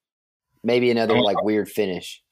Maybe 0.64 0.90
another 0.90 1.18
like 1.20 1.42
weird 1.42 1.68
finish. 1.68 2.22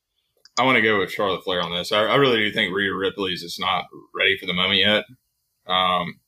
I 0.58 0.64
want 0.64 0.76
to 0.76 0.82
go 0.82 0.98
with 0.98 1.12
Charlotte 1.12 1.44
Flair 1.44 1.62
on 1.62 1.72
this. 1.72 1.92
I, 1.92 2.04
I 2.04 2.16
really 2.16 2.38
do 2.38 2.50
think 2.50 2.74
Rhea 2.74 2.92
Ripley's 2.92 3.42
is 3.42 3.58
not 3.60 3.84
ready 4.14 4.36
for 4.36 4.46
the 4.46 4.52
moment 4.52 4.80
yet. 4.80 5.04
Um, 5.68 6.20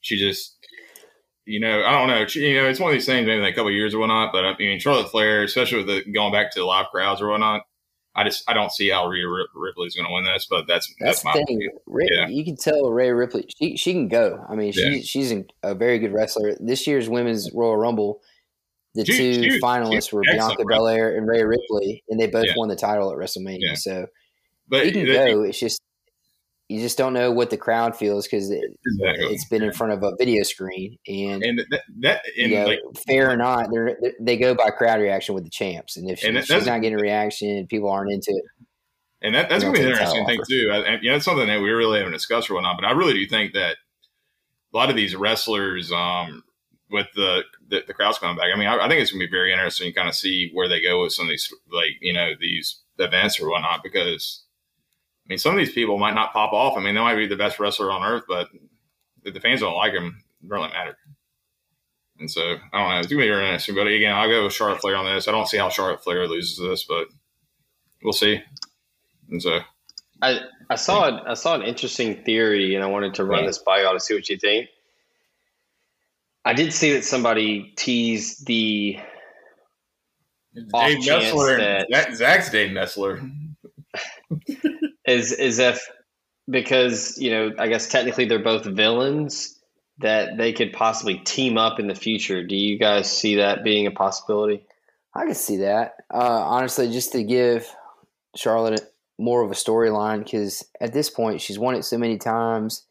she 0.00 0.16
just, 0.16 0.56
you 1.44 1.60
know, 1.60 1.84
I 1.84 1.92
don't 1.92 2.08
know. 2.08 2.26
She, 2.26 2.40
you 2.40 2.60
know, 2.60 2.68
it's 2.68 2.80
one 2.80 2.90
of 2.90 2.94
these 2.94 3.06
things, 3.06 3.26
maybe 3.26 3.42
like 3.42 3.54
a 3.54 3.56
couple 3.56 3.70
years 3.70 3.94
or 3.94 3.98
whatnot. 3.98 4.32
But 4.32 4.44
I 4.44 4.56
mean, 4.58 4.78
Charlotte 4.78 5.10
Flair, 5.10 5.42
especially 5.42 5.84
with 5.84 5.86
the 5.86 6.12
going 6.12 6.32
back 6.32 6.52
to 6.52 6.60
the 6.60 6.64
live 6.64 6.86
crowds 6.92 7.20
or 7.20 7.28
whatnot, 7.28 7.62
I 8.14 8.24
just 8.24 8.42
I 8.48 8.54
don't 8.54 8.72
see 8.72 8.88
how 8.88 9.06
Rhea 9.08 9.26
Ripley's 9.54 9.94
going 9.94 10.06
to 10.06 10.12
win 10.12 10.24
this. 10.24 10.46
But 10.48 10.66
that's 10.66 10.92
that's, 11.00 11.22
that's 11.22 11.24
my 11.24 11.44
thing. 11.44 11.60
Yeah. 11.88 12.28
You 12.28 12.44
can 12.44 12.56
tell 12.56 12.90
Rhea 12.90 13.14
Ripley 13.14 13.48
she 13.56 13.76
she 13.76 13.92
can 13.92 14.08
go. 14.08 14.44
I 14.48 14.54
mean, 14.54 14.72
she 14.72 14.88
yeah. 14.88 15.02
she's 15.02 15.32
a 15.62 15.74
very 15.74 15.98
good 15.98 16.12
wrestler. 16.12 16.56
This 16.60 16.86
year's 16.86 17.08
Women's 17.08 17.50
Royal 17.52 17.76
Rumble. 17.76 18.20
The 18.94 19.04
she, 19.04 19.36
two 19.36 19.50
she, 19.50 19.60
finalists 19.60 20.12
were 20.12 20.22
Bianca 20.22 20.64
Belair 20.66 21.16
and 21.16 21.28
Rhea 21.28 21.46
Ripley, 21.46 22.02
and 22.08 22.18
they 22.18 22.26
both 22.26 22.46
yeah. 22.46 22.54
won 22.56 22.68
the 22.68 22.74
title 22.74 23.12
at 23.12 23.18
WrestleMania. 23.18 23.76
So 23.76 24.06
but 24.68 24.84
he 24.84 24.92
can 24.92 25.06
go. 25.06 25.42
It's 25.42 25.60
just 25.60 25.80
you 26.68 26.80
just 26.80 26.98
don't 26.98 27.14
know 27.14 27.32
what 27.32 27.48
the 27.50 27.56
crowd 27.56 27.96
feels 27.96 28.26
because 28.26 28.50
it, 28.50 28.78
exactly. 28.86 29.34
it's 29.34 29.46
been 29.46 29.62
in 29.62 29.72
front 29.72 29.92
of 29.94 30.02
a 30.02 30.14
video 30.16 30.42
screen 30.42 30.98
and, 31.08 31.42
and 31.42 31.58
that, 31.70 31.82
that 32.00 32.22
and 32.38 32.50
you 32.50 32.58
know, 32.58 32.66
like, 32.66 32.80
fair 33.06 33.30
or 33.30 33.36
not 33.36 33.68
they're, 33.70 33.98
they 34.20 34.36
go 34.36 34.54
by 34.54 34.70
crowd 34.70 35.00
reaction 35.00 35.34
with 35.34 35.44
the 35.44 35.50
champs 35.50 35.96
and 35.96 36.10
if, 36.10 36.20
she, 36.20 36.28
and 36.28 36.44
she's 36.44 36.66
not 36.66 36.82
getting 36.82 36.98
a 36.98 37.02
reaction 37.02 37.66
people 37.68 37.88
aren't 37.88 38.12
into 38.12 38.30
it. 38.30 38.44
And 39.20 39.34
that, 39.34 39.48
that's 39.48 39.64
going 39.64 39.74
to 39.74 39.80
be 39.80 39.84
an 39.84 39.92
interesting 39.92 40.26
thing 40.26 40.40
too. 40.48 40.70
I, 40.72 40.76
and, 40.78 41.02
you 41.02 41.10
know, 41.10 41.16
that's 41.16 41.24
something 41.24 41.48
that 41.48 41.60
we 41.60 41.70
really 41.70 41.98
haven't 41.98 42.12
discussed 42.12 42.50
or 42.50 42.54
whatnot 42.54 42.76
but 42.76 42.86
i 42.86 42.92
really 42.92 43.14
do 43.14 43.26
think 43.26 43.54
that 43.54 43.76
a 44.72 44.76
lot 44.76 44.90
of 44.90 44.96
these 44.96 45.16
wrestlers 45.16 45.90
um, 45.90 46.44
with 46.90 47.06
the, 47.14 47.42
the, 47.68 47.82
the 47.86 47.94
crowds 47.94 48.18
coming 48.18 48.36
back 48.36 48.48
i 48.54 48.58
mean 48.58 48.68
I, 48.68 48.76
I 48.76 48.88
think 48.88 49.00
it's 49.00 49.10
going 49.10 49.20
to 49.20 49.26
be 49.26 49.30
very 49.30 49.52
interesting 49.52 49.90
to 49.90 49.94
kind 49.94 50.08
of 50.08 50.14
see 50.14 50.50
where 50.52 50.68
they 50.68 50.82
go 50.82 51.02
with 51.02 51.14
some 51.14 51.26
of 51.26 51.30
these 51.30 51.52
like 51.72 51.92
you 52.02 52.12
know 52.12 52.32
these 52.38 52.82
events 52.98 53.40
or 53.40 53.48
whatnot 53.48 53.82
because 53.82 54.44
mean, 55.28 55.38
some 55.38 55.52
of 55.52 55.58
these 55.58 55.72
people 55.72 55.98
might 55.98 56.14
not 56.14 56.32
pop 56.32 56.52
off. 56.52 56.76
I 56.76 56.80
mean, 56.80 56.94
they 56.94 57.00
might 57.00 57.16
be 57.16 57.26
the 57.26 57.36
best 57.36 57.60
wrestler 57.60 57.90
on 57.90 58.02
earth, 58.02 58.24
but 58.28 58.48
if 59.24 59.34
the 59.34 59.40
fans 59.40 59.60
don't 59.60 59.76
like 59.76 59.92
him, 59.92 60.22
it 60.42 60.48
doesn't 60.48 60.62
really 60.62 60.72
matter. 60.72 60.96
And 62.18 62.30
so 62.30 62.56
I 62.72 62.78
don't 62.78 62.90
know. 62.90 62.98
It's 62.98 63.06
gonna 63.06 63.22
be 63.22 63.28
very 63.28 63.44
interesting. 63.44 63.74
But 63.74 63.86
again, 63.86 64.14
I'll 64.14 64.28
go 64.28 64.44
with 64.44 64.52
Charlotte 64.52 64.80
Flair 64.80 64.96
on 64.96 65.04
this. 65.04 65.28
I 65.28 65.32
don't 65.32 65.46
see 65.46 65.58
how 65.58 65.68
Charlotte 65.68 66.02
Flair 66.02 66.26
loses 66.26 66.58
this, 66.58 66.84
but 66.84 67.08
we'll 68.02 68.12
see. 68.12 68.42
And 69.30 69.40
so 69.40 69.60
I 70.20 70.40
I 70.68 70.74
saw 70.74 71.20
I 71.26 71.34
saw 71.34 71.54
an 71.54 71.62
interesting 71.62 72.24
theory, 72.24 72.74
and 72.74 72.82
I 72.82 72.88
wanted 72.88 73.14
to 73.14 73.24
run 73.24 73.46
this 73.46 73.58
by 73.58 73.82
y'all 73.82 73.92
to 73.92 74.00
see 74.00 74.14
what 74.14 74.28
you 74.28 74.36
think. 74.36 74.68
I 76.44 76.54
did 76.54 76.72
see 76.72 76.92
that 76.94 77.04
somebody 77.04 77.72
teased 77.76 78.46
the 78.46 78.98
Dave 80.54 81.02
chance 81.02 81.26
Messler, 81.26 81.88
that- 81.90 82.14
Zach's 82.16 82.50
Dave 82.50 82.70
Messler. 82.70 83.30
is 85.08 85.32
is 85.32 85.58
if 85.58 85.88
because 86.48 87.18
you 87.18 87.30
know 87.30 87.52
I 87.58 87.68
guess 87.68 87.88
technically 87.88 88.26
they're 88.26 88.38
both 88.38 88.64
villains 88.64 89.58
that 89.98 90.36
they 90.36 90.52
could 90.52 90.72
possibly 90.72 91.16
team 91.16 91.58
up 91.58 91.80
in 91.80 91.88
the 91.88 91.94
future. 91.94 92.44
Do 92.44 92.56
you 92.56 92.78
guys 92.78 93.10
see 93.10 93.36
that 93.36 93.64
being 93.64 93.86
a 93.86 93.90
possibility? 93.90 94.62
I 95.14 95.26
can 95.26 95.34
see 95.34 95.56
that. 95.58 95.94
Uh, 96.12 96.18
honestly, 96.18 96.90
just 96.90 97.12
to 97.12 97.24
give 97.24 97.68
Charlotte 98.36 98.80
more 99.18 99.42
of 99.42 99.50
a 99.50 99.54
storyline, 99.54 100.22
because 100.22 100.64
at 100.80 100.92
this 100.92 101.10
point 101.10 101.40
she's 101.40 101.58
won 101.58 101.74
it 101.74 101.84
so 101.84 101.98
many 101.98 102.18
times. 102.18 102.84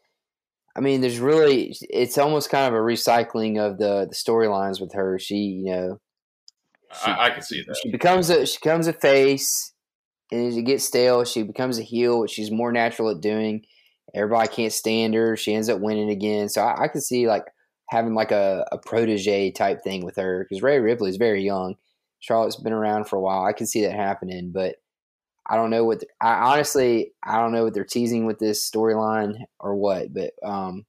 I 0.76 0.80
mean, 0.80 1.00
there's 1.00 1.18
really 1.18 1.74
it's 1.80 2.18
almost 2.18 2.50
kind 2.50 2.72
of 2.72 2.74
a 2.74 2.82
recycling 2.82 3.58
of 3.58 3.78
the 3.78 4.06
the 4.08 4.14
storylines 4.14 4.80
with 4.80 4.92
her. 4.92 5.18
She, 5.18 5.36
you 5.36 5.72
know, 5.72 6.00
I, 7.04 7.26
I 7.26 7.30
can 7.30 7.42
see 7.42 7.64
that. 7.66 7.76
she 7.82 7.90
becomes 7.90 8.30
a 8.30 8.46
she 8.46 8.58
becomes 8.62 8.86
a 8.86 8.92
face, 8.92 9.72
and 10.30 10.46
as 10.46 10.56
it 10.56 10.62
gets 10.62 10.84
stale, 10.84 11.24
she 11.24 11.42
becomes 11.42 11.78
a 11.78 11.82
heel, 11.82 12.20
which 12.20 12.32
she's 12.32 12.50
more 12.50 12.72
natural 12.72 13.10
at 13.10 13.20
doing. 13.20 13.64
Everybody 14.14 14.48
can't 14.48 14.72
stand 14.72 15.14
her. 15.14 15.36
She 15.36 15.54
ends 15.54 15.68
up 15.68 15.80
winning 15.80 16.10
again. 16.10 16.48
So 16.48 16.62
I, 16.62 16.84
I 16.84 16.88
could 16.88 17.02
see 17.02 17.28
like 17.28 17.44
having 17.88 18.14
like 18.14 18.32
a, 18.32 18.66
a 18.72 18.78
protege 18.78 19.50
type 19.52 19.82
thing 19.82 20.04
with 20.04 20.16
her 20.16 20.44
because 20.44 20.62
Rhea 20.62 20.80
Ripley 20.80 21.10
is 21.10 21.16
very 21.16 21.42
young. 21.42 21.76
Charlotte's 22.20 22.56
been 22.56 22.72
around 22.72 23.04
for 23.04 23.16
a 23.16 23.20
while. 23.20 23.44
I 23.44 23.52
can 23.52 23.66
see 23.66 23.82
that 23.82 23.94
happening, 23.94 24.50
but 24.52 24.76
I 25.48 25.56
don't 25.56 25.70
know 25.70 25.84
what. 25.84 26.04
I 26.20 26.52
honestly 26.52 27.12
I 27.22 27.38
don't 27.38 27.52
know 27.52 27.64
what 27.64 27.74
they're 27.74 27.84
teasing 27.84 28.26
with 28.26 28.38
this 28.38 28.68
storyline 28.68 29.44
or 29.60 29.76
what. 29.76 30.12
But 30.12 30.32
um, 30.42 30.84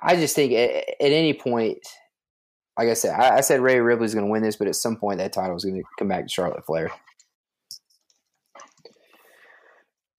I 0.00 0.16
just 0.16 0.34
think 0.34 0.52
at, 0.52 0.70
at 1.00 1.12
any 1.12 1.32
point, 1.32 1.78
like 2.78 2.88
I 2.88 2.94
said, 2.94 3.18
I, 3.18 3.36
I 3.38 3.40
said 3.40 3.60
Rhea 3.60 3.82
Ripley's 3.82 4.14
going 4.14 4.26
to 4.26 4.32
win 4.32 4.42
this, 4.42 4.56
but 4.56 4.68
at 4.68 4.76
some 4.76 4.96
point 4.96 5.18
that 5.18 5.32
title 5.32 5.56
is 5.56 5.64
going 5.64 5.76
to 5.76 5.88
come 5.98 6.08
back 6.08 6.26
to 6.26 6.32
Charlotte 6.32 6.66
Flair. 6.66 6.90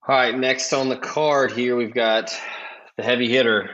All 0.06 0.14
right, 0.14 0.36
next 0.36 0.72
on 0.72 0.88
the 0.90 0.96
card 0.96 1.52
here 1.52 1.76
we've 1.76 1.94
got 1.94 2.30
the 2.96 3.02
heavy 3.02 3.28
hitter 3.30 3.70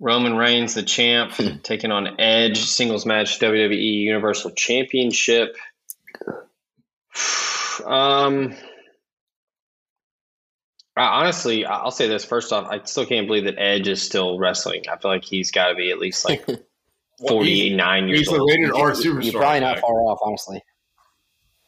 Roman 0.00 0.34
Reigns, 0.34 0.74
the 0.74 0.82
champ, 0.82 1.32
taking 1.62 1.90
on 1.90 2.18
Edge 2.20 2.64
singles 2.64 3.04
match 3.06 3.38
WWE 3.40 3.92
Universal 4.02 4.52
Championship. 4.52 5.54
Um, 7.84 8.54
I, 10.96 11.02
honestly, 11.02 11.66
I- 11.66 11.78
I'll 11.78 11.90
say 11.90 12.08
this 12.08 12.24
first 12.24 12.52
off. 12.52 12.66
I 12.70 12.82
still 12.84 13.04
can't 13.06 13.26
believe 13.26 13.44
that 13.44 13.58
Edge 13.58 13.88
is 13.88 14.02
still 14.02 14.38
wrestling. 14.38 14.84
I 14.90 14.96
feel 14.96 15.10
like 15.10 15.24
he's 15.24 15.50
got 15.50 15.68
to 15.68 15.74
be 15.74 15.90
at 15.90 15.98
least 15.98 16.24
like 16.24 16.46
Well, 17.20 17.42
he's- 17.42 17.70
49 17.70 18.08
years 18.08 18.28
old. 18.28 18.38
He's 18.38 18.38
the 18.38 18.44
rated 18.44 18.72
R 18.72 19.22
You're 19.22 19.32
probably 19.40 19.60
not 19.60 19.78
far 19.80 20.00
off, 20.02 20.18
honestly. 20.22 20.62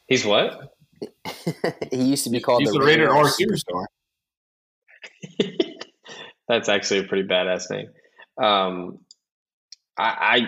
He's 0.07 0.25
what? 0.25 0.75
he 1.91 1.97
used 2.03 2.25
to 2.25 2.31
be 2.31 2.41
called 2.41 2.61
He's 2.61 2.73
the 2.73 2.79
the 2.79 2.85
rated 2.85 3.09
R 3.09 3.25
superstar. 3.25 3.87
That's 6.49 6.69
actually 6.69 7.01
a 7.01 7.05
pretty 7.05 7.29
badass 7.29 7.71
name. 7.71 7.89
Um, 8.43 8.99
I, 9.99 10.05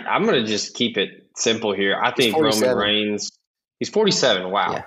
I 0.06 0.08
I'm 0.14 0.24
gonna 0.24 0.46
just 0.46 0.74
keep 0.74 0.96
it 0.96 1.10
simple 1.36 1.74
here. 1.74 1.98
I 2.00 2.12
think 2.12 2.36
Roman 2.36 2.76
Reigns. 2.76 3.30
He's 3.78 3.88
47. 3.88 4.50
Wow, 4.50 4.72
Yeah. 4.72 4.84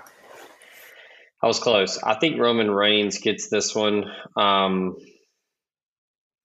I 1.42 1.48
was 1.48 1.60
close. 1.60 1.98
I 2.02 2.16
think 2.16 2.40
Roman 2.40 2.72
Reigns 2.72 3.18
gets 3.18 3.50
this 3.50 3.76
one. 3.76 4.06
Um, 4.38 4.96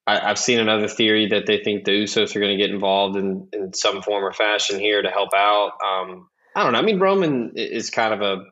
I, 0.08 0.30
I've 0.30 0.38
seen 0.38 0.58
another 0.58 0.88
theory 0.88 1.28
that 1.28 1.46
they 1.46 1.62
think 1.62 1.84
the 1.84 1.92
Usos 1.92 2.34
are 2.34 2.40
going 2.40 2.56
to 2.56 2.62
get 2.62 2.74
involved 2.74 3.16
in, 3.16 3.48
in 3.52 3.74
some 3.74 4.02
form 4.02 4.24
or 4.24 4.32
fashion 4.32 4.80
here 4.80 5.00
to 5.00 5.10
help 5.10 5.28
out. 5.36 5.72
Um, 5.86 6.28
I 6.56 6.64
don't 6.64 6.72
know. 6.72 6.78
I 6.78 6.82
mean, 6.82 6.98
Roman 6.98 7.52
is 7.54 7.90
kind 7.90 8.12
of 8.14 8.22
a. 8.22 8.44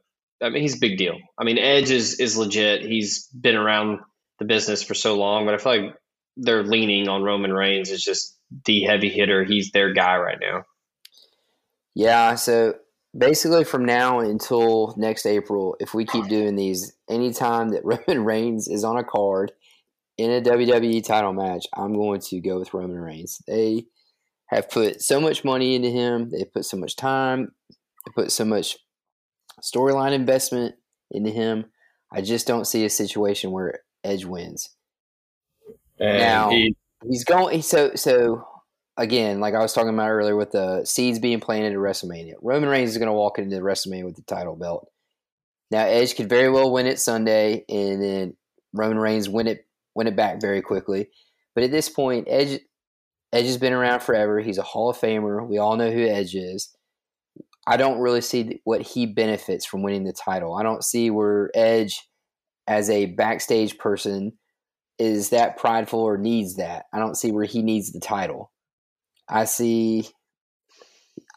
I 0.45 0.51
mean, 0.51 0.61
he's 0.62 0.76
a 0.76 0.80
big 0.80 0.99
deal. 0.99 1.16
I 1.39 1.45
mean, 1.45 1.59
Edge 1.59 1.91
is 1.91 2.20
is 2.20 2.37
legit. 2.37 2.82
He's 2.82 3.26
been 3.28 3.57
around 3.57 4.01
the 4.39 4.45
business 4.45 4.82
for 4.82 4.95
so 4.95 5.16
long, 5.16 5.45
but 5.47 5.55
I 5.55 5.59
feel 5.59 5.82
like 5.82 5.95
they're 6.37 6.64
leaning 6.64 7.09
on 7.09 7.22
Roman 7.22 7.53
Reigns 7.53 7.91
as 7.91 8.03
just 8.03 8.37
the 8.64 8.82
heavy 8.82 9.09
hitter. 9.09 9.45
He's 9.45 9.70
their 9.70 9.93
guy 9.93 10.16
right 10.16 10.39
now. 10.41 10.64
Yeah, 11.95 12.34
so 12.34 12.74
basically 13.16 13.64
from 13.64 13.84
now 13.84 14.20
until 14.20 14.95
next 14.97 15.26
April, 15.26 15.76
if 15.80 15.95
we 15.95 16.05
keep 16.05 16.28
doing 16.28 16.57
these, 16.57 16.93
anytime 17.09 17.70
that 17.70 17.84
Roman 17.84 18.24
Reigns 18.24 18.68
is 18.68 18.84
on 18.84 18.99
a 18.99 19.05
card 19.05 19.53
in 20.18 20.30
a 20.30 20.41
WWE 20.41 21.05
title 21.05 21.32
match, 21.32 21.66
I'm 21.74 21.95
going 21.95 22.20
to 22.20 22.41
go 22.41 22.59
with 22.59 22.74
Roman 22.74 22.99
Reigns. 22.99 23.41
They 23.47 23.87
have 24.49 24.70
put 24.70 25.03
so 25.03 25.20
much 25.20 25.45
money 25.45 25.74
into 25.74 25.89
him, 25.91 26.30
They've 26.30 26.53
put 26.53 26.64
so 26.64 26.76
much 26.76 26.97
time, 26.97 27.53
they 27.70 28.12
put 28.14 28.30
so 28.30 28.45
much 28.45 28.76
storyline 29.62 30.12
investment 30.12 30.74
into 31.11 31.30
him. 31.30 31.66
I 32.12 32.20
just 32.20 32.47
don't 32.47 32.66
see 32.66 32.84
a 32.84 32.91
situation 32.91 33.51
where 33.51 33.80
Edge 34.07 34.24
wins. 34.24 34.70
And 35.98 36.18
Now- 36.18 36.50
he, 36.50 36.76
He's 37.09 37.24
going 37.24 37.61
so 37.62 37.94
so 37.94 38.46
again, 38.96 39.38
like 39.38 39.54
I 39.54 39.61
was 39.61 39.74
talking 39.74 39.90
about 39.92 40.09
earlier 40.09 40.34
with 40.34 40.52
the 40.52 40.84
seeds 40.84 41.18
being 41.18 41.40
planted 41.40 41.72
at 41.72 41.78
WrestleMania. 41.78 42.34
Roman 42.42 42.68
Reigns 42.70 42.90
is 42.90 42.98
going 42.98 43.09
to 43.09 43.12
walk 43.12 43.38
into 43.38 43.57
WrestleMania 43.59 44.07
with 44.07 44.16
the 44.16 44.22
title 44.22 44.57
belt. 44.57 44.90
Now 45.70 45.84
Edge 45.84 46.16
could 46.16 46.28
very 46.28 46.48
well 46.48 46.72
win 46.72 46.86
it 46.86 46.98
Sunday, 46.98 47.64
and 47.68 48.02
then 48.02 48.36
Roman 48.72 48.98
Reigns 48.98 49.28
win 49.28 49.46
it 49.46 49.66
win 49.94 50.07
it 50.07 50.16
back 50.16 50.40
very 50.40 50.62
quickly. 50.62 51.11
But 51.54 51.64
at 51.64 51.70
this 51.70 51.88
point, 51.88 52.28
Edge 52.30 52.61
Edge 53.32 53.46
has 53.46 53.59
been 53.59 53.74
around 53.74 54.00
forever. 54.00 54.40
He's 54.40 54.59
a 54.59 54.62
Hall 54.62 54.88
of 54.88 54.96
Famer. 54.96 55.46
We 55.46 55.59
all 55.59 55.76
know 55.76 55.90
who 55.90 56.07
Edge 56.07 56.34
is. 56.34 56.74
I 57.66 57.76
don't 57.76 57.98
really 57.98 58.20
see 58.22 58.61
what 58.64 58.80
he 58.80 59.07
benefits 59.07 59.66
from 59.66 59.82
winning 59.82 60.04
the 60.04 60.12
title. 60.12 60.54
I 60.54 60.62
don't 60.62 60.84
see 60.84 61.11
where 61.11 61.50
Edge, 61.54 62.00
as 62.67 62.91
a 62.91 63.07
backstage 63.07 63.79
person, 63.79 64.33
is 64.99 65.31
that 65.31 65.57
prideful 65.57 66.01
or 66.01 66.17
needs 66.17 66.57
that. 66.57 66.87
I 66.93 66.99
don't 66.99 67.17
see 67.17 67.33
where 67.33 67.45
he 67.45 67.62
needs 67.62 67.93
the 67.93 68.01
title. 68.01 68.51
I 69.29 69.45
see 69.45 70.09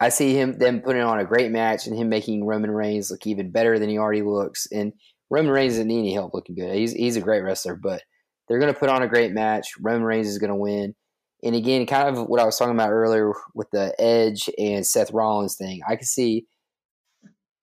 I 0.02 0.10
see 0.10 0.34
him 0.34 0.58
them 0.58 0.82
putting 0.82 1.02
on 1.02 1.20
a 1.20 1.26
great 1.26 1.52
match 1.52 1.88
and 1.88 1.98
him 1.98 2.10
making 2.10 2.46
Roman 2.46 2.72
Reigns 2.72 3.12
look 3.12 3.26
even 3.28 3.52
better 3.52 3.80
than 3.80 3.90
he 3.90 3.98
already 3.98 4.22
looks. 4.22 4.68
And 4.72 4.94
Roman 5.30 5.52
Reigns 5.52 5.74
doesn't 5.74 5.88
need 5.88 6.00
any 6.00 6.14
help 6.14 6.34
looking 6.34 6.56
good. 6.56 6.76
He's 6.76 6.94
he's 6.94 7.18
a 7.18 7.22
great 7.22 7.42
wrestler, 7.42 7.76
but 7.76 8.02
they're 8.48 8.60
gonna 8.60 8.74
put 8.74 8.90
on 8.90 9.04
a 9.04 9.08
great 9.08 9.32
match. 9.32 9.68
Roman 9.80 10.04
Reigns 10.04 10.28
is 10.28 10.38
gonna 10.38 10.56
win. 10.56 10.96
And 11.44 11.56
again, 11.56 11.86
kind 11.86 12.10
of 12.10 12.28
what 12.28 12.40
I 12.40 12.46
was 12.46 12.58
talking 12.58 12.74
about 12.74 12.92
earlier 12.92 13.32
with 13.54 13.70
the 13.72 13.94
Edge 14.00 14.50
and 14.58 14.86
Seth 14.86 15.12
Rollins 15.12 15.56
thing, 15.56 15.82
I 15.88 15.96
can 15.96 16.06
see 16.06 16.46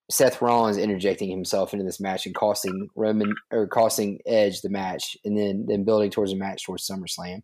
Seth 0.09 0.40
Rollins 0.40 0.76
interjecting 0.76 1.28
himself 1.28 1.72
into 1.72 1.84
this 1.84 2.00
match 2.00 2.26
and 2.26 2.34
costing 2.34 2.88
Roman 2.94 3.34
or 3.50 3.66
costing 3.66 4.20
Edge 4.26 4.61
the 4.61 4.68
match, 4.68 5.16
and 5.24 5.36
then 5.36 5.66
then 5.66 5.84
building 5.84 6.11
towards 6.11 6.32
a 6.32 6.36
match 6.36 6.64
towards 6.64 6.86
SummerSlam. 6.86 7.42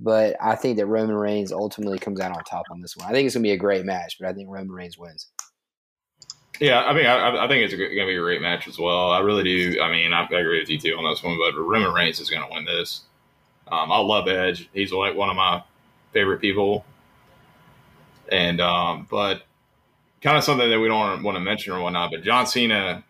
But 0.00 0.36
I 0.42 0.56
think 0.56 0.76
that 0.76 0.86
Roman 0.86 1.14
Reigns 1.14 1.52
ultimately 1.52 1.98
comes 1.98 2.20
out 2.20 2.36
on 2.36 2.44
top 2.44 2.64
on 2.70 2.80
this 2.80 2.96
one. 2.96 3.08
I 3.08 3.12
think 3.12 3.26
it's 3.26 3.34
gonna 3.34 3.44
be 3.44 3.52
a 3.52 3.56
great 3.56 3.84
match, 3.84 4.16
but 4.18 4.28
I 4.28 4.32
think 4.32 4.48
Roman 4.50 4.72
Reigns 4.72 4.98
wins. 4.98 5.28
yeah, 6.60 6.82
I 6.82 6.92
mean, 6.92 7.06
I, 7.06 7.44
I 7.44 7.48
think 7.48 7.64
it's 7.64 7.74
going 7.74 7.90
to 7.90 8.06
be 8.06 8.16
a 8.16 8.20
great 8.20 8.40
match 8.40 8.66
as 8.66 8.78
well. 8.78 9.10
I 9.10 9.20
really 9.20 9.44
do. 9.44 9.80
I 9.80 9.90
mean, 9.90 10.12
I, 10.12 10.24
agree 10.24 10.60
with 10.60 10.70
you 10.70 10.78
too 10.78 10.96
on 10.96 11.04
this 11.04 11.22
one, 11.22 11.38
but 11.38 11.58
Roman 11.60 11.92
Reigns 11.92 12.18
is 12.18 12.30
going 12.30 12.42
to 12.42 12.48
win 12.52 12.64
this. 12.64 13.02
Um, 13.68 13.92
I 13.92 13.98
love 13.98 14.26
Edge. 14.28 14.68
He's 14.72 14.92
like 14.92 15.14
one 15.14 15.28
of 15.28 15.36
my 15.36 15.62
favorite 16.12 16.40
people. 16.40 16.84
And 18.32 18.60
um, 18.60 19.06
but 19.10 19.42
kind 20.22 20.36
of 20.36 20.44
something 20.44 20.68
that 20.70 20.80
we 20.80 20.88
don't 20.88 21.22
want 21.22 21.36
to 21.36 21.40
mention 21.40 21.72
or 21.72 21.80
whatnot. 21.80 22.10
But 22.10 22.22
John 22.22 22.46
Cena 22.46 23.04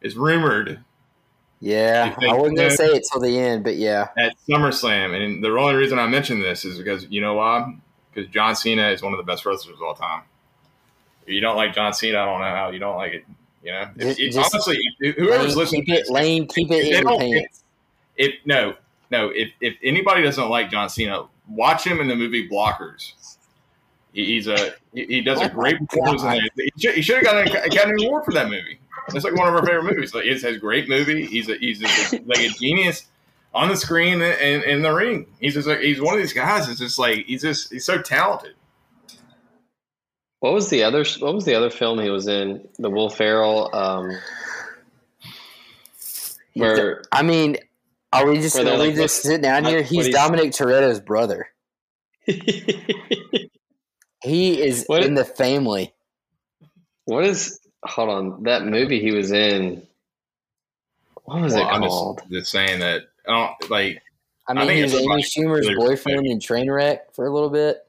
is 0.00 0.16
rumored 0.16 0.80
Yeah, 1.60 2.14
I 2.20 2.34
wasn't 2.34 2.58
gonna 2.58 2.70
say 2.70 2.88
it 2.88 3.04
till 3.10 3.20
the 3.20 3.38
end, 3.38 3.64
but 3.64 3.76
yeah, 3.76 4.08
at 4.18 4.34
SummerSlam, 4.48 5.14
and 5.16 5.42
the 5.42 5.48
only 5.56 5.74
reason 5.74 5.98
I 5.98 6.06
mention 6.06 6.40
this 6.40 6.64
is 6.64 6.76
because 6.78 7.06
you 7.10 7.20
know 7.20 7.34
why? 7.34 7.74
Because 8.12 8.30
John 8.30 8.54
Cena 8.54 8.88
is 8.88 9.02
one 9.02 9.12
of 9.12 9.16
the 9.18 9.22
best 9.24 9.44
wrestlers 9.46 9.76
of 9.76 9.82
all 9.82 9.94
time. 9.94 10.22
If 11.26 11.32
you 11.32 11.40
don't 11.40 11.56
like 11.56 11.74
John 11.74 11.92
Cena, 11.92 12.18
I 12.20 12.24
don't 12.26 12.40
know 12.40 12.46
how 12.46 12.70
you 12.70 12.78
don't 12.78 12.96
like 12.96 13.12
it. 13.14 13.24
You 13.64 13.72
know, 13.72 13.88
If- 13.96 14.00
Just- 14.16 14.20
if- 14.20 14.34
just- 14.34 14.54
honestly, 14.54 14.78
whoever's 15.00 15.48
Lane, 15.48 15.56
listening, 15.56 15.84
keep 15.86 15.94
it, 15.94 16.10
Lane, 16.10 16.46
keep 16.46 16.70
it 16.70 16.86
if 16.86 17.00
in 17.00 17.08
your 17.08 17.18
pants. 17.18 17.64
if 18.16 18.34
no, 18.44 18.74
no, 19.10 19.28
if 19.30 19.50
if 19.60 19.74
anybody 19.82 20.22
doesn't 20.22 20.48
like 20.48 20.70
John 20.70 20.88
Cena, 20.88 21.24
watch 21.48 21.84
him 21.84 22.00
in 22.00 22.06
the 22.08 22.14
movie 22.14 22.48
Blockers. 22.48 23.12
He, 24.16 24.24
he's 24.24 24.48
a 24.48 24.72
he, 24.94 25.04
he 25.04 25.20
does 25.20 25.38
a 25.42 25.44
Oh 25.44 25.48
great 25.50 25.78
my 25.78 25.86
performance. 25.86 26.22
In 26.22 26.28
God. 26.28 26.50
He 26.56 26.70
should, 26.78 26.94
he 26.94 27.02
should 27.02 27.16
have 27.16 27.24
got 27.24 27.36
an 27.36 27.48
Academy 27.70 28.06
Award 28.06 28.24
for 28.24 28.32
that 28.32 28.46
movie. 28.48 28.78
It's 29.08 29.24
like 29.24 29.36
one 29.36 29.46
of 29.46 29.54
our 29.54 29.64
favorite 29.64 29.84
movies. 29.94 30.14
Like 30.14 30.24
it's 30.24 30.42
a 30.42 30.56
great 30.56 30.88
movie. 30.88 31.26
He's 31.26 31.50
a 31.50 31.56
he's 31.58 31.82
a, 31.82 32.18
like 32.24 32.38
a 32.38 32.48
genius. 32.48 33.06
on 33.52 33.68
the 33.68 33.76
screen 33.76 34.22
and 34.22 34.64
in 34.64 34.80
the 34.80 34.90
ring. 34.92 35.26
He's 35.38 35.52
just 35.52 35.68
like 35.68 35.80
he's 35.80 36.00
one 36.00 36.14
of 36.14 36.20
these 36.20 36.32
guys. 36.32 36.66
It's 36.68 36.80
just 36.80 36.98
like 36.98 37.26
he's 37.26 37.42
just 37.42 37.70
he's 37.70 37.84
so 37.84 38.00
talented. 38.00 38.54
What 40.40 40.54
was 40.54 40.70
the 40.70 40.82
other? 40.82 41.04
What 41.18 41.34
was 41.34 41.44
the 41.44 41.54
other 41.54 41.68
film 41.70 41.98
he 41.98 42.08
was 42.08 42.26
in? 42.26 42.66
The 42.78 42.88
Will 42.88 43.10
Ferrell. 43.10 43.68
Um, 43.74 44.16
where 46.54 47.02
I 47.12 47.22
mean, 47.22 47.58
are 48.14 48.26
we 48.26 48.36
just 48.40 48.56
they're 48.56 48.66
are 48.66 48.78
we 48.78 48.88
like, 48.88 48.96
just 48.96 49.22
sitting 49.22 49.42
down 49.42 49.66
here? 49.66 49.82
He's 49.82 50.06
he's- 50.06 50.14
Dominic 50.16 50.52
Toretto's 50.52 51.00
brother. 51.00 51.48
He 54.26 54.60
is 54.60 54.84
What- 54.86 55.04
in 55.04 55.14
the 55.14 55.24
family. 55.24 55.94
what 57.04 57.24
is? 57.24 57.60
Hold 57.84 58.08
on, 58.10 58.42
that 58.44 58.64
movie 58.66 59.00
he 59.00 59.12
was 59.12 59.30
in. 59.32 59.86
What 61.24 61.42
was 61.42 61.54
Well, 61.54 61.62
it 61.68 61.72
I'm 61.72 61.82
called? 61.82 62.18
just, 62.20 62.30
just 62.30 62.50
saying 62.52 62.80
that 62.80 63.02
I 63.28 63.32
don't 63.60 63.70
like. 63.70 64.02
I 64.48 64.52
I 64.52 64.54
mean, 64.54 64.66
think 64.68 64.76
he 64.76 64.82
was 64.84 64.94
Amy 64.94 65.06
like 65.06 65.24
Schumer's 65.24 65.68
really 65.68 65.74
boyfriend 65.74 66.26
in 66.26 66.38
Trainwreck 66.38 66.98
for 67.12 67.26
a 67.26 67.32
little 67.32 67.50
bit. 67.50 67.84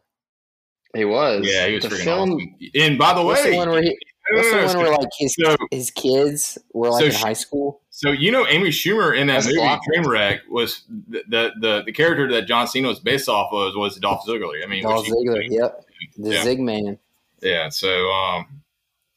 He 0.95 1.05
was. 1.05 1.45
Yeah, 1.47 1.67
he 1.67 1.75
was 1.75 1.83
the 1.83 1.89
freaking 1.89 2.03
film. 2.03 2.31
awesome. 2.33 2.55
And 2.75 2.97
by 2.97 3.13
the 3.13 3.21
What's 3.23 3.43
the 3.43 3.51
way, 3.51 3.57
one 3.57 3.69
where 3.69 3.81
he? 3.83 3.97
What's 4.31 4.49
the 4.51 4.57
one 4.57 4.77
where 4.77 4.91
like 4.97 5.07
his 5.17 5.35
so- 5.39 5.55
his 5.71 5.91
kids 5.91 6.57
were 6.73 6.89
like 6.89 6.99
so 7.01 7.05
in 7.05 7.11
she- 7.11 7.17
high 7.17 7.33
school? 7.33 7.81
so 7.91 8.11
you 8.11 8.31
know, 8.31 8.45
Amy 8.47 8.69
Schumer 8.69 9.15
in 9.17 9.27
that 9.27 9.43
That's 9.43 9.47
movie 9.47 9.59
awful. 9.59 9.83
Trainwreck 9.95 10.39
was 10.49 10.83
the, 11.09 11.23
the 11.27 11.51
the 11.59 11.83
the 11.85 11.91
character 11.91 12.27
that 12.31 12.47
John 12.47 12.67
Cena 12.67 12.87
was 12.87 12.99
based 12.99 13.29
off 13.29 13.51
of 13.53 13.75
was 13.75 13.97
Dolph 13.97 14.25
Ziggler. 14.25 14.63
I 14.63 14.67
mean, 14.67 14.83
Dolph 14.83 15.05
Ziggler. 15.05 15.43
Yep, 15.47 15.85
the 16.17 16.31
Yeah. 16.33 16.43
Zig 16.43 16.59
Man. 16.59 16.97
Yeah. 17.41 17.69
So 17.69 18.09
um, 18.11 18.45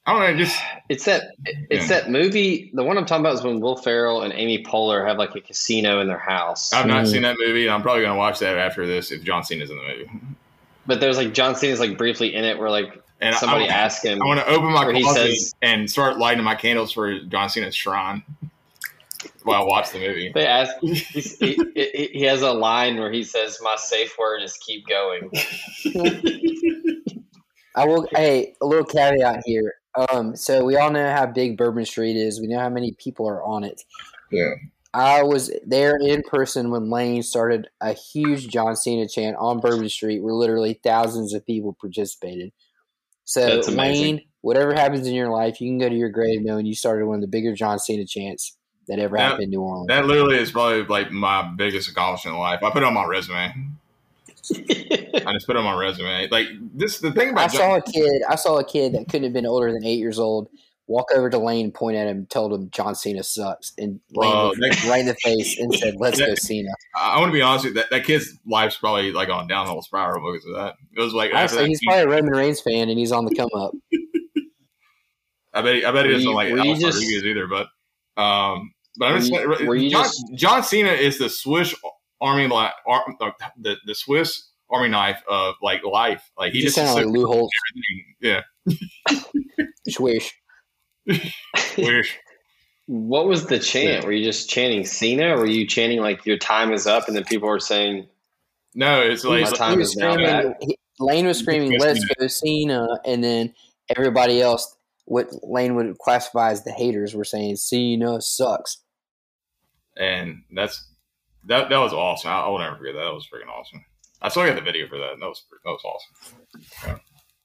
I 0.07 0.13
don't 0.13 0.23
know. 0.37 0.43
Just 0.45 0.61
It's 0.89 1.05
that. 1.05 1.25
It's 1.45 1.89
Yeah. 1.91 2.01
that 2.01 2.11
movie. 2.11 2.71
The 2.75 2.83
one 2.83 2.97
I'm 2.99 3.07
talking 3.07 3.25
about 3.25 3.35
is 3.35 3.43
when 3.43 3.61
Will 3.61 3.77
Ferrell 3.77 4.23
and 4.23 4.33
Amy 4.35 4.63
Poehler 4.65 5.07
have 5.07 5.19
like 5.19 5.35
a 5.37 5.41
casino 5.41 6.01
in 6.01 6.09
their 6.09 6.19
house. 6.19 6.73
I've 6.73 6.87
not 6.87 7.05
Mm. 7.05 7.11
seen 7.13 7.23
that 7.23 7.37
movie. 7.39 7.65
and 7.67 7.75
I'm 7.75 7.83
probably 7.83 8.03
going 8.03 8.13
to 8.15 8.19
watch 8.19 8.39
that 8.41 8.57
after 8.57 8.87
this 8.87 9.11
if 9.13 9.23
John 9.23 9.45
Cena's 9.45 9.71
in 9.71 9.77
the 9.77 9.83
movie. 9.83 10.11
But 10.87 11.01
there's 11.01 11.17
like 11.17 11.33
John 11.35 11.55
Cena's 11.55 11.81
like 11.81 11.97
briefly 11.97 12.35
in 12.35 12.45
it, 12.45 12.59
where 12.59 12.71
like 12.71 13.01
And 13.21 13.37
somebody 13.37 13.65
I, 13.67 13.69
asked 13.69 14.05
him. 14.05 14.21
I 14.23 14.25
want 14.25 14.41
to 14.41 14.47
open 14.47 14.73
my 14.73 14.91
closet 14.91 15.31
says- 15.37 15.55
and 15.63 15.89
start 15.91 16.19
lighting 16.19 16.43
my 16.43 16.55
candles 16.55 16.93
for 16.93 17.21
John 17.21 17.49
Cena's 17.51 17.75
shrine 17.77 18.23
while 19.51 19.63
I 19.63 19.67
watch 19.67 19.91
the 19.91 19.99
movie. 19.99 20.31
They 20.35 20.47
asked. 20.47 20.77
He's, 20.81 21.39
he, 21.39 21.59
he, 21.75 22.11
he 22.13 22.23
has 22.23 22.43
a 22.43 22.53
line 22.53 22.99
where 22.99 23.13
he 23.13 23.23
says, 23.25 23.59
"My 23.63 23.77
safe 23.77 24.17
word 24.19 24.43
is 24.43 24.57
keep 24.59 24.87
going." 24.87 25.31
I 27.77 27.85
will. 27.85 28.07
Hey, 28.13 28.55
a 28.61 28.67
little 28.67 28.85
caveat 28.85 29.43
here. 29.45 29.75
Um, 30.11 30.37
so 30.37 30.65
we 30.65 30.77
all 30.77 30.91
know 30.91 31.11
how 31.13 31.27
big 31.27 31.57
Bourbon 31.57 31.85
Street 31.85 32.17
is. 32.17 32.41
We 32.41 32.47
know 32.47 32.61
how 32.61 32.69
many 32.69 32.93
people 32.93 33.29
are 33.29 33.43
on 33.43 33.65
it. 33.65 33.83
Yeah. 34.31 34.55
I 34.93 35.23
was 35.23 35.53
there 35.65 35.97
in 35.97 36.23
person 36.23 36.71
when 36.71 36.91
Lane 36.91 37.23
started 37.23 37.69
a 37.81 37.93
huge 37.93 38.49
John 38.49 38.75
Cena 38.75 39.09
chant 39.09 39.37
on 39.39 39.61
Bourbon 39.61 39.89
Street, 39.89 40.21
where 40.21 40.35
literally 40.35 40.81
thousands 40.83 41.33
of 41.33 41.47
people 41.47 41.77
participated. 41.81 42.53
So 43.25 43.57
That's. 43.57 43.69
Lane, 43.69 44.23
whatever 44.41 44.75
happens 44.75 45.07
in 45.07 45.15
your 45.15 45.31
life, 45.31 45.61
you 45.61 45.71
can 45.71 45.79
go 45.79 45.89
to 45.89 45.95
your 45.95 46.09
grave 46.09 46.43
knowing 46.43 46.67
you 46.67 46.75
started 46.75 47.07
one 47.07 47.17
of 47.17 47.21
the 47.21 47.29
bigger 47.29 47.55
John 47.55 47.79
Cena 47.79 48.05
chants 48.05 48.57
that 48.91 48.99
ever 48.99 49.17
That- 49.17 49.23
happened 49.23 49.45
in 49.45 49.51
New 49.51 49.63
Orleans. 49.63 49.89
That 49.89 50.05
literally 50.07 50.37
is 50.37 50.51
probably 50.53 50.83
like 50.85 51.11
my 51.11 51.51
biggest 51.57 51.89
accomplishment 51.89 52.35
in 52.35 52.41
life. 52.41 52.63
I 52.63 52.71
put 52.71 52.83
it 52.83 52.87
on 52.87 52.95
my 52.95 53.07
resume. 53.07 53.55
I 54.53 55.33
just 55.33 55.47
put 55.47 55.57
it 55.57 55.59
on 55.59 55.65
my 55.65 55.79
resume. 55.81 56.29
Like 56.31 56.49
this, 56.75 56.99
the 56.99 57.13
thing 57.13 57.31
about 57.31 57.45
I 57.55 57.57
saw 57.57 57.77
a 57.77 57.83
kid. 57.83 58.23
I 58.29 58.35
saw 58.35 58.59
a 58.59 58.65
kid 58.65 58.95
that 58.95 59.07
couldn't 59.09 59.25
have 59.25 59.33
been 59.33 59.47
older 59.47 59.73
than 59.73 59.85
eight 59.85 59.99
years 59.99 60.19
old. 60.19 60.49
Walk 60.89 61.07
over 61.15 61.31
to 61.31 61.39
Lane, 61.39 61.71
point 61.71 61.97
at 61.97 62.09
him, 62.09 62.27
told 62.27 62.53
him 62.53 62.69
John 62.71 62.97
Cena 62.97 63.23
sucks, 63.23 63.73
and 63.79 64.01
Lane 64.11 64.35
looked 64.35 64.59
that- 64.59 64.85
right 64.91 64.99
in 65.01 65.07
the 65.07 65.15
face 65.23 65.57
and 65.61 65.73
said, 65.73 65.95
"Let's 65.99 66.19
go 66.19 66.35
Cena." 66.35 66.71
I 66.97 67.21
want 67.21 67.29
to 67.31 67.33
be 67.33 67.43
honest 67.43 67.65
with 67.65 67.77
you, 67.77 67.81
that, 67.83 67.91
that 67.91 68.05
kid's 68.05 68.37
life's 68.45 68.77
probably 68.77 69.13
like 69.13 69.29
on 69.29 69.45
a 69.45 69.49
downhill 69.49 69.83
spiral 69.83 70.33
because 70.33 70.45
of 70.49 70.57
that. 70.57 70.75
It 70.97 71.01
was 71.01 71.15
like 71.15 71.33
Honestly, 71.33 71.59
that, 71.59 71.69
he's 71.69 71.81
probably 71.87 72.03
a 72.03 72.09
Roman 72.09 72.33
Reigns 72.33 72.61
fan, 72.61 72.89
and 72.89 72.99
he's 72.99 73.13
on 73.13 73.25
the 73.25 73.35
come 73.37 73.51
up. 73.55 73.71
I 75.55 75.63
bet 75.63 75.75
he, 75.77 75.85
I 75.85 75.93
bet 75.93 76.07
he 76.07 76.13
doesn't 76.13 76.29
you- 76.29 76.35
like 76.35 76.51
Alex 76.51 76.81
just- 76.81 76.97
Rodriguez 76.99 77.25
either. 77.25 77.47
But 77.47 77.69
um, 78.21 78.73
but 78.99 79.07
I'm 79.13 79.19
just 79.21 79.33
you- 79.33 79.67
were 79.67 79.77
you 79.77 79.91
John, 79.91 80.05
just- 80.05 80.25
John 80.35 80.63
Cena 80.63 80.91
is 80.93 81.19
the 81.19 81.29
Swiss 81.31 81.75
Army 82.21 82.47
li- 82.47 82.71
ar, 82.87 83.05
uh, 83.21 83.31
the 83.59 83.77
the 83.87 83.95
Swiss 83.95 84.49
Army 84.71 84.89
knife 84.89 85.23
of 85.29 85.55
like 85.63 85.85
life. 85.85 86.31
Like 86.39 86.53
he 86.53 86.59
He 86.59 86.65
just 86.65 86.77
just, 86.77 86.93
sounded 86.95 87.07
like 87.07 87.17
Lou 87.17 87.27
Holtz. 87.27 87.53
yeah. 88.21 88.43
Swish. 89.89 90.35
Weird. 91.79 92.07
What 92.87 93.27
was 93.27 93.47
the 93.47 93.59
chant? 93.59 94.05
Were 94.05 94.13
you 94.13 94.25
just 94.25 94.49
chanting 94.51 94.85
Cena, 94.85 95.35
or 95.37 95.41
were 95.41 95.47
you 95.47 95.67
chanting 95.67 96.01
like 96.01 96.27
your 96.27 96.39
time 96.39 96.73
is 96.73 96.87
up, 96.87 97.07
and 97.07 97.17
then 97.17 97.25
people 97.25 97.49
were 97.49 97.61
saying, 97.61 98.07
No, 98.75 99.01
it's 99.01 99.25
like 99.25 99.45
My 99.45 99.51
time 99.51 99.79
was 99.79 99.91
is 99.91 99.97
now 99.97 100.13
screaming. 100.15 100.55
Lane 100.99 101.27
was 101.27 101.39
screaming, 101.39 101.79
"Let's 101.81 102.01
Cena. 102.01 102.15
go 102.19 102.27
Cena!" 102.27 102.89
And 103.07 103.25
then 103.25 103.55
everybody 103.97 104.43
else, 104.43 104.77
what 105.11 105.27
Lane 105.43 105.75
would 105.75 105.99
classify 105.99 106.51
as 106.53 106.63
the 106.63 106.71
haters, 106.71 107.17
were 107.17 107.25
saying 107.25 107.57
Cena 107.57 108.21
sucks. 108.21 108.79
and 109.97 110.43
that's 110.55 110.87
that 111.45 111.69
that 111.69 111.79
was 111.79 111.93
awesome. 111.93 112.31
I, 112.31 112.41
I 112.41 112.49
will 112.49 112.59
never 112.61 112.77
forget 112.77 112.95
that. 112.95 113.01
That 113.05 113.13
was 113.15 113.27
freaking 113.27 113.51
awesome. 113.51 113.85
I 114.23 114.29
still 114.29 114.47
got 114.47 114.55
the 114.55 114.61
video 114.63 114.87
for 114.89 114.99
that. 114.99 115.17
That 115.19 115.27
was 115.27 115.43
that 115.65 115.71
was 115.71 115.83
awesome. 115.85 117.01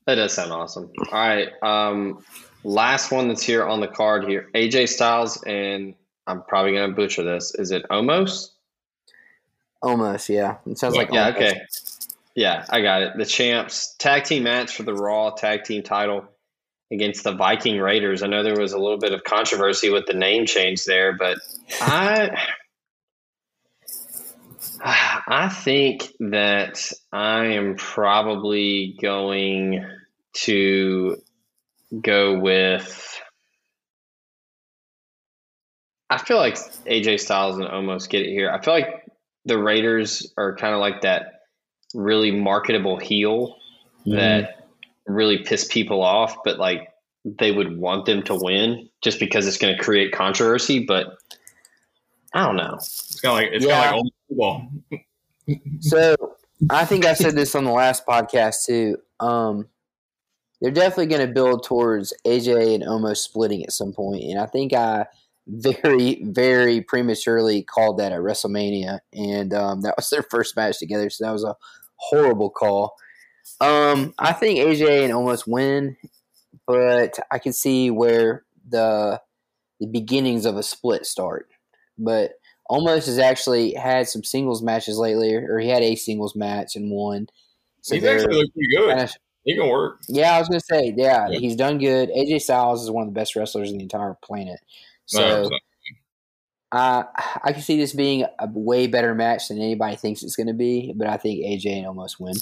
"That 0.05 0.15
does 0.15 0.33
sound 0.33 0.51
awesome." 0.51 0.91
All 1.11 1.17
right, 1.17 1.49
um, 1.63 2.23
last 2.63 3.11
one 3.11 3.29
that's 3.29 3.41
here 3.43 3.65
on 3.65 3.79
the 3.81 3.87
card 3.87 4.27
here: 4.27 4.49
AJ 4.53 4.89
Styles, 4.89 5.41
and 5.47 5.95
I'm 6.27 6.43
probably 6.43 6.73
gonna 6.73 6.93
butcher 6.93 7.23
this. 7.23 7.55
Is 7.55 7.71
it 7.71 7.83
Omos? 7.89 8.49
Almost, 9.81 10.29
yeah. 10.29 10.57
It 10.67 10.77
sounds 10.77 10.95
like 10.95 11.09
Yeah, 11.11 11.25
almost. 11.27 11.41
okay. 11.41 11.61
Yeah, 12.35 12.65
I 12.69 12.81
got 12.81 13.01
it. 13.01 13.17
The 13.17 13.25
champs 13.25 13.95
tag 13.97 14.23
team 14.25 14.43
match 14.43 14.75
for 14.75 14.83
the 14.83 14.93
Raw 14.93 15.29
tag 15.31 15.63
team 15.63 15.83
title 15.83 16.25
against 16.91 17.23
the 17.23 17.33
Viking 17.33 17.79
Raiders. 17.79 18.23
I 18.23 18.27
know 18.27 18.43
there 18.43 18.59
was 18.59 18.73
a 18.73 18.79
little 18.79 18.99
bit 18.99 19.13
of 19.13 19.23
controversy 19.23 19.89
with 19.89 20.05
the 20.05 20.13
name 20.13 20.45
change 20.45 20.85
there, 20.85 21.13
but 21.13 21.37
I 21.81 22.37
I 25.27 25.49
think 25.49 26.11
that 26.19 26.91
I 27.11 27.45
am 27.45 27.75
probably 27.75 28.97
going 29.01 29.85
to 30.33 31.17
go 32.01 32.39
with 32.39 33.21
I 36.09 36.19
feel 36.19 36.37
like 36.37 36.55
AJ 36.85 37.19
Styles 37.19 37.57
and 37.57 37.65
Omos 37.65 38.07
get 38.07 38.21
it 38.21 38.29
here. 38.29 38.51
I 38.51 38.61
feel 38.61 38.75
like 38.75 39.05
the 39.45 39.57
Raiders 39.57 40.31
are 40.37 40.55
kind 40.55 40.75
of 40.75 40.79
like 40.79 41.01
that 41.01 41.41
really 41.95 42.31
marketable 42.31 42.99
heel 42.99 43.55
that 44.05 44.49
mm-hmm. 44.49 44.64
Really 45.07 45.39
piss 45.39 45.65
people 45.65 46.01
off, 46.01 46.37
but 46.43 46.57
like 46.57 46.89
they 47.23 47.51
would 47.51 47.77
want 47.77 48.05
them 48.05 48.23
to 48.23 48.35
win 48.35 48.89
just 49.01 49.19
because 49.19 49.47
it's 49.47 49.57
going 49.57 49.75
to 49.75 49.83
create 49.83 50.11
controversy. 50.11 50.83
But 50.85 51.17
I 52.33 52.45
don't 52.45 52.55
know. 52.55 52.75
It's 52.75 53.19
kind 53.21 53.31
of 53.31 53.43
like 53.43 53.55
it's 53.55 53.65
Yeah. 53.65 53.81
kind 53.81 53.85
of 53.85 53.91
like 53.91 53.95
old 53.95 54.13
football. 54.27 54.71
So 55.81 56.15
I 56.69 56.85
think 56.85 57.05
I 57.05 57.13
said 57.13 57.35
this 57.35 57.53
on 57.55 57.65
the 57.65 57.71
last 57.71 58.05
podcast 58.05 58.65
too. 58.65 58.97
Um, 59.19 59.67
they're 60.61 60.71
definitely 60.71 61.07
going 61.07 61.27
to 61.27 61.33
build 61.33 61.63
towards 61.63 62.13
AJ 62.25 62.75
and 62.75 62.83
Omos 62.83 63.17
splitting 63.17 63.63
at 63.63 63.71
some 63.71 63.93
point, 63.93 64.23
and 64.23 64.39
I 64.39 64.45
think 64.47 64.73
I 64.73 65.05
very, 65.47 66.23
very 66.23 66.81
prematurely 66.81 67.61
called 67.61 67.99
that 67.99 68.11
at 68.11 68.19
WrestleMania, 68.19 68.99
and 69.13 69.53
um, 69.53 69.81
that 69.81 69.95
was 69.97 70.09
their 70.09 70.23
first 70.23 70.55
match 70.55 70.79
together. 70.79 71.09
So 71.09 71.25
that 71.25 71.31
was 71.31 71.43
a 71.43 71.55
horrible 71.97 72.49
call. 72.49 72.95
Um, 73.61 74.13
I 74.19 74.33
think 74.33 74.59
AJ 74.59 75.03
and 75.05 75.13
Omos 75.13 75.47
win, 75.47 75.95
but 76.67 77.17
I 77.31 77.39
can 77.39 77.53
see 77.53 77.89
where 77.91 78.43
the 78.69 79.21
the 79.79 79.87
beginnings 79.87 80.45
of 80.45 80.57
a 80.57 80.63
split 80.63 81.05
start. 81.05 81.49
But 81.97 82.33
Omos 82.71 83.05
has 83.05 83.19
actually 83.19 83.73
had 83.73 84.07
some 84.07 84.23
singles 84.23 84.61
matches 84.61 84.97
lately, 84.97 85.33
or 85.35 85.59
he 85.59 85.69
had 85.69 85.83
a 85.83 85.95
singles 85.95 86.35
match 86.35 86.75
and 86.75 86.91
won. 86.91 87.27
So 87.81 87.95
He's 87.95 88.03
actually 88.03 88.35
looked 88.35 88.53
pretty 88.53 88.75
good. 88.75 88.89
kinda- 88.97 89.13
he 89.43 89.55
can 89.55 89.69
work. 89.69 89.99
yeah, 90.07 90.35
I 90.35 90.39
was 90.39 90.47
gonna 90.49 90.59
say, 90.59 90.93
yeah, 90.97 91.27
Yeah. 91.29 91.37
he's 91.39 91.55
done 91.55 91.77
good. 91.77 92.09
AJ 92.09 92.39
Styles 92.41 92.81
is 92.83 92.89
one 92.89 93.03
of 93.07 93.13
the 93.13 93.19
best 93.19 93.35
wrestlers 93.35 93.69
in 93.71 93.77
the 93.77 93.83
entire 93.83 94.15
planet. 94.23 94.59
So 95.05 95.19
100%. 95.21 95.51
uh, 96.71 97.03
I 97.43 97.53
can 97.53 97.61
see 97.61 97.77
this 97.77 97.93
being 97.93 98.23
a 98.39 98.49
way 98.51 98.87
better 98.87 99.13
match 99.13 99.49
than 99.49 99.59
anybody 99.59 99.95
thinks 99.97 100.23
it's 100.23 100.35
going 100.35 100.47
to 100.47 100.53
be, 100.53 100.93
but 100.95 101.07
I 101.07 101.17
think 101.17 101.41
AJ 101.45 101.77
and 101.77 101.85
Omos 101.85 102.19
win. 102.19 102.33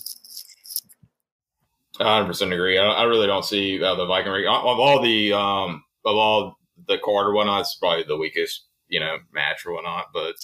I 2.00 2.06
100 2.06 2.28
percent 2.28 2.54
agree. 2.54 2.78
I, 2.78 2.86
I 2.86 3.04
really 3.04 3.28
don't 3.28 3.46
see 3.46 3.82
uh, 3.84 3.96
the 3.96 4.06
Viking 4.06 4.32
ring 4.32 4.48
of 4.48 4.80
all 4.80 5.02
the 5.02 5.34
um 5.34 5.84
of 6.06 6.16
all 6.16 6.58
the 6.88 6.98
card 6.98 7.28
or 7.28 7.34
whatnot. 7.34 7.62
It's 7.62 7.76
probably 7.76 8.04
the 8.04 8.18
weakest 8.18 8.66
you 8.88 9.00
know 9.00 9.18
match 9.32 9.66
or 9.66 9.74
whatnot. 9.74 10.06
But 10.14 10.36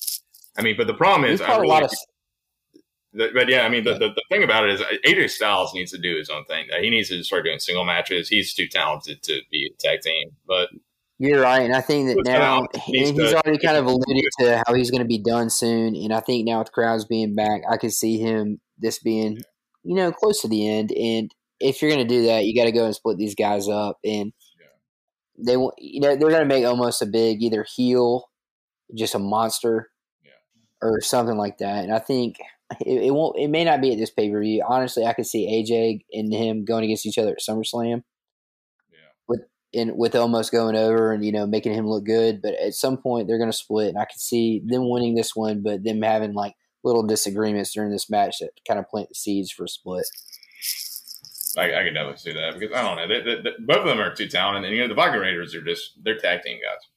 I 0.57 0.61
mean, 0.61 0.75
but 0.77 0.87
the 0.87 0.93
problem 0.93 1.29
is, 1.29 1.41
I 1.41 1.47
caught 1.47 1.63
a 1.63 1.67
lot 1.67 1.83
of 1.83 1.89
the- 1.91 3.31
but 3.33 3.49
yeah, 3.49 3.61
I 3.61 3.69
mean, 3.69 3.83
the, 3.83 3.93
the, 3.93 4.09
the 4.09 4.23
thing 4.29 4.43
about 4.43 4.69
it 4.69 4.75
is 4.75 4.81
AJ 5.03 5.31
Styles 5.31 5.73
needs 5.73 5.91
to 5.91 5.97
do 5.97 6.15
his 6.15 6.29
own 6.29 6.45
thing. 6.45 6.67
He 6.79 6.91
needs 6.91 7.09
to 7.09 7.23
start 7.23 7.43
doing 7.43 7.57
single 7.57 7.83
matches. 7.83 8.29
He's 8.29 8.53
too 8.53 8.67
talented 8.67 9.23
to 9.23 9.41
be 9.49 9.67
a 9.73 9.81
tag 9.81 10.01
team. 10.01 10.29
But 10.47 10.69
You're 11.17 11.41
right, 11.41 11.63
and 11.63 11.75
I 11.75 11.81
think 11.81 12.09
that 12.09 12.23
now 12.23 12.65
uh, 12.65 12.79
he's 12.85 13.09
he's 13.09 13.33
already 13.33 13.57
kind 13.57 13.77
of 13.77 13.87
alluded 13.87 14.25
to 14.41 14.63
how 14.67 14.75
he's 14.75 14.91
going 14.91 15.01
to 15.01 15.07
be 15.07 15.17
done 15.17 15.49
soon. 15.49 15.95
And 15.95 16.13
I 16.13 16.19
think 16.19 16.45
now 16.45 16.59
with 16.59 16.71
crowds 16.71 17.05
being 17.05 17.33
back, 17.33 17.61
I 17.67 17.77
could 17.77 17.93
see 17.93 18.19
him 18.19 18.61
this 18.77 18.99
being, 18.99 19.39
you 19.83 19.95
know, 19.95 20.11
close 20.11 20.41
to 20.43 20.47
the 20.47 20.69
end. 20.69 20.91
And 20.91 21.31
if 21.59 21.81
you're 21.81 21.91
going 21.91 22.07
to 22.07 22.13
do 22.13 22.25
that, 22.27 22.45
you 22.45 22.55
got 22.55 22.65
to 22.65 22.71
go 22.71 22.85
and 22.85 22.95
split 22.95 23.17
these 23.17 23.35
guys 23.35 23.67
up. 23.67 23.97
And 24.03 24.33
they, 25.37 25.57
want, 25.57 25.75
you 25.77 26.01
know, 26.01 26.09
they're 26.09 26.29
going 26.29 26.41
to 26.41 26.45
make 26.45 26.63
Omos 26.63 27.01
a 27.01 27.05
big 27.05 27.41
either 27.41 27.63
heel, 27.63 28.29
just 28.95 29.15
a 29.15 29.19
monster, 29.19 29.89
Yeah. 30.23 30.31
or 30.81 31.01
something 31.01 31.37
like 31.37 31.57
that. 31.59 31.83
And 31.83 31.93
I 31.93 31.99
think 31.99 32.37
it, 32.85 33.03
it 33.03 33.11
won't. 33.11 33.37
It 33.37 33.49
may 33.49 33.63
not 33.63 33.81
be 33.81 33.91
at 33.91 33.97
this 33.97 34.11
pay 34.11 34.29
per 34.29 34.39
view. 34.41 34.63
Honestly, 34.67 35.05
I 35.05 35.13
could 35.13 35.25
see 35.25 35.47
AJ 35.47 36.01
and 36.13 36.33
him 36.33 36.65
going 36.65 36.83
against 36.83 37.05
each 37.05 37.17
other 37.17 37.31
at 37.31 37.39
SummerSlam 37.39 38.03
Yeah. 38.91 38.97
With 39.27 39.41
and 39.73 39.97
with 39.97 40.13
Omos 40.13 40.51
going 40.51 40.75
over 40.75 41.11
and 41.11 41.23
you 41.25 41.31
know 41.31 41.47
making 41.47 41.73
him 41.73 41.87
look 41.87 42.03
good. 42.05 42.41
But 42.41 42.53
at 42.55 42.73
some 42.73 42.97
point 42.97 43.27
they're 43.27 43.39
going 43.39 43.51
to 43.51 43.57
split, 43.57 43.89
and 43.89 43.97
I 43.97 44.05
could 44.05 44.19
see 44.21 44.61
them 44.65 44.89
winning 44.89 45.15
this 45.15 45.35
one, 45.35 45.61
but 45.63 45.83
them 45.83 46.01
having 46.01 46.33
like 46.33 46.55
little 46.83 47.03
disagreements 47.03 47.73
during 47.73 47.91
this 47.91 48.09
match 48.09 48.37
that 48.39 48.51
kind 48.67 48.79
of 48.79 48.87
plant 48.87 49.09
the 49.09 49.15
seeds 49.15 49.51
for 49.51 49.65
a 49.65 49.67
split. 49.69 50.05
I, 51.59 51.79
I 51.81 51.83
could 51.83 51.93
definitely 51.93 52.17
see 52.17 52.33
that 52.33 52.57
because 52.59 52.75
I 52.75 52.81
don't 52.81 52.95
know. 52.97 53.07
They, 53.07 53.21
they, 53.21 53.41
they- 53.41 53.55
both 53.59 53.79
of 53.79 53.85
them 53.85 53.99
are 53.99 54.13
too 54.13 54.27
talented, 54.27 54.65
and 54.65 54.75
you 54.75 54.81
know 54.81 54.87
the 54.87 54.95
Viking 54.95 55.19
Raiders 55.19 55.53
are 55.55 55.61
just 55.61 56.03
they're 56.03 56.17
tag 56.17 56.41
team 56.43 56.57
guys. 56.57 56.87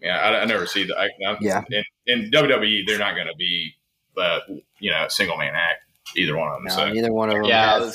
Yeah, 0.00 0.16
I, 0.16 0.42
I 0.42 0.44
never 0.44 0.66
see 0.66 0.84
that. 0.84 0.96
I, 0.96 1.06
I, 1.26 1.36
Yeah. 1.40 1.62
In, 1.70 1.84
in 2.24 2.30
WWE, 2.30 2.86
they're 2.86 2.98
not 2.98 3.14
going 3.16 3.26
to 3.26 3.34
be 3.36 3.74
the 4.14 4.38
you 4.78 4.90
know 4.90 5.06
single 5.08 5.36
man 5.36 5.54
act 5.54 5.80
either 6.16 6.36
one 6.36 6.48
of 6.48 6.54
them. 6.54 6.64
No, 6.64 6.74
so 6.74 6.92
neither 6.92 7.12
one 7.12 7.28
of 7.28 7.34
them. 7.34 7.44
Yeah, 7.44 7.76
I 7.76 7.84
have, 7.84 7.94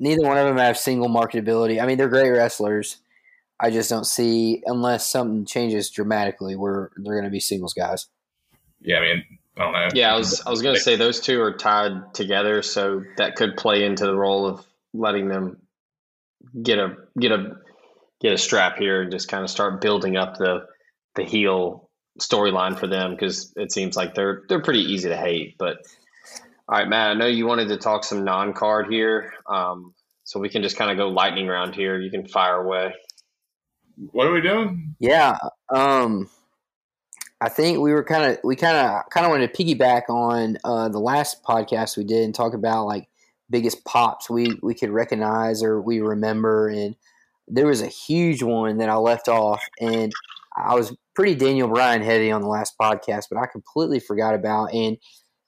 neither 0.00 0.22
one 0.26 0.36
of 0.36 0.46
them 0.46 0.58
have 0.58 0.76
single 0.76 1.08
marketability. 1.08 1.80
I 1.82 1.86
mean, 1.86 1.96
they're 1.96 2.08
great 2.08 2.30
wrestlers. 2.30 2.98
I 3.60 3.70
just 3.70 3.88
don't 3.88 4.04
see 4.04 4.62
unless 4.66 5.06
something 5.06 5.46
changes 5.46 5.88
dramatically 5.90 6.56
where 6.56 6.90
they're 6.96 7.14
going 7.14 7.24
to 7.24 7.30
be 7.30 7.40
singles 7.40 7.72
guys. 7.72 8.08
yeah, 8.82 8.98
I 8.98 9.00
mean 9.00 9.24
I 9.56 9.62
don't 9.62 9.72
know. 9.72 9.88
yeah, 9.94 10.12
I 10.12 10.16
was 10.18 10.42
I 10.44 10.50
was 10.50 10.60
gonna 10.60 10.78
say 10.80 10.96
those 10.96 11.20
two 11.20 11.40
are 11.40 11.52
tied 11.56 12.12
together, 12.14 12.60
so 12.62 13.04
that 13.18 13.36
could 13.36 13.56
play 13.56 13.84
into 13.84 14.04
the 14.06 14.16
role 14.16 14.44
of 14.46 14.66
letting 14.94 15.28
them 15.28 15.58
get 16.62 16.78
a 16.78 16.94
get 17.18 17.32
a 17.32 17.56
get 18.20 18.32
a 18.32 18.38
strap 18.38 18.78
here 18.78 19.02
and 19.02 19.10
just 19.10 19.28
kind 19.28 19.44
of 19.44 19.50
start 19.50 19.80
building 19.80 20.16
up 20.16 20.36
the 20.36 20.60
the 21.16 21.24
heel 21.24 21.90
storyline 22.20 22.78
for 22.78 22.86
them 22.86 23.10
because 23.10 23.52
it 23.56 23.72
seems 23.72 23.96
like 23.96 24.14
they're 24.14 24.42
they're 24.48 24.62
pretty 24.62 24.80
easy 24.92 25.08
to 25.08 25.16
hate. 25.16 25.56
But 25.58 25.78
all 26.68 26.78
right, 26.78 26.88
Matt, 26.88 27.10
I 27.10 27.14
know 27.14 27.26
you 27.26 27.46
wanted 27.46 27.68
to 27.68 27.76
talk 27.76 28.04
some 28.04 28.24
non 28.24 28.54
card 28.54 28.86
here, 28.90 29.34
um, 29.46 29.94
so 30.22 30.40
we 30.40 30.48
can 30.48 30.62
just 30.62 30.76
kind 30.76 30.90
of 30.90 30.96
go 30.96 31.08
lightning 31.08 31.46
round 31.46 31.74
here. 31.74 32.00
You 32.00 32.10
can 32.10 32.26
fire 32.26 32.56
away. 32.56 32.94
What 34.12 34.26
are 34.26 34.32
we 34.32 34.40
doing? 34.40 34.94
Yeah, 34.98 35.36
um, 35.72 36.28
I 37.40 37.48
think 37.48 37.78
we 37.78 37.92
were 37.92 38.04
kind 38.04 38.32
of 38.32 38.38
we 38.42 38.56
kind 38.56 38.76
of 38.76 39.02
kind 39.10 39.26
of 39.26 39.30
wanted 39.30 39.52
to 39.52 39.64
piggyback 39.64 40.08
on 40.08 40.56
uh, 40.64 40.88
the 40.88 40.98
last 40.98 41.42
podcast 41.42 41.96
we 41.96 42.04
did 42.04 42.24
and 42.24 42.34
talk 42.34 42.54
about 42.54 42.86
like 42.86 43.08
biggest 43.50 43.84
pops 43.84 44.30
we 44.30 44.58
we 44.62 44.74
could 44.74 44.90
recognize 44.90 45.62
or 45.62 45.80
we 45.80 46.00
remember, 46.00 46.68
and 46.68 46.96
there 47.48 47.66
was 47.66 47.82
a 47.82 47.86
huge 47.86 48.42
one 48.42 48.78
that 48.78 48.88
I 48.88 48.96
left 48.96 49.28
off, 49.28 49.62
and 49.80 50.12
I 50.56 50.74
was 50.74 50.96
pretty 51.14 51.34
Daniel 51.34 51.68
Bryan 51.68 52.02
heavy 52.02 52.30
on 52.30 52.42
the 52.42 52.48
last 52.48 52.74
podcast, 52.80 53.24
but 53.30 53.38
I 53.38 53.46
completely 53.46 54.00
forgot 54.00 54.34
about 54.34 54.72
and. 54.74 54.96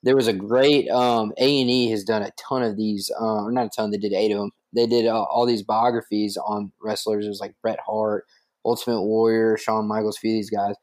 There 0.03 0.15
was 0.15 0.27
a 0.27 0.33
great 0.33 0.87
um, 0.89 1.33
A 1.39 1.59
and 1.59 1.69
E 1.69 1.89
has 1.89 2.03
done 2.03 2.21
a 2.21 2.31
ton 2.37 2.61
of 2.61 2.77
these, 2.77 3.11
uh, 3.19 3.43
or 3.43 3.51
not 3.51 3.65
a 3.65 3.69
ton. 3.75 3.89
They 3.89 3.97
did 3.97 4.13
eight 4.13 4.31
of 4.31 4.37
them. 4.37 4.51
They 4.73 4.85
did 4.85 5.07
uh, 5.07 5.23
all 5.23 5.45
these 5.45 5.63
biographies 5.63 6.37
on 6.37 6.71
wrestlers. 6.81 7.25
It 7.25 7.29
was 7.29 7.41
like 7.41 7.55
Bret 7.63 7.79
Hart, 7.85 8.25
Ultimate 8.63 9.01
Warrior, 9.01 9.57
Shawn 9.57 9.87
Michaels, 9.87 10.19
few 10.19 10.31
of 10.31 10.35
these 10.35 10.51
guys. 10.51 10.75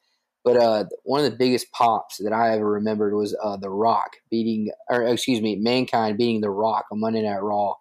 But 0.44 0.56
uh, 0.58 0.84
one 1.04 1.24
of 1.24 1.30
the 1.30 1.36
biggest 1.38 1.70
pops 1.72 2.18
that 2.18 2.32
I 2.32 2.54
ever 2.54 2.68
remembered 2.72 3.14
was 3.14 3.34
uh, 3.42 3.56
The 3.56 3.70
Rock 3.70 4.10
beating, 4.30 4.70
or 4.90 5.02
excuse 5.04 5.40
me, 5.40 5.56
Mankind 5.56 6.18
beating 6.18 6.42
The 6.42 6.50
Rock 6.50 6.84
on 6.92 7.00
Monday 7.00 7.22
Night 7.22 7.42
Raw. 7.42 7.74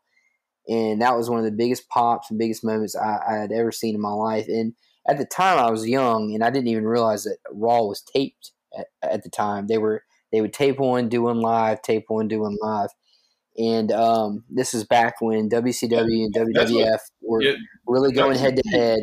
And 0.70 1.02
that 1.02 1.18
was 1.18 1.30
one 1.30 1.40
of 1.40 1.46
the 1.46 1.52
biggest 1.52 1.90
pops 1.90 2.30
and 2.30 2.40
biggest 2.40 2.64
moments 2.64 2.96
I, 2.96 3.20
I 3.28 3.34
had 3.36 3.52
ever 3.52 3.72
seen 3.74 3.96
in 3.96 4.02
my 4.02 4.14
life. 4.14 4.48
And 4.48 4.74
at 5.06 5.18
the 5.18 5.26
time, 5.26 5.60
I 5.60 5.70
was 5.70 5.86
young 5.88 6.34
and 6.34 6.42
I 6.42 6.50
didn't 6.50 6.70
even 6.70 6.86
realize 6.86 7.24
that 7.26 7.38
Raw 7.52 7.82
was 7.84 8.02
taped 8.02 8.52
at, 8.80 8.88
at 9.04 9.24
the 9.24 9.30
time. 9.30 9.68
They 9.68 9.78
were 9.78 10.04
they 10.32 10.40
would 10.40 10.54
tape 10.54 10.80
one, 10.80 11.10
do 11.10 11.24
one 11.24 11.42
live, 11.42 11.82
tape 11.82 12.06
one, 12.08 12.30
do 12.30 12.40
one 12.40 12.58
live. 12.62 12.90
And 13.58 13.92
um, 13.92 14.46
this 14.50 14.74
is 14.74 14.84
back 14.86 15.16
when 15.20 15.50
WCW 15.50 16.26
and 16.26 16.34
That's 16.34 16.72
what- 16.72 16.88
WWF 16.88 17.00
were 17.22 17.42
Yeah, 17.44 17.54
really 17.86 18.14
going 18.14 18.38
head 18.38 18.56
to 18.56 18.70
head. 18.70 19.00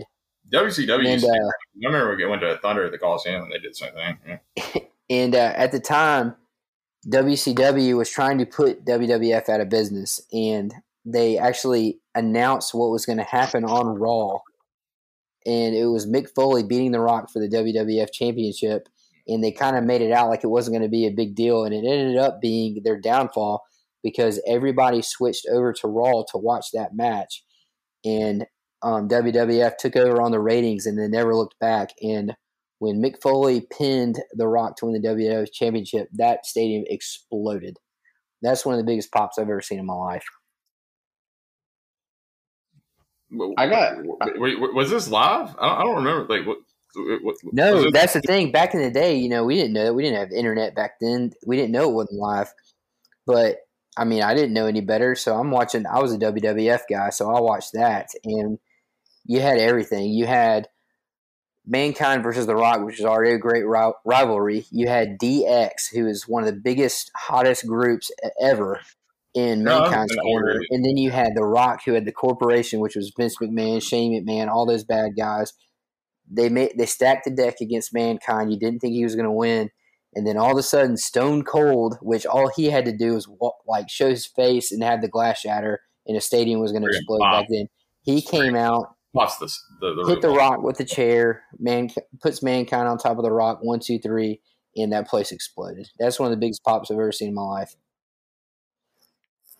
WCW. 0.52 1.06
And 1.06 1.24
uh, 1.24 1.28
I 1.28 1.86
remember 1.86 2.16
we 2.16 2.26
went 2.26 2.42
to 2.42 2.58
Thunder 2.58 2.84
at 2.84 2.92
the 2.92 2.98
Coliseum 2.98 3.42
and 3.42 3.52
they 3.52 3.58
did 3.58 3.72
the 3.72 3.74
same 3.74 3.92
thing. 3.94 4.18
Yeah. 4.26 4.82
And 5.10 5.34
uh, 5.34 5.52
at 5.56 5.72
the 5.72 5.80
time, 5.80 6.36
WCW 7.08 7.96
was 7.96 8.08
trying 8.08 8.38
to 8.38 8.46
put 8.46 8.84
WWF 8.84 9.48
out 9.48 9.60
of 9.60 9.68
business, 9.68 10.20
and 10.32 10.72
they 11.04 11.36
actually 11.36 11.98
announced 12.14 12.74
what 12.74 12.90
was 12.90 13.04
going 13.04 13.18
to 13.18 13.24
happen 13.24 13.64
on 13.64 13.98
Raw. 13.98 14.38
And 15.46 15.74
it 15.74 15.86
was 15.86 16.06
Mick 16.06 16.28
Foley 16.34 16.62
beating 16.62 16.92
The 16.92 17.00
Rock 17.00 17.30
for 17.30 17.40
the 17.40 17.48
WWF 17.48 18.12
Championship, 18.12 18.88
and 19.26 19.42
they 19.42 19.50
kind 19.50 19.76
of 19.76 19.84
made 19.84 20.00
it 20.00 20.12
out 20.12 20.28
like 20.28 20.44
it 20.44 20.50
wasn't 20.50 20.74
going 20.74 20.82
to 20.82 20.88
be 20.88 21.06
a 21.06 21.10
big 21.10 21.34
deal, 21.34 21.64
and 21.64 21.74
it 21.74 21.84
ended 21.84 22.16
up 22.16 22.40
being 22.40 22.80
their 22.84 23.00
downfall 23.00 23.64
because 24.04 24.40
everybody 24.46 25.02
switched 25.02 25.46
over 25.50 25.72
to 25.72 25.88
Raw 25.88 26.22
to 26.30 26.38
watch 26.38 26.66
that 26.72 26.94
match, 26.94 27.42
and 28.04 28.46
um, 28.82 29.08
WWF 29.08 29.76
took 29.78 29.96
over 29.96 30.20
on 30.22 30.30
the 30.32 30.40
ratings, 30.40 30.86
and 30.86 30.98
they 30.98 31.08
never 31.08 31.34
looked 31.34 31.58
back. 31.58 31.90
And 32.02 32.34
when 32.78 33.00
Mick 33.02 33.20
Foley 33.22 33.66
pinned 33.76 34.20
The 34.32 34.48
Rock 34.48 34.76
to 34.76 34.86
win 34.86 35.00
the 35.00 35.08
WWF 35.08 35.52
Championship, 35.52 36.08
that 36.14 36.46
stadium 36.46 36.84
exploded. 36.86 37.76
That's 38.42 38.64
one 38.64 38.74
of 38.74 38.78
the 38.78 38.90
biggest 38.90 39.12
pops 39.12 39.38
I've 39.38 39.48
ever 39.50 39.60
seen 39.60 39.78
in 39.78 39.86
my 39.86 39.94
life. 39.94 40.24
I 43.58 43.68
got- 43.68 43.98
Wait, 44.38 44.60
wait, 44.60 44.74
was 44.74 44.90
this 44.90 45.08
live? 45.08 45.54
I 45.60 45.68
don't, 45.68 45.78
I 45.78 45.82
don't 45.82 45.96
remember. 45.96 46.26
Like 46.28 46.46
what? 46.46 46.58
what- 46.96 47.22
what- 47.22 47.36
No, 47.52 47.82
this- 47.82 47.92
that's 47.92 48.12
the 48.14 48.20
thing. 48.22 48.50
Back 48.50 48.74
in 48.74 48.80
the 48.80 48.90
day, 48.90 49.14
you 49.14 49.28
know, 49.28 49.44
we 49.44 49.54
didn't 49.54 49.74
know 49.74 49.92
we 49.92 50.02
didn't 50.02 50.18
have 50.18 50.32
internet 50.32 50.74
back 50.74 50.92
then. 51.00 51.32
We 51.46 51.56
didn't 51.56 51.70
know 51.72 51.88
it 51.88 51.94
wasn't 51.94 52.18
live. 52.18 52.52
But 53.26 53.58
I 53.96 54.04
mean, 54.04 54.22
I 54.22 54.34
didn't 54.34 54.54
know 54.54 54.66
any 54.66 54.80
better, 54.80 55.14
so 55.14 55.36
I'm 55.38 55.50
watching. 55.50 55.86
I 55.86 56.00
was 56.00 56.12
a 56.12 56.18
WWF 56.18 56.82
guy, 56.88 57.10
so 57.10 57.30
I 57.30 57.40
watched 57.40 57.72
that, 57.74 58.08
and 58.24 58.58
you 59.24 59.40
had 59.40 59.58
everything. 59.58 60.10
You 60.10 60.26
had 60.26 60.68
Mankind 61.66 62.22
versus 62.22 62.46
The 62.46 62.56
Rock, 62.56 62.84
which 62.84 62.98
is 62.98 63.04
already 63.04 63.34
a 63.34 63.38
great 63.38 63.66
ri- 63.66 63.92
rivalry. 64.04 64.66
You 64.70 64.88
had 64.88 65.18
DX, 65.18 65.92
who 65.92 66.06
is 66.06 66.26
one 66.26 66.42
of 66.42 66.46
the 66.46 66.60
biggest, 66.60 67.10
hottest 67.16 67.66
groups 67.66 68.10
ever 68.40 68.80
in 69.34 69.62
No, 69.62 69.82
Mankind's 69.82 70.16
corner. 70.16 70.60
And 70.70 70.84
then 70.84 70.96
you 70.96 71.10
had 71.10 71.34
The 71.34 71.44
Rock, 71.44 71.82
who 71.84 71.92
had 71.92 72.04
the 72.04 72.12
corporation, 72.12 72.80
which 72.80 72.96
was 72.96 73.12
Vince 73.16 73.36
McMahon, 73.40 73.82
Shane 73.82 74.12
McMahon, 74.12 74.48
all 74.48 74.66
those 74.66 74.84
bad 74.84 75.12
guys. 75.16 75.52
They 76.32 76.48
made 76.48 76.72
they 76.78 76.86
stacked 76.86 77.24
the 77.24 77.30
deck 77.30 77.56
against 77.60 77.92
Mankind. 77.92 78.52
You 78.52 78.58
didn't 78.58 78.80
think 78.80 78.94
he 78.94 79.02
was 79.02 79.16
going 79.16 79.26
to 79.26 79.32
win, 79.32 79.70
and 80.14 80.24
then 80.26 80.36
all 80.36 80.52
of 80.52 80.58
a 80.58 80.62
sudden, 80.62 80.96
Stone 80.96 81.42
Cold, 81.44 81.96
which 82.00 82.24
all 82.24 82.50
he 82.54 82.66
had 82.66 82.84
to 82.84 82.96
do 82.96 83.14
was 83.14 83.26
walk, 83.26 83.56
like 83.66 83.88
show 83.88 84.08
his 84.08 84.26
face 84.26 84.70
and 84.70 84.82
have 84.82 85.00
the 85.00 85.08
glass 85.08 85.40
shatter, 85.40 85.80
and 86.06 86.16
a 86.16 86.20
stadium 86.20 86.60
was 86.60 86.70
going 86.70 86.82
to 86.82 86.88
explode 86.88 87.18
back 87.18 87.46
then. 87.50 87.66
He 88.02 88.22
came 88.22 88.54
out, 88.54 88.94
Plus 89.12 89.36
this, 89.38 89.64
the, 89.80 89.94
the 89.94 90.08
hit 90.08 90.22
the 90.22 90.30
rock 90.30 90.62
with 90.62 90.78
the 90.78 90.84
chair. 90.84 91.42
Man 91.58 91.88
puts 92.22 92.42
mankind 92.42 92.86
on 92.86 92.96
top 92.96 93.18
of 93.18 93.24
the 93.24 93.32
rock. 93.32 93.58
One, 93.60 93.80
two, 93.80 93.98
three, 93.98 94.40
and 94.76 94.92
that 94.92 95.08
place 95.08 95.32
exploded. 95.32 95.88
That's 95.98 96.20
one 96.20 96.30
of 96.30 96.38
the 96.38 96.40
biggest 96.40 96.62
pops 96.62 96.90
I've 96.90 96.96
ever 96.96 97.10
seen 97.10 97.28
in 97.28 97.34
my 97.34 97.42
life. 97.42 97.74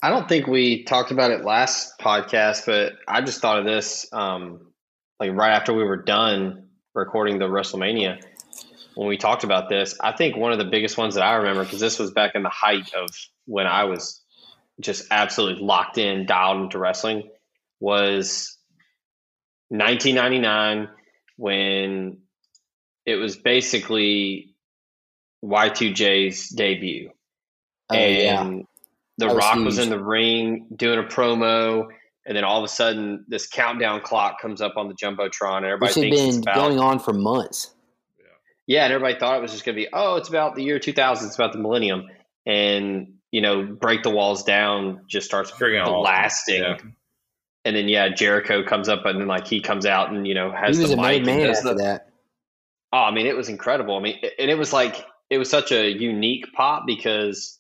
I 0.03 0.09
don't 0.09 0.29
think 0.29 0.47
we 0.47 0.85
talked 0.85 1.11
about 1.11 1.31
it 1.31 1.45
last 1.45 1.99
podcast, 1.99 2.65
but 2.65 2.95
I 3.07 3.21
just 3.21 3.41
thought 3.41 3.59
of 3.59 3.65
this 3.67 4.09
um, 4.13 4.73
like 5.19 5.33
right 5.33 5.53
after 5.53 5.75
we 5.75 5.85
were 5.85 6.03
done 6.03 6.69
recording 6.95 7.39
the 7.39 7.47
WrestleMania 7.47 8.23
when 8.95 9.09
we 9.09 9.19
talked 9.19 9.45
about 9.45 9.69
this. 9.69 9.97
I 10.01 10.13
think 10.13 10.37
one 10.37 10.53
of 10.53 10.59
the 10.59 10.65
biggest 10.65 10.97
ones 10.97 11.17
that 11.17 11.23
I 11.23 11.35
remember 11.35 11.65
because 11.65 11.81
this 11.81 11.99
was 11.99 12.13
back 12.13 12.33
in 12.35 12.43
the 12.43 12.49
height 12.49 12.93
of 12.95 13.11
when 13.45 13.67
I 13.67 13.85
was 13.85 14.23
just 14.81 15.07
absolutely 15.11 15.63
locked 15.63 15.99
in, 15.99 16.25
dialed 16.25 16.63
into 16.63 16.79
wrestling, 16.79 17.29
was 17.79 18.57
1999 19.71 20.89
when 21.37 22.19
it 23.07 23.17
was 23.17 23.37
basically 23.37 24.55
Y2J's 25.43 26.51
debut 26.51 27.11
Oh 27.91 27.97
yeah, 27.97 28.43
and 28.43 28.67
The 29.19 29.27
That 29.27 29.35
was 29.35 29.45
Rock 29.45 29.57
was 29.65 29.77
huge. 29.77 29.85
in 29.85 29.91
the 29.91 30.03
ring 30.03 30.67
doing 30.75 30.99
a 30.99 31.03
promo, 31.03 31.89
and 32.27 32.37
then 32.37 32.45
all 32.45 32.59
of 32.59 32.65
a 32.65 32.69
sudden, 32.69 33.25
this 33.29 33.47
countdown 33.49 34.01
clock 34.01 34.41
comes 34.41 34.61
up 34.61 34.75
on 34.77 34.89
the 34.89 34.95
jumbotron, 34.95 35.59
and 35.59 35.67
everybody 35.67 35.89
which 35.89 35.95
had 35.95 36.03
thinks 36.03 36.21
it's 36.21 36.37
been 36.37 36.43
about 36.43 36.55
going 36.55 36.79
on 36.79 36.99
for 37.01 37.13
months. 37.13 37.75
yeah, 38.67 38.85
and 38.85 38.93
everybody 38.93 39.19
thought 39.19 39.39
it 39.39 39.43
was 39.43 39.53
just 39.53 39.65
going 39.65 39.75
to 39.77 39.83
be 39.83 39.89
oh, 39.93 40.17
it's 40.17 40.29
about 40.29 40.55
the 40.55 40.63
year 40.63 40.79
2000, 40.79 41.27
it's 41.27 41.35
about 41.35 41.53
the 41.53 41.59
millennium, 41.59 42.05
and 42.47 43.15
you 43.33 43.41
know, 43.41 43.65
break 43.65 44.03
the 44.03 44.11
walls 44.11 44.45
down 44.45 45.03
just 45.09 45.27
starts 45.27 45.51
Friggin' 45.51 45.83
awesome. 45.83 45.95
blasting. 45.95 46.63
Yeah. 46.63 46.77
And 47.65 47.77
then 47.77 47.89
yeah, 47.89 48.09
Jericho 48.09 48.63
comes 48.65 48.89
up 48.89 49.05
and 49.05 49.21
then 49.21 49.29
like 49.29 49.47
he 49.47 49.61
comes 49.61 49.85
out 49.85 50.13
and 50.13 50.27
you 50.27 50.35
know 50.35 50.51
has 50.51 50.77
He 50.77 50.83
was 50.83 50.93
the 50.93 50.99
a 50.99 51.03
mic 51.03 51.17
and 51.19 51.27
man 51.27 51.47
does 51.47 51.59
after 51.59 51.75
the, 51.75 51.83
that. 51.83 52.09
Oh, 52.93 52.99
I 52.99 53.11
mean, 53.13 53.27
it 53.27 53.37
was 53.37 53.49
incredible. 53.49 53.97
I 53.97 54.01
mean, 54.01 54.19
and 54.39 54.51
it 54.51 54.59
was 54.59 54.73
like 54.73 55.05
it 55.29 55.39
was 55.39 55.49
such 55.49 55.71
a 55.71 55.91
unique 55.91 56.53
pop 56.55 56.85
because 56.87 57.59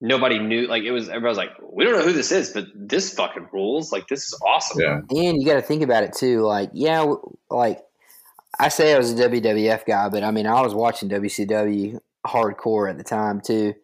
nobody 0.00 0.38
knew. 0.38 0.66
Like 0.66 0.82
it 0.82 0.90
was, 0.90 1.08
everybody 1.08 1.30
was 1.30 1.38
like, 1.38 1.50
"We 1.62 1.84
don't 1.84 1.94
know 1.98 2.04
who 2.04 2.12
this 2.12 2.32
is, 2.32 2.50
but 2.50 2.66
this 2.74 3.14
fucking 3.14 3.48
rules. 3.52 3.92
Like 3.92 4.08
this 4.08 4.24
is 4.24 4.40
awesome." 4.46 4.80
Yeah. 4.80 5.00
And 5.10 5.40
you 5.40 5.44
got 5.46 5.54
to 5.54 5.62
think 5.62 5.82
about 5.82 6.04
it 6.04 6.12
too. 6.12 6.40
Like, 6.40 6.70
yeah, 6.72 7.14
like 7.50 7.80
I 8.58 8.68
say 8.68 8.94
I 8.94 8.98
was 8.98 9.12
a 9.12 9.28
WWF 9.28 9.86
guy, 9.86 10.08
but 10.08 10.22
I 10.22 10.30
mean, 10.30 10.46
I 10.46 10.60
was 10.60 10.74
watching 10.74 11.08
WCW 11.08 11.98
hardcore 12.26 12.90
at 12.90 12.98
the 12.98 13.04
time 13.04 13.40
too. 13.40 13.74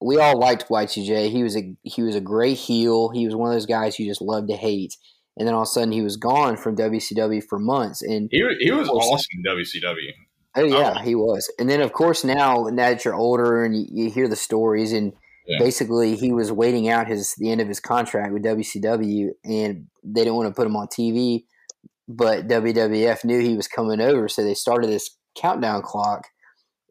We 0.00 0.18
all 0.18 0.38
liked 0.38 0.68
Y2J. 0.68 1.30
He 1.30 1.42
was 1.42 1.56
a 1.56 1.74
he 1.82 2.02
was 2.02 2.14
a 2.14 2.20
great 2.20 2.58
heel. 2.58 3.10
He 3.10 3.24
was 3.26 3.34
one 3.34 3.48
of 3.50 3.54
those 3.54 3.66
guys 3.66 3.98
you 3.98 4.06
just 4.06 4.20
loved 4.22 4.48
to 4.50 4.56
hate. 4.56 4.94
And 5.38 5.46
then 5.46 5.54
all 5.54 5.62
of 5.62 5.66
a 5.66 5.70
sudden, 5.70 5.92
he 5.92 6.00
was 6.02 6.16
gone 6.16 6.56
from 6.56 6.76
WCW 6.76 7.42
for 7.48 7.58
months. 7.58 8.00
And 8.02 8.28
He, 8.32 8.42
he 8.60 8.70
was 8.72 8.88
course. 8.88 9.04
awesome 9.06 9.26
in 9.44 9.56
WCW. 9.56 10.12
oh 10.56 10.64
yeah, 10.64 11.02
he 11.02 11.14
was. 11.14 11.50
And 11.58 11.68
then 11.68 11.80
of 11.82 11.92
course 11.92 12.24
now, 12.24 12.64
now 12.70 12.90
that 12.90 13.04
you're 13.04 13.14
older 13.14 13.64
and 13.64 13.76
you, 13.76 13.86
you 13.90 14.10
hear 14.10 14.28
the 14.28 14.36
stories, 14.36 14.92
and 14.92 15.12
Yeah. 15.46 15.58
basically 15.58 16.16
he 16.16 16.32
was 16.32 16.50
waiting 16.52 16.88
out 16.88 17.06
his 17.08 17.34
the 17.38 17.50
end 17.50 17.60
of 17.60 17.68
his 17.68 17.80
contract 17.80 18.32
with 18.32 18.44
WCW, 18.44 19.28
and 19.44 19.86
they 20.04 20.22
didn't 20.24 20.34
want 20.36 20.48
to 20.48 20.54
put 20.54 20.66
him 20.66 20.76
on 20.76 20.88
TV. 20.88 21.44
But 22.08 22.46
WWF 22.48 23.24
knew 23.24 23.40
he 23.40 23.56
was 23.56 23.66
coming 23.68 24.00
over, 24.00 24.28
so 24.28 24.42
they 24.44 24.54
started 24.54 24.88
this 24.88 25.16
countdown 25.36 25.82
clock, 25.82 26.28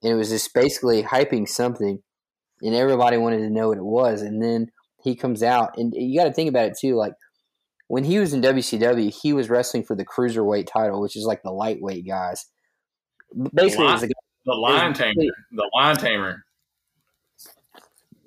and 0.03 0.11
it 0.11 0.15
was 0.15 0.29
just 0.29 0.53
basically 0.53 1.03
hyping 1.03 1.47
something, 1.47 1.99
and 2.61 2.73
everybody 2.75 3.17
wanted 3.17 3.39
to 3.39 3.49
know 3.49 3.69
what 3.69 3.77
it 3.77 3.83
was. 3.85 4.21
And 4.21 4.41
then 4.41 4.71
he 5.03 5.15
comes 5.15 5.43
out, 5.43 5.77
and 5.77 5.93
you 5.95 6.19
got 6.19 6.25
to 6.25 6.33
think 6.33 6.49
about 6.49 6.65
it 6.67 6.77
too. 6.79 6.95
Like 6.95 7.13
when 7.87 8.03
he 8.03 8.17
was 8.19 8.33
in 8.33 8.41
WCW, 8.41 9.13
he 9.21 9.33
was 9.33 9.49
wrestling 9.49 9.83
for 9.83 9.95
the 9.95 10.05
cruiserweight 10.05 10.67
title, 10.67 11.01
which 11.01 11.15
is 11.15 11.25
like 11.25 11.43
the 11.43 11.51
lightweight 11.51 12.07
guys. 12.07 12.45
Basically, 13.53 13.85
it 13.87 13.91
was 13.91 14.01
the 14.01 14.13
The 14.45 14.53
lion 14.53 14.89
was- 14.89 14.97
tamer. 14.97 15.13
The 15.51 15.69
lion 15.75 15.97
tamer. 15.97 16.41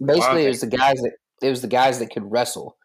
basically 0.05 0.43
Wow. 0.43 0.47
it 0.47 0.49
was 0.49 0.61
the 0.61 0.67
guys 0.69 0.99
that 1.01 1.13
it 1.43 1.51
was 1.51 1.61
the 1.63 1.69
guys 1.69 1.99
that 1.99 2.11
could 2.13 2.31
wrestle, 2.31 2.77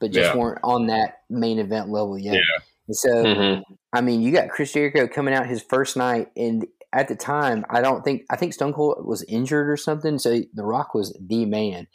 but 0.00 0.10
just 0.10 0.34
Yeah. 0.34 0.40
weren't 0.40 0.60
on 0.62 0.86
that 0.86 1.18
main 1.28 1.58
event 1.58 1.90
level 1.90 2.18
yet. 2.18 2.34
Yeah. 2.34 2.40
And 2.86 2.96
so, 2.96 3.10
Mhm. 3.24 3.62
I 3.92 4.00
mean, 4.00 4.20
you 4.22 4.32
got 4.32 4.48
Chris 4.50 4.72
Jericho 4.72 5.06
coming 5.08 5.32
out 5.34 5.46
his 5.46 5.62
first 5.62 5.96
night, 5.96 6.30
and 6.36 6.66
at 6.94 7.08
the 7.08 7.16
time, 7.16 7.64
I 7.68 7.80
don't 7.80 8.04
think 8.04 8.22
I 8.30 8.36
think 8.36 8.54
Stone 8.54 8.72
Cold 8.72 9.04
was 9.04 9.24
injured 9.24 9.68
or 9.68 9.76
something, 9.76 10.18
so 10.18 10.40
The 10.54 10.64
Rock 10.64 10.94
was 10.94 11.18
the 11.20 11.44
man, 11.44 11.88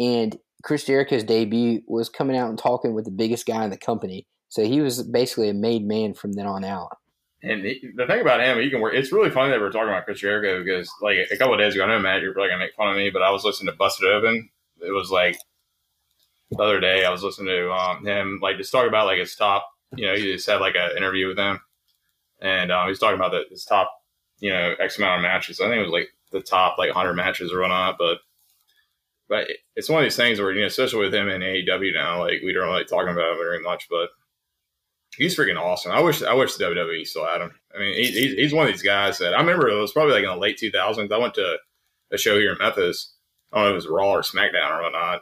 and 0.00 0.36
Chris 0.64 0.84
Jericho's 0.84 1.22
debut 1.22 1.82
was 1.86 2.08
coming 2.08 2.36
out 2.36 2.48
and 2.48 2.58
talking 2.58 2.94
with 2.94 3.04
the 3.04 3.10
biggest 3.10 3.46
guy 3.46 3.62
in 3.62 3.70
the 3.70 3.76
company. 3.76 4.26
So 4.48 4.64
he 4.64 4.80
was 4.80 5.02
basically 5.02 5.50
a 5.50 5.54
made 5.54 5.86
man 5.86 6.14
from 6.14 6.32
then 6.32 6.46
on 6.46 6.64
out. 6.64 6.96
And 7.42 7.64
he, 7.64 7.90
the 7.94 8.06
thing 8.06 8.20
about 8.20 8.40
him, 8.40 8.58
he 8.58 8.70
can 8.70 8.80
work. 8.80 8.94
It's 8.94 9.12
really 9.12 9.30
funny 9.30 9.50
that 9.50 9.60
we're 9.60 9.70
talking 9.70 9.90
about 9.90 10.06
Chris 10.06 10.20
Jericho 10.20 10.64
because, 10.64 10.90
like, 11.00 11.18
a 11.30 11.36
couple 11.36 11.54
of 11.54 11.60
days 11.60 11.74
ago, 11.74 11.84
I 11.84 11.88
know 11.88 12.00
Matt, 12.00 12.22
you're 12.22 12.32
probably 12.32 12.48
gonna 12.48 12.64
make 12.64 12.74
fun 12.74 12.88
of 12.88 12.96
me, 12.96 13.10
but 13.10 13.22
I 13.22 13.30
was 13.30 13.44
listening 13.44 13.72
to 13.72 13.76
Busted 13.76 14.10
Open. 14.10 14.48
It 14.80 14.90
was 14.90 15.10
like 15.10 15.36
the 16.50 16.62
other 16.62 16.80
day, 16.80 17.04
I 17.04 17.10
was 17.10 17.22
listening 17.22 17.48
to 17.48 17.70
um, 17.70 18.06
him, 18.06 18.40
like, 18.42 18.56
just 18.56 18.72
talk 18.72 18.88
about 18.88 19.06
like 19.06 19.18
his 19.18 19.36
top. 19.36 19.68
You 19.94 20.06
know, 20.06 20.16
he 20.16 20.32
just 20.32 20.48
had 20.48 20.60
like 20.60 20.74
an 20.74 20.96
interview 20.96 21.28
with 21.28 21.38
him, 21.38 21.60
and 22.40 22.72
um, 22.72 22.92
talking 22.94 23.16
about 23.16 23.30
the, 23.30 23.44
his 23.50 23.64
top, 23.64 23.92
you 24.38 24.50
know, 24.50 24.74
X 24.78 24.98
amount 24.98 25.18
of 25.18 25.22
matches. 25.22 25.60
I 25.60 25.68
think 25.68 25.78
it 25.78 25.82
was 25.82 25.92
like 25.92 26.08
the 26.32 26.40
top 26.40 26.78
like 26.78 26.88
100 26.88 27.14
matches 27.14 27.52
or 27.52 27.60
whatnot, 27.60 27.96
but. 27.98 28.18
But 29.30 29.46
it's 29.76 29.90
one 29.90 29.98
of 30.02 30.06
these 30.06 30.16
things 30.16 30.40
where, 30.40 30.52
you 30.52 30.62
know, 30.62 30.68
especially 30.68 31.00
with 31.00 31.12
him 31.12 31.28
in 31.28 31.42
AEW 31.42 31.92
now, 31.92 32.20
like 32.20 32.40
we 32.42 32.54
don't 32.54 32.64
really 32.64 32.86
talking 32.86 33.12
about 33.12 33.32
him 33.32 33.36
very 33.36 33.60
much, 33.60 33.86
but 33.90 34.08
he's 35.16 35.36
freaking 35.36 35.60
awesome. 35.60 35.92
I 35.92 36.00
wish 36.00 36.22
I 36.22 36.34
wish 36.34 36.54
the 36.54 36.64
WWE 36.64 37.06
still 37.06 37.26
had 37.26 37.40
him. 37.40 37.52
I 37.74 37.78
mean, 37.78 37.94
he, 37.94 38.10
he's 38.10 38.32
he's 38.34 38.54
one 38.54 38.66
of 38.66 38.72
these 38.72 38.82
guys 38.82 39.18
that 39.18 39.34
I 39.34 39.40
remember. 39.40 39.68
It 39.68 39.78
was 39.80 39.92
probably 39.92 40.14
like 40.14 40.24
in 40.24 40.30
the 40.30 40.36
late 40.36 40.58
two 40.58 40.70
thousands. 40.70 41.12
I 41.12 41.18
went 41.18 41.34
to 41.34 41.58
a 42.10 42.18
show 42.18 42.38
here 42.38 42.52
in 42.52 42.58
Memphis. 42.58 43.14
I 43.52 43.56
don't 43.56 43.64
know 43.64 43.68
if 43.68 43.72
it 43.72 43.76
was 43.76 43.88
Raw 43.88 44.12
or 44.12 44.22
SmackDown 44.22 44.70
or 44.70 44.82
whatnot, 44.82 45.20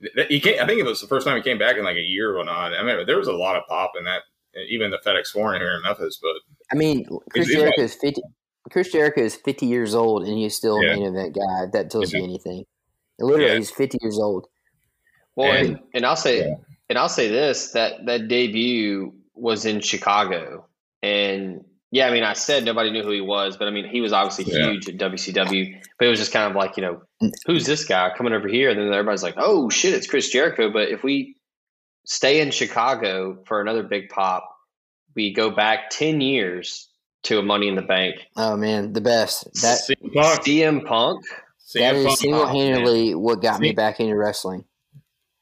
and 0.00 0.28
he 0.28 0.40
came. 0.40 0.60
I 0.60 0.66
think 0.66 0.80
it 0.80 0.86
was 0.86 1.00
the 1.00 1.06
first 1.06 1.26
time 1.26 1.36
he 1.36 1.42
came 1.42 1.58
back 1.58 1.76
in 1.76 1.84
like 1.84 1.96
a 1.96 2.00
year 2.00 2.32
or 2.32 2.38
whatnot. 2.38 2.74
I 2.74 2.82
mean, 2.82 3.06
there 3.06 3.18
was 3.18 3.28
a 3.28 3.32
lot 3.32 3.56
of 3.56 3.66
pop 3.68 3.92
in 3.98 4.04
that, 4.04 4.22
even 4.68 4.90
the 4.90 4.98
FedEx 4.98 5.28
Forum 5.28 5.60
here 5.60 5.74
in 5.74 5.82
Memphis. 5.82 6.18
But 6.20 6.32
I 6.72 6.76
mean, 6.76 7.06
Chris 7.30 7.46
he's 7.48 7.56
Jericho 7.56 7.82
is 7.82 7.94
fifty. 7.94 8.22
Chris 8.70 8.90
Jericho 8.90 9.20
is 9.22 9.36
fifty 9.36 9.66
years 9.66 9.94
old, 9.94 10.24
and 10.26 10.36
he's 10.36 10.54
still 10.56 10.82
Yeah. 10.82 10.92
a 10.92 10.96
main 10.96 11.06
event 11.06 11.34
guy. 11.34 11.64
If 11.64 11.72
that 11.72 11.90
tells 11.90 12.12
Yeah. 12.12 12.18
you 12.20 12.24
anything, 12.24 12.64
literally, 13.18 13.50
Yeah. 13.52 13.58
he's 13.58 13.70
fifty 13.70 13.98
years 14.02 14.18
old. 14.18 14.46
Well, 15.36 15.52
And- 15.52 15.68
and, 15.68 15.78
and 15.94 16.06
I'll 16.06 16.16
say, 16.16 16.38
Yeah. 16.40 16.54
and 16.88 16.98
I'll 16.98 17.08
say 17.08 17.28
this 17.28 17.72
that 17.72 18.06
that 18.06 18.28
debut 18.28 19.12
was 19.34 19.66
in 19.66 19.80
Chicago, 19.80 20.66
and 21.02 21.64
yeah, 21.92 22.08
I 22.08 22.10
mean, 22.10 22.24
I 22.24 22.32
said 22.32 22.64
nobody 22.64 22.90
knew 22.90 23.02
who 23.04 23.10
he 23.12 23.20
was, 23.20 23.56
but 23.56 23.68
I 23.68 23.70
mean, 23.70 23.86
he 23.88 24.00
was 24.00 24.12
obviously 24.12 24.52
Yeah. 24.52 24.70
huge 24.70 24.88
at 24.88 24.96
WCW. 24.98 25.80
But 25.98 26.06
it 26.06 26.10
was 26.10 26.18
just 26.18 26.32
kind 26.32 26.50
of 26.50 26.56
like, 26.56 26.76
you 26.76 26.82
know, 26.82 27.00
mm. 27.22 27.30
who's 27.46 27.64
this 27.64 27.84
guy 27.84 28.10
coming 28.16 28.32
over 28.32 28.48
here? 28.48 28.70
And 28.70 28.78
then 28.78 28.88
everybody's 28.92 29.22
like, 29.22 29.36
oh 29.38 29.70
shit, 29.70 29.94
it's 29.94 30.06
Chris 30.08 30.28
Jericho. 30.28 30.70
But 30.70 30.88
if 30.88 31.04
we 31.04 31.36
stay 32.04 32.40
in 32.40 32.50
Chicago 32.50 33.38
for 33.46 33.60
another 33.60 33.82
big 33.84 34.08
pop, 34.08 34.55
we 35.16 35.32
go 35.32 35.50
back 35.50 35.90
ten 35.90 36.20
years 36.20 36.88
to 37.24 37.38
a 37.38 37.42
Money 37.42 37.66
in 37.68 37.74
the 37.74 37.82
Bank. 37.82 38.16
Oh 38.36 38.56
man, 38.56 38.92
the 38.92 39.00
best. 39.00 39.44
That 39.62 39.80
CM 39.80 40.12
Punk, 40.14 40.40
CM 40.44 40.84
Punk. 40.86 41.24
that 41.74 41.94
CM 41.94 42.06
is 42.06 42.20
single 42.20 42.46
handedly 42.46 43.14
what 43.14 43.42
got 43.42 43.58
me 43.60 43.72
back 43.72 43.98
into 43.98 44.16
wrestling. 44.16 44.64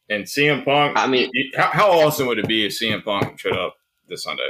and 0.09 0.25
CM 0.25 0.65
Punk. 0.65 0.97
I 0.97 1.07
mean- 1.07 1.31
how, 1.57 1.71
how 1.73 1.91
awesome 1.91 2.27
would 2.29 2.39
it 2.39 2.49
be 2.49 2.65
if 2.65 2.73
CM 2.73 3.05
Punk 3.05 3.39
showed 3.39 3.57
up 3.57 3.75
this 4.09 4.23
Sunday? 4.25 4.49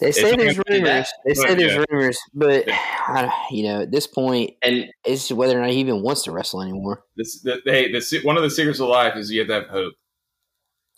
They 0.00 0.10
say 0.10 0.30
you 0.30 0.36
there's 0.36 0.58
rumors. 0.68 0.82
that, 0.88 1.08
They 1.24 1.34
say 1.34 1.54
there's 1.54 1.72
yeah. 1.74 1.84
rumors, 1.90 2.18
but 2.34 2.64
I, 2.72 3.30
you 3.52 3.62
know, 3.64 3.82
at 3.82 3.92
this 3.92 4.06
point, 4.08 4.54
And 4.62 4.86
it's 5.04 5.30
whether 5.30 5.56
or 5.56 5.62
not 5.62 5.70
he 5.70 5.76
even 5.78 6.02
wants 6.02 6.24
to 6.24 6.32
wrestle 6.32 6.60
anymore. 6.62 7.04
This, 7.16 7.40
the, 7.40 7.60
hey, 7.64 7.92
the, 7.92 8.20
one 8.24 8.36
of 8.36 8.42
the 8.42 8.50
secrets 8.50 8.80
of 8.80 8.88
life 8.88 9.16
is 9.16 9.30
you 9.30 9.40
have 9.40 9.48
to 9.48 9.54
have 9.54 9.68
hope, 9.68 9.94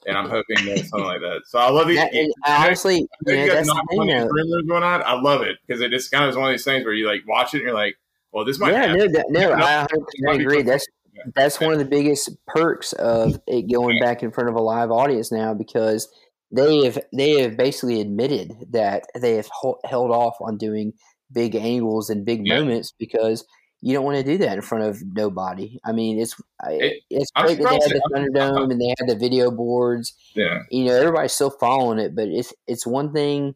and 0.06 0.16
I'm 0.16 0.28
hoping 0.28 0.64
that 0.66 0.84
something 0.86 1.06
like 1.06 1.20
that. 1.20 1.42
So 1.46 1.58
I 1.58 1.70
love 1.70 1.88
it. 1.90 1.94
That, 1.96 2.34
honestly, 2.46 2.96
you 3.26 3.34
know, 3.36 3.46
that's 3.48 3.68
the 3.68 3.74
not 3.74 3.84
thing. 3.90 4.00
on 4.00 4.06
these 4.06 4.16
Though. 4.16 4.28
rumors 4.28 4.64
going 4.68 4.82
on. 4.82 5.02
I 5.04 5.14
love 5.20 5.42
it 5.42 5.56
because 5.66 5.80
it 5.80 5.90
just 5.90 6.10
kind 6.10 6.24
of 6.24 6.30
is 6.30 6.36
one 6.36 6.46
of 6.46 6.52
these 6.52 6.64
things 6.64 6.84
where 6.84 6.94
you 6.94 7.06
like 7.06 7.22
watch 7.26 7.54
it 7.54 7.58
and 7.58 7.66
you're 7.66 7.74
like, 7.74 7.96
well, 8.32 8.44
this 8.44 8.58
might 8.58 8.72
Yeah, 8.72 8.80
happen. 8.88 8.98
no, 8.98 9.08
that, 9.08 9.26
no, 9.30 9.40
Yeah, 9.40 9.56
no, 9.56 9.64
I 9.64 9.86
100% 10.34 10.40
agree. 10.40 10.54
something. 10.56 10.66
That's 10.66 10.86
Yeah. 11.14 11.22
that's 11.34 11.60
one 11.60 11.72
of 11.72 11.78
the 11.78 11.84
biggest 11.84 12.30
perks 12.46 12.92
of 12.94 13.38
it 13.46 13.70
going 13.72 13.98
back 14.00 14.22
in 14.22 14.32
front 14.32 14.48
of 14.48 14.56
a 14.56 14.60
live 14.62 14.90
audience 14.90 15.30
now 15.30 15.54
because 15.54 16.08
they 16.50 16.84
have 16.84 16.98
they 17.12 17.40
have 17.42 17.56
basically 17.56 18.00
admitted 18.00 18.52
that 18.72 19.04
they 19.20 19.34
have 19.36 19.48
held 19.84 20.10
off 20.10 20.34
on 20.40 20.56
doing 20.58 20.92
big 21.32 21.54
angles 21.54 22.10
and 22.10 22.24
big 22.24 22.46
Yeah. 22.46 22.58
moments 22.60 22.92
because 22.98 23.44
you 23.86 23.92
don't 23.92 24.04
want 24.04 24.16
to 24.16 24.24
do 24.24 24.38
that 24.38 24.54
in 24.56 24.62
front 24.62 24.84
of 24.84 25.02
nobody. 25.14 25.78
I 25.84 25.92
mean, 25.92 26.18
it's 26.18 26.34
It- 26.66 27.02
it's 27.10 27.30
great 27.32 27.58
that 27.58 27.68
they 27.68 27.74
had 27.74 27.82
the 27.82 28.10
Thunderdome 28.14 28.70
and 28.72 28.80
they 28.80 28.94
had 28.98 29.06
the 29.08 29.14
video 29.14 29.50
boards. 29.50 30.14
Yeah, 30.34 30.62
You 30.70 30.86
know, 30.86 30.94
everybody's 30.94 31.32
still 31.32 31.50
following 31.50 31.98
it, 31.98 32.14
but 32.16 32.28
it's 32.28 32.54
it's 32.66 32.86
one 32.86 33.12
thing 33.12 33.54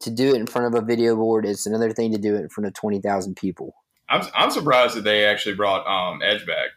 to 0.00 0.10
do 0.10 0.28
it 0.34 0.36
in 0.36 0.46
front 0.46 0.66
of 0.72 0.80
a 0.80 0.86
video 0.86 1.16
board. 1.16 1.44
It's 1.44 1.66
another 1.66 1.92
thing 1.92 2.12
to 2.12 2.18
do 2.18 2.34
it 2.36 2.40
in 2.42 2.48
front 2.48 2.66
of 2.68 2.74
twenty 2.74 3.00
thousand 3.00 3.34
people. 3.36 3.74
I'm 4.08 4.22
I'm 4.34 4.50
surprised 4.52 4.96
that 4.96 5.02
they 5.04 5.24
actually 5.24 5.56
brought 5.56 5.84
um, 5.86 6.22
Edge 6.22 6.46
back 6.46 6.70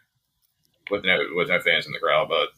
with 0.90 1.04
no 1.04 1.18
with 1.36 1.48
no 1.50 1.60
fans 1.60 1.86
in 1.86 1.92
the 1.92 1.98
crowd, 2.00 2.28
but 2.28 2.48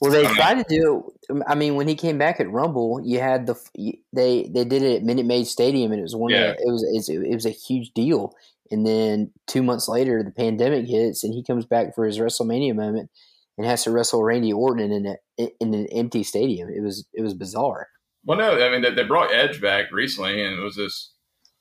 Well, 0.00 0.10
they 0.12 0.24
tried 0.24 0.58
to 0.58 0.64
do 0.68 1.12
it. 1.28 1.42
I 1.46 1.54
mean, 1.54 1.74
when 1.74 1.88
he 1.88 1.94
came 1.94 2.16
back 2.16 2.40
at 2.40 2.50
Rumble, 2.50 3.00
you 3.04 3.18
had 3.20 3.46
the 3.46 3.54
they 4.14 4.44
they 4.44 4.64
did 4.64 4.82
it 4.82 4.96
at 4.96 5.02
Minute 5.02 5.26
Maid 5.26 5.46
Stadium, 5.46 5.92
and 5.92 5.98
it 5.98 6.02
was 6.02 6.16
one 6.16 6.30
Yeah. 6.30 6.52
of 6.52 6.56
it 6.58 6.66
was 6.66 7.08
it 7.10 7.34
was 7.34 7.44
a 7.46 7.50
huge 7.50 7.92
deal. 7.92 8.34
And 8.70 8.86
then 8.86 9.32
two 9.46 9.62
months 9.62 9.88
later, 9.88 10.22
the 10.22 10.30
pandemic 10.30 10.86
hits, 10.86 11.22
and 11.24 11.32
he 11.34 11.42
comes 11.42 11.64
back 11.66 11.94
for 11.94 12.04
his 12.06 12.18
WrestleMania 12.18 12.74
moment 12.74 13.10
and 13.58 13.66
has 13.66 13.84
to 13.84 13.90
wrestle 13.90 14.22
Randy 14.22 14.52
Orton 14.52 14.92
in 14.92 15.06
an 15.06 15.16
in 15.60 15.74
an 15.74 15.86
empty 15.92 16.22
stadium. 16.22 16.68
It 16.68 16.82
was 16.82 17.06
it 17.14 17.22
was 17.22 17.34
bizarre. 17.34 17.88
well, 18.24 18.38
no, 18.38 18.60
I 18.64 18.70
mean 18.70 18.82
they, 18.82 18.90
they 18.90 19.04
brought 19.04 19.32
Edge 19.34 19.60
back 19.60 19.90
recently, 19.92 20.42
and 20.44 20.58
it 20.58 20.62
was 20.62 20.76
this 20.76 21.12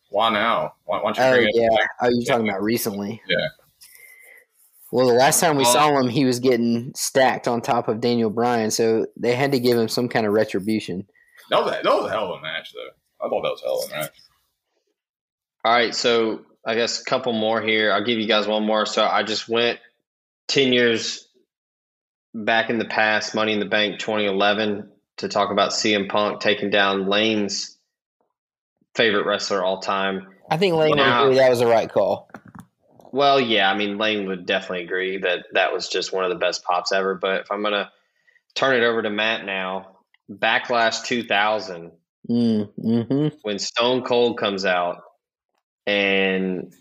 why 0.09 0.29
now? 0.29 0.73
Why, 0.85 0.97
why 1.01 1.13
don't 1.13 1.17
you 1.17 1.23
Oh 1.23 1.35
bring 1.35 1.47
it 1.49 1.55
yeah, 1.55 1.69
back? 1.77 1.89
oh 2.01 2.09
you're 2.11 2.25
talking 2.25 2.47
about 2.49 2.61
recently? 2.63 3.21
Yeah. 3.27 3.47
Well, 4.91 5.07
the 5.07 5.13
last 5.13 5.39
time 5.41 5.57
we 5.57 5.63
Well- 5.63 5.73
saw 5.73 5.99
him, 5.99 6.07
he 6.07 6.25
was 6.25 6.39
getting 6.39 6.93
stacked 6.95 7.47
on 7.47 7.61
top 7.61 7.87
of 7.87 7.99
Daniel 8.01 8.29
Bryan, 8.29 8.71
so 8.71 9.07
they 9.17 9.35
had 9.35 9.51
to 9.51 9.59
give 9.59 9.77
him 9.77 9.87
some 9.89 10.07
kind 10.07 10.25
of 10.25 10.33
retribution. 10.33 11.07
That 11.49 11.63
was 11.63 11.71
a, 11.73 11.81
that 11.83 11.85
was 11.85 12.05
a 12.05 12.09
hell 12.09 12.33
of 12.33 12.39
a 12.39 12.41
match, 12.41 12.73
though. 12.73 13.25
I 13.25 13.29
thought 13.29 13.41
that 13.43 13.49
was 13.51 13.61
a 13.61 13.65
hell 13.65 13.83
of 13.83 13.91
a 13.91 13.95
match. 13.95 14.13
All 15.65 15.73
right, 15.73 15.93
so 15.95 16.41
I 16.65 16.75
guess 16.75 17.01
a 17.01 17.05
couple 17.05 17.33
more 17.33 17.61
here. 17.61 17.91
I'll 17.91 18.03
give 18.03 18.19
you 18.19 18.27
guys 18.27 18.47
one 18.47 18.65
more. 18.65 18.85
So 18.85 19.05
I 19.05 19.23
just 19.23 19.47
went 19.47 19.79
10 20.47 20.73
years 20.73 21.27
back 22.33 22.69
in 22.69 22.79
the 22.79 22.85
past, 22.85 23.35
Money 23.35 23.53
in 23.53 23.59
the 23.59 23.65
Bank 23.65 23.99
2011, 23.99 24.89
to 25.17 25.29
talk 25.29 25.51
about 25.51 25.71
CM 25.71 26.09
Punk 26.09 26.41
taking 26.41 26.69
down 26.69 27.07
Lane's 27.07 27.77
favorite 28.95 29.25
wrestler 29.25 29.63
all 29.63 29.79
time. 29.79 30.27
I 30.49 30.57
think 30.57 30.75
Lane 30.75 30.91
would 30.91 30.99
agree 30.99 31.35
that 31.35 31.49
was 31.49 31.59
the 31.59 31.67
right 31.67 31.91
call. 31.91 32.29
Well, 33.11 33.39
yeah, 33.39 33.71
I 33.71 33.77
mean, 33.77 33.97
Lane 33.97 34.27
would 34.27 34.45
definitely 34.45 34.83
agree 34.83 35.19
that 35.19 35.45
that 35.53 35.71
was 35.71 35.87
just 35.87 36.11
one 36.11 36.23
of 36.23 36.29
the 36.29 36.35
best 36.35 36.63
pops 36.65 36.91
ever. 36.91 37.15
But 37.15 37.41
if 37.41 37.51
I'm 37.51 37.61
going 37.61 37.73
to 37.73 37.89
turn 38.55 38.75
it 38.75 38.85
over 38.85 39.01
to 39.01 39.09
Matt 39.09 39.45
now, 39.45 39.97
Backlash 40.29 41.03
2000, 41.05 41.91
Mm, 42.29 42.71
hmm 42.81 43.27
when 43.43 43.59
Stone 43.59 44.01
Cold 44.01 44.39
comes 44.39 44.65
out 44.65 45.03
and 45.87 46.73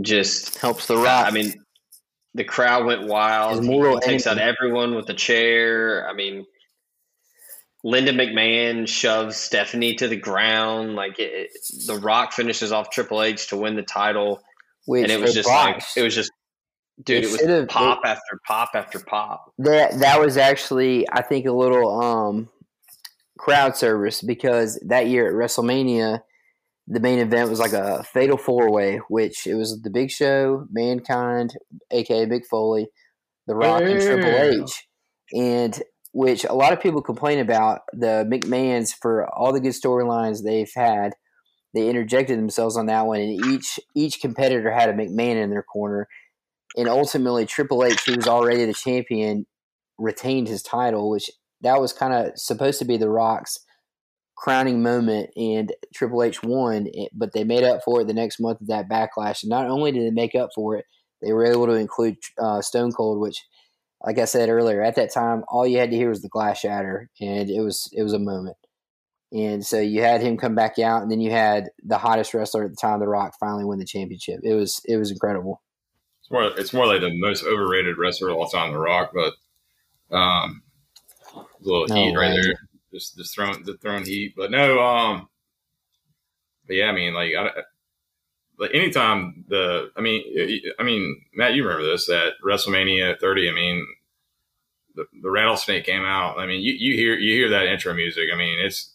just 0.00 0.58
Helps 0.58 0.86
the 0.86 0.96
rock. 0.96 1.26
I 1.26 1.30
mean, 1.30 1.52
the 2.34 2.44
crowd 2.44 2.86
went 2.86 3.06
wild. 3.06 3.62
He, 3.62 3.68
takes 4.00 4.26
out 4.26 4.38
everyone 4.38 4.94
with 4.94 5.06
the 5.06 5.14
chair. 5.14 6.08
I 6.08 6.14
mean, 6.14 6.46
Linda 7.84 8.12
McMahon 8.12 8.86
shoves 8.88 9.36
Stephanie 9.36 9.94
to 9.96 10.08
the 10.08 10.16
ground. 10.16 10.94
Like 10.94 11.18
it, 11.18 11.50
it- 11.54 11.86
the 11.86 11.96
Rock 11.96 12.32
finishes 12.32 12.72
off 12.72 12.90
Triple 12.90 13.22
H 13.22 13.48
to 13.48 13.56
win 13.56 13.74
the 13.76 13.82
title, 13.82 14.40
which 14.86 15.02
and 15.02 15.12
it 15.12 15.20
was 15.20 15.34
just 15.34 15.48
like 15.48 15.82
it 15.96 16.02
was 16.02 16.14
just, 16.14 16.30
dude, 17.02 17.24
They 17.24 17.28
it 17.28 17.48
was 17.60 17.66
pop 17.68 18.00
after 18.04 18.40
pop 18.46 18.70
after 18.74 19.00
pop. 19.00 19.52
that 19.58 19.98
that 19.98 20.20
was 20.20 20.36
actually 20.36 21.06
I 21.10 21.22
think 21.22 21.46
a 21.46 21.52
little 21.52 22.00
um 22.00 22.48
crowd 23.38 23.76
service 23.76 24.22
because 24.22 24.78
that 24.86 25.08
year 25.08 25.26
at 25.28 25.34
WrestleMania 25.34 26.20
the 26.86 27.00
main 27.00 27.18
event 27.18 27.50
was 27.50 27.60
like 27.60 27.72
a 27.72 28.02
fatal 28.02 28.36
four 28.36 28.70
way, 28.70 29.00
which 29.08 29.46
it 29.46 29.54
was 29.54 29.80
the 29.82 29.90
Big 29.90 30.10
Show, 30.10 30.66
Mankind, 30.70 31.56
aka 31.90 32.26
Mick 32.26 32.46
Foley, 32.46 32.88
The 33.46 33.54
Rock, 33.54 33.82
and 33.82 34.00
Triple 34.00 34.64
H, 34.64 34.86
and 35.32 35.82
which 36.12 36.44
a 36.44 36.54
lot 36.54 36.72
of 36.72 36.80
people 36.80 37.00
complain 37.00 37.38
about 37.38 37.80
the 37.92 38.28
McMahon's 38.30 38.92
for 38.92 39.26
all 39.32 39.52
the 39.52 39.60
good 39.60 39.72
storylines 39.72 40.42
they've 40.42 40.70
had. 40.74 41.12
They 41.74 41.88
interjected 41.88 42.38
themselves 42.38 42.76
on 42.76 42.86
that 42.86 43.06
one, 43.06 43.20
and 43.20 43.46
each 43.46 43.80
each 43.94 44.20
competitor 44.20 44.70
had 44.70 44.90
a 44.90 44.92
McMahon 44.92 45.42
in 45.42 45.50
their 45.50 45.62
corner, 45.62 46.08
and 46.76 46.88
ultimately 46.88 47.46
Triple 47.46 47.84
H, 47.84 48.04
who 48.04 48.16
was 48.16 48.26
already 48.26 48.64
the 48.66 48.74
champion, 48.74 49.46
retained 49.98 50.48
his 50.48 50.62
title, 50.62 51.08
which 51.08 51.30
that 51.62 51.80
was 51.80 51.92
kind 51.92 52.12
of 52.12 52.32
supposed 52.36 52.80
to 52.80 52.84
be 52.84 52.96
The 52.96 53.08
Rock's 53.08 53.60
crowning 54.42 54.82
moment, 54.82 55.30
and 55.36 55.72
Triple 55.94 56.24
H 56.24 56.42
won, 56.42 56.88
but 57.12 57.32
they 57.32 57.44
made 57.44 57.62
up 57.62 57.82
for 57.84 58.00
it 58.00 58.08
the 58.08 58.12
next 58.12 58.40
month 58.40 58.60
of 58.60 58.66
that 58.66 58.88
backlash. 58.88 59.44
And 59.44 59.50
not 59.50 59.68
only 59.68 59.92
did 59.92 60.04
they 60.04 60.10
make 60.10 60.34
up 60.34 60.50
for 60.52 60.76
it, 60.76 60.84
they 61.20 61.32
were 61.32 61.46
able 61.46 61.66
to 61.66 61.74
include 61.74 62.16
uh, 62.38 62.60
Stone 62.60 62.90
Cold, 62.90 63.20
which, 63.20 63.40
like 64.04 64.18
I 64.18 64.24
said 64.24 64.48
earlier, 64.48 64.82
at 64.82 64.96
that 64.96 65.14
time, 65.14 65.44
all 65.46 65.64
you 65.64 65.78
had 65.78 65.92
to 65.92 65.96
hear 65.96 66.08
was 66.08 66.22
the 66.22 66.28
glass 66.28 66.58
shatter, 66.58 67.08
and 67.20 67.48
it 67.48 67.60
was 67.60 67.88
it 67.92 68.02
was 68.02 68.14
a 68.14 68.18
moment. 68.18 68.56
And 69.30 69.64
so 69.64 69.78
you 69.78 70.02
had 70.02 70.20
him 70.20 70.36
come 70.36 70.56
back 70.56 70.76
out, 70.80 71.02
and 71.02 71.10
then 71.10 71.20
you 71.20 71.30
had 71.30 71.70
the 71.84 71.96
hottest 71.96 72.34
wrestler 72.34 72.64
at 72.64 72.70
the 72.70 72.76
time, 72.76 72.98
The 72.98 73.06
Rock, 73.06 73.34
finally 73.38 73.64
win 73.64 73.78
the 73.78 73.84
championship. 73.86 74.40
It 74.42 74.54
was 74.54 74.80
it 74.86 74.96
was 74.96 75.12
incredible. 75.12 75.62
It's 76.20 76.30
more, 76.32 76.50
it's 76.58 76.72
more 76.72 76.86
like 76.88 77.00
the 77.00 77.16
most 77.20 77.44
overrated 77.44 77.96
wrestler 77.96 78.30
of 78.30 78.38
all 78.38 78.48
time, 78.48 78.72
The 78.72 78.78
Rock, 78.78 79.12
but 79.14 79.34
um, 80.16 80.62
a 81.34 81.44
little 81.60 81.86
No 81.86 81.94
heat 81.94 82.16
right 82.16 82.36
there, 82.42 82.54
just 82.92 83.16
just 83.16 83.34
throwing 83.34 83.62
the 83.64 83.76
throwing 83.78 84.04
heat. 84.04 84.34
But 84.36 84.50
no, 84.50 84.80
um, 84.80 85.28
but 86.66 86.76
yeah, 86.76 86.86
I 86.86 86.92
mean, 86.92 87.14
like, 87.14 87.32
I, 87.36 87.50
like 88.58 88.70
anytime 88.74 89.44
the, 89.48 89.90
I 89.96 90.00
mean, 90.00 90.62
I 90.78 90.82
mean, 90.82 91.22
Matt, 91.34 91.54
you 91.54 91.64
remember 91.64 91.86
this 91.86 92.08
at 92.08 92.34
WrestleMania 92.44 93.18
30? 93.20 93.50
I 93.50 93.52
mean, 93.52 93.86
the, 94.94 95.06
the 95.22 95.30
rattlesnake 95.30 95.84
came 95.84 96.04
out. 96.04 96.38
I 96.38 96.46
mean, 96.46 96.60
you, 96.60 96.72
you 96.72 96.94
hear 96.94 97.16
you 97.16 97.34
hear 97.34 97.48
that 97.50 97.66
intro 97.66 97.94
music. 97.94 98.24
I 98.32 98.36
mean, 98.36 98.58
it's, 98.60 98.94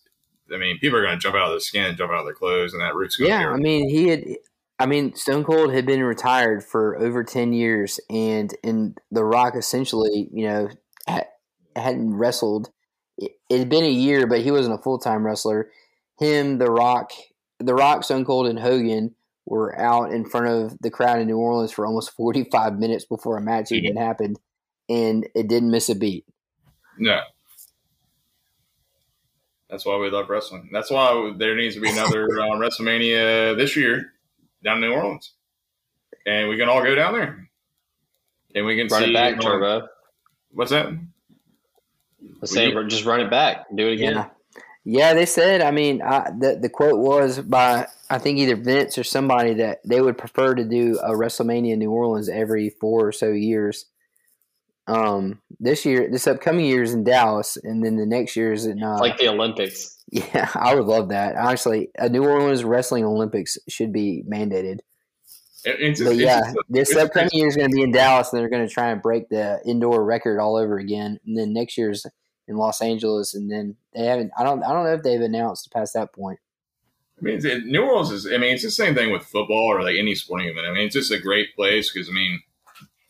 I 0.53 0.57
mean, 0.57 0.79
people 0.79 0.97
are 0.97 1.03
going 1.03 1.17
to 1.17 1.21
jump 1.21 1.35
out 1.35 1.47
of 1.47 1.51
their 1.51 1.59
skin, 1.59 1.95
jump 1.95 2.11
out 2.11 2.19
of 2.19 2.25
their 2.25 2.33
clothes, 2.33 2.73
and 2.73 2.81
that 2.81 2.95
root's 2.95 3.17
going 3.17 3.29
Yeah, 3.29 3.49
I 3.49 3.57
mean, 3.57 3.89
he 3.89 4.07
had. 4.07 4.23
I 4.79 4.85
mean, 4.85 5.15
Stone 5.15 5.43
Cold 5.43 5.73
had 5.73 5.87
been 5.87 6.03
retired 6.03 6.63
for 6.63 6.97
over 6.99 7.23
ten 7.23 7.51
years, 7.51 7.99
and 8.09 8.55
and 8.63 8.97
The 9.11 9.25
Rock 9.25 9.55
essentially, 9.55 10.29
you 10.31 10.47
know, 10.47 10.69
ha- 11.07 11.23
hadn't 11.75 12.15
wrestled. 12.15 12.69
It, 13.17 13.31
it 13.49 13.59
had 13.59 13.69
been 13.69 13.83
a 13.83 13.89
year, 13.89 14.27
but 14.27 14.41
he 14.41 14.51
wasn't 14.51 14.79
a 14.79 14.83
full 14.83 14.99
time 14.99 15.25
wrestler. 15.25 15.69
Him, 16.19 16.57
The 16.57 16.71
Rock, 16.71 17.11
The 17.59 17.73
Rock, 17.73 18.03
Stone 18.03 18.25
Cold, 18.25 18.47
and 18.47 18.59
Hogan 18.59 19.15
were 19.45 19.77
out 19.79 20.11
in 20.11 20.25
front 20.25 20.47
of 20.47 20.77
the 20.81 20.89
crowd 20.89 21.19
in 21.19 21.27
New 21.27 21.37
Orleans 21.37 21.71
for 21.71 21.85
almost 21.85 22.11
forty 22.15 22.43
five 22.43 22.77
minutes 22.77 23.05
before 23.05 23.37
a 23.37 23.41
match 23.41 23.71
even 23.71 23.97
happened, 23.97 24.39
and 24.89 25.27
it 25.35 25.47
didn't 25.47 25.71
miss 25.71 25.89
a 25.89 25.95
beat. 25.95 26.25
No. 26.97 27.21
That's 29.69 29.85
why 29.85 29.97
we 29.97 30.09
love 30.09 30.29
wrestling. 30.29 30.69
That's 30.71 30.89
why 30.89 31.33
there 31.37 31.55
needs 31.55 31.75
to 31.75 31.81
be 31.81 31.89
another 31.89 32.25
uh, 32.39 32.55
WrestleMania 32.55 33.57
this 33.57 33.75
year 33.75 34.13
down 34.63 34.81
in 34.81 34.89
New 34.89 34.95
Orleans, 34.95 35.33
and 36.25 36.47
we 36.47 36.57
can 36.57 36.69
all 36.69 36.81
go 36.81 36.95
down 36.95 37.13
there, 37.13 37.49
and 38.55 38.65
we 38.65 38.77
can 38.77 38.87
Run 38.87 39.03
see 39.03 39.09
it 39.09 39.13
back, 39.13 39.41
Turbo. 39.41 39.87
What's 40.51 40.71
that? 40.71 40.87
Let's 42.41 42.53
say, 42.53 42.71
just 42.87 43.05
run 43.05 43.21
it 43.21 43.29
back. 43.29 43.65
Do 43.73 43.87
it 43.87 43.93
again. 43.93 44.13
Yeah. 44.15 44.29
Yeah, 44.89 45.13
they 45.13 45.25
said. 45.25 45.61
I 45.61 45.71
mean, 45.71 46.01
I, 46.01 46.29
the 46.39 46.57
the 46.61 46.69
quote 46.69 46.99
was 46.99 47.39
by 47.39 47.87
I 48.09 48.19
think 48.19 48.37
either 48.39 48.55
Vince 48.55 48.97
or 48.97 49.03
somebody 49.03 49.55
that 49.55 49.79
they 49.85 49.99
would 49.99 50.17
prefer 50.17 50.55
to 50.55 50.63
do 50.63 50.97
a 51.03 51.11
WrestleMania 51.11 51.73
in 51.73 51.79
New 51.79 51.91
Orleans 51.91 52.29
every 52.29 52.69
four 52.69 53.07
or 53.07 53.11
so 53.11 53.29
years. 53.31 53.85
Um, 54.87 55.41
this 55.59 55.85
year, 55.85 56.09
this 56.09 56.25
upcoming 56.27 56.65
year 56.65 56.83
is 56.83 56.93
in 56.93 57.03
Dallas, 57.03 57.57
and 57.61 57.83
then 57.83 57.97
the 57.97 58.05
next 58.05 58.37
year 58.37 58.53
is 58.53 58.65
in. 58.65 58.81
Uh, 58.81 58.93
It's 58.93 59.01
like 59.01 59.17
the 59.17 59.27
Olympics. 59.27 59.97
yeah, 60.09 60.49
I 60.55 60.73
would 60.75 60.85
love 60.85 61.09
that. 61.09 61.35
Honestly, 61.35 61.89
a 61.97 62.07
New 62.07 62.23
Orleans 62.23 62.63
Wrestling 62.63 63.03
Olympics 63.03 63.57
should 63.67 63.91
be 63.91 64.23
mandated. 64.31 64.79
It- 65.65 65.81
it's 65.81 65.99
just- 65.99 66.03
But 66.09 66.13
it's 66.13 66.21
yeah, 66.21 66.39
just- 66.39 66.57
this 66.69 66.95
upcoming 66.95 67.31
year 67.33 67.47
is 67.47 67.57
going 67.57 67.69
to 67.69 67.75
be 67.75 67.81
in 67.83 67.91
Dallas, 67.91 68.31
and 68.31 68.39
they're 68.39 68.47
going 68.49 68.65
to 68.65 68.73
try 68.73 68.91
and 68.91 69.01
break 69.01 69.27
the 69.27 69.59
indoor 69.65 70.05
record 70.05 70.39
all 70.39 70.55
over 70.55 70.77
again. 70.77 71.19
And 71.25 71.37
then 71.37 71.51
next 71.51 71.77
year's 71.77 72.05
in 72.47 72.57
Los 72.57 72.81
Angeles, 72.81 73.33
and 73.35 73.51
then 73.51 73.75
they 73.93 74.05
haven't. 74.05 74.31
I 74.37 74.43
don't. 74.43 74.63
I 74.63 74.73
don't 74.73 74.83
know 74.85 74.93
if 74.93 75.03
they've 75.03 75.19
announced 75.21 75.71
past 75.71 75.93
that 75.93 76.13
point. 76.13 76.39
I 77.19 77.23
mean, 77.23 77.37
it's- 77.37 77.61
New 77.65 77.81
Orleans 77.83 78.11
is. 78.11 78.27
I 78.27 78.37
mean, 78.37 78.53
it's 78.53 78.63
the 78.63 78.71
same 78.71 78.93
thing 78.95 79.11
with 79.11 79.23
football 79.23 79.65
or 79.71 79.81
like 79.81 79.95
any 79.97 80.15
sporting 80.15 80.47
event. 80.47 80.67
I 80.67 80.71
mean, 80.73 80.85
it's 80.85 80.95
just 80.95 81.11
a 81.11 81.19
great 81.19 81.55
place 81.55 81.91
because 81.91 82.09
I 82.09 82.13
mean, 82.13 82.41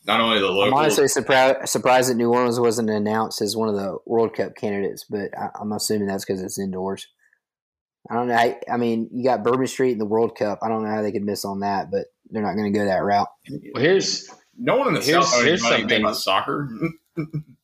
not 0.06 0.20
only 0.20 0.38
the 0.38 0.46
local 0.46 0.62
I'm 0.64 0.70
locals. 0.70 0.82
honestly 0.98 1.08
surprised 1.08 1.68
surprised 1.68 2.10
that 2.10 2.14
New 2.16 2.32
Orleans 2.32 2.58
wasn't 2.58 2.90
announced 2.90 3.42
as 3.42 3.56
one 3.56 3.68
of 3.68 3.74
the 3.76 3.98
World 4.06 4.34
Cup 4.34 4.54
candidates, 4.56 5.04
but 5.08 5.36
I, 5.38 5.50
I'm 5.60 5.72
assuming 5.72 6.08
that's 6.08 6.24
because 6.24 6.42
it's 6.42 6.58
indoors. 6.58 7.06
I 8.10 8.14
don't 8.14 8.28
know. 8.28 8.34
I, 8.34 8.56
I 8.72 8.78
mean, 8.78 9.10
you 9.12 9.22
got 9.24 9.42
Bourbon 9.44 9.66
Street 9.66 9.92
in 9.92 9.98
the 9.98 10.06
World 10.06 10.34
Cup. 10.36 10.60
I 10.62 10.68
don't 10.68 10.82
know 10.82 10.88
how 10.90 11.02
they 11.02 11.12
could 11.12 11.24
miss 11.24 11.44
on 11.44 11.60
that, 11.60 11.90
but 11.90 12.06
they're 12.30 12.42
not 12.42 12.54
going 12.54 12.72
to 12.72 12.78
go 12.78 12.86
that 12.86 13.02
route. 13.04 13.28
Well, 13.74 13.82
here's 13.82 14.30
no 14.56 14.76
one 14.76 14.88
in 14.88 14.94
the 14.94 15.00
Here's- 15.02 15.26
South 15.26 15.34
knows 15.40 15.44
here's 15.44 15.64
anything 15.64 15.80
something- 15.82 16.00
about 16.04 16.16
soccer. 16.16 16.70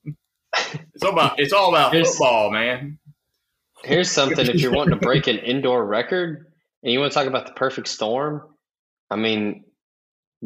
it's 0.94 1.02
all 1.04 1.12
about. 1.12 1.40
It's 1.40 1.52
all 1.52 1.68
about 1.70 1.92
Here's- 1.92 2.10
football, 2.10 2.50
man. 2.50 2.98
here's 3.84 4.10
something. 4.10 4.46
If 4.46 4.56
you're 4.60 4.72
wanting 4.72 4.98
to 4.98 5.04
break 5.04 5.26
an 5.26 5.38
indoor 5.38 5.84
record 5.84 6.46
and 6.82 6.92
you 6.92 7.00
want 7.00 7.12
to 7.12 7.18
talk 7.18 7.26
about 7.26 7.46
the 7.46 7.52
perfect 7.52 7.88
storm, 7.88 8.42
I 9.10 9.16
mean, 9.16 9.64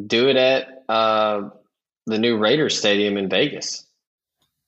do 0.07 0.29
it 0.29 0.37
at 0.37 0.85
uh, 0.89 1.51
the 2.07 2.19
new 2.19 2.37
Raiders 2.39 2.79
Stadium 2.79 3.17
in 3.17 3.29
Vegas. 3.29 3.85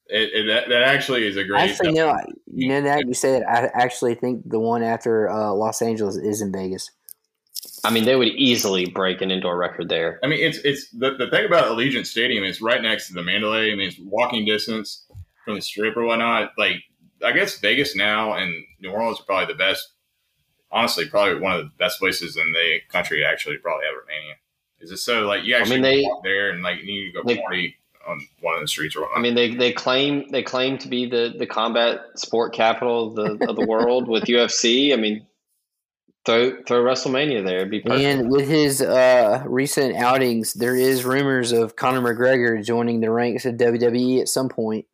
It, 0.07 0.31
it, 0.35 0.47
that, 0.49 0.69
that 0.71 0.83
actually 0.83 1.27
is 1.27 1.37
a 1.37 1.45
great. 1.45 1.71
Actually, 1.71 1.93
no. 1.93 2.17
You 2.53 2.69
know 2.69 2.83
that 2.83 3.07
you 3.07 3.15
said. 3.15 3.43
I 3.45 3.71
actually 3.75 4.15
think 4.17 4.49
the 4.49 4.59
one 4.59 4.83
after 4.83 5.29
uh, 5.29 5.53
Los 5.53 5.83
Angeles 5.83 6.17
is 6.17 6.41
in 6.43 6.51
Vegas. 6.53 6.91
I 7.85 7.91
mean, 7.91 8.05
they 8.05 8.17
would 8.17 8.29
easily 8.29 8.87
break 8.87 9.21
an 9.21 9.31
indoor 9.31 9.57
record 9.57 9.89
there. 9.89 10.19
I 10.25 10.27
mean, 10.27 10.41
it's 10.43 10.59
it's 10.59 10.91
the, 10.91 11.15
the 11.17 11.29
thing 11.31 11.47
about 11.47 11.67
Allegiant 11.67 12.07
Stadium 12.07 12.43
is 12.43 12.61
right 12.61 12.83
next 12.83 13.09
to 13.09 13.15
the 13.15 13.23
Mandalay. 13.23 13.71
I 13.73 13.77
mean, 13.77 13.89
it's 13.89 13.99
walking 14.01 14.45
distance 14.45 15.05
from 15.51 15.57
the 15.57 15.63
Strip 15.63 15.97
or 15.97 16.05
whatnot. 16.05 16.53
Like, 16.57 16.83
I 17.25 17.33
guess 17.33 17.59
Vegas 17.59 17.95
now 17.95 18.35
and 18.35 18.53
New 18.81 18.91
Orleans 18.91 19.21
are 19.21 19.25
probably 19.25 19.53
the 19.53 19.59
best. 19.59 19.93
Honestly, 20.73 21.09
probably 21.09 21.41
one 21.41 21.53
of 21.53 21.65
the 21.65 21.71
best 21.79 21.99
places 21.99 22.37
in 22.37 22.53
the 22.53 22.79
country 22.89 23.19
to 23.19 23.25
actually 23.27 23.57
probably 23.59 23.87
have 23.87 23.97
Romania. 23.97 24.35
Is 24.81 24.93
it 24.93 24.99
so 24.99 25.27
like 25.27 25.45
you 25.45 25.55
actually 25.55 25.81
mean, 25.81 25.83
they- 25.83 26.03
walk 26.03 26.23
there 26.25 26.51
and 26.51 26.63
like 26.63 26.79
you 26.81 26.87
need 26.87 27.13
to 27.13 27.13
go 27.13 27.23
they- 27.27 27.41
party 27.41 27.77
on 28.09 28.21
one 28.41 28.55
of 28.55 28.63
the 28.63 28.69
streets 28.69 28.97
or 28.97 29.01
whatnot? 29.01 29.19
I 29.19 29.21
mean, 29.21 29.35
they, 29.35 29.55
they 29.55 29.73
claim 29.73 30.31
they 30.31 30.43
claim 30.43 30.79
to 30.79 30.89
be 30.89 31.07
the, 31.07 31.35
the 31.37 31.47
combat 31.47 32.01
sport 32.17 32.55
capital 32.55 33.09
of 33.09 33.39
the 33.39 33.49
of 33.49 33.57
the 33.57 33.67
world 33.67 34.09
with 34.09 34.25
UFC. 34.25 34.93
I 34.93 34.97
mean, 34.97 35.27
throw 36.25 36.63
throw 36.65 36.83
WrestleMania 36.83 37.45
there. 37.45 37.59
It'd 37.59 37.71
be 37.71 37.81
perfect. 37.81 38.03
And 38.03 38.31
with 38.31 38.49
his 38.49 38.81
uh, 38.81 39.43
recent 39.47 39.97
outings, 39.97 40.55
there 40.55 40.77
is 40.77 41.05
rumors 41.05 41.53
of 41.53 41.77
Conor 41.77 42.01
McGregor 42.01 42.65
joining 42.65 43.01
the 43.01 43.11
ranks 43.11 43.45
of 43.45 43.57
WWE 43.57 44.21
at 44.21 44.29
some 44.29 44.49
point. 44.49 44.87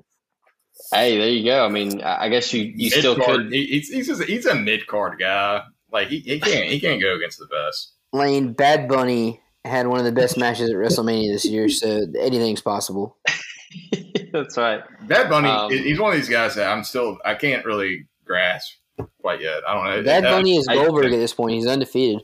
Hey, 0.93 1.19
there 1.19 1.29
you 1.29 1.45
go. 1.45 1.65
I 1.65 1.69
mean, 1.69 2.01
I 2.03 2.25
I 2.25 2.29
guess 2.29 2.53
you 2.53 2.73
you 2.75 2.91
still 2.91 3.17
Mid-card- 3.17 3.37
could. 3.45 3.53
he's 3.53 3.89
he's, 3.89 4.07
just, 4.09 4.23
he's 4.25 4.47
a 4.47 4.55
mid 4.55 4.87
card 4.87 5.19
guy. 5.19 5.63
Like 5.93 6.09
he, 6.09 6.19
he 6.21 6.41
can't 6.41 6.69
he 6.69 6.81
can't 6.81 7.01
go 7.01 7.15
against 7.17 7.39
the 7.39 7.47
best. 7.47 7.93
Lane 8.13 8.53
Bad 8.53 8.89
Bunny 8.89 9.41
had 9.65 9.87
one 9.89 9.99
of 9.99 10.05
the 10.05 10.13
best 10.13 10.37
matches 10.39 10.71
at 10.71 10.77
WrestleMania 10.77 11.33
this 11.33 11.45
year, 11.45 11.69
so 11.69 12.07
anything's 12.19 12.61
possible. 12.61 13.17
That's 14.33 14.57
right. 14.57 14.83
Bad 15.09 15.29
Bunny, 15.31 15.49
Um, 15.49 15.71
he's 15.71 15.99
one 15.99 16.13
of 16.13 16.19
these 16.19 16.29
guys 16.29 16.55
that 16.57 16.69
I'm 16.71 16.85
still 16.85 17.19
I 17.25 17.35
can't 17.35 17.65
really 17.65 18.07
grasp 18.25 18.73
quite 19.21 19.41
yet. 19.41 19.63
I 19.67 19.75
don't 19.75 19.85
know. 19.85 20.03
Bad 20.05 20.25
Uh, 20.25 20.31
Bunny 20.33 20.57
is 20.57 20.69
I- 20.69 20.75
Goldberg 20.75 21.07
at 21.13 21.17
this 21.17 21.33
point. 21.35 21.55
He's 21.55 21.67
undefeated. 21.67 22.23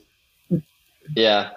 Yeah. 1.16 1.50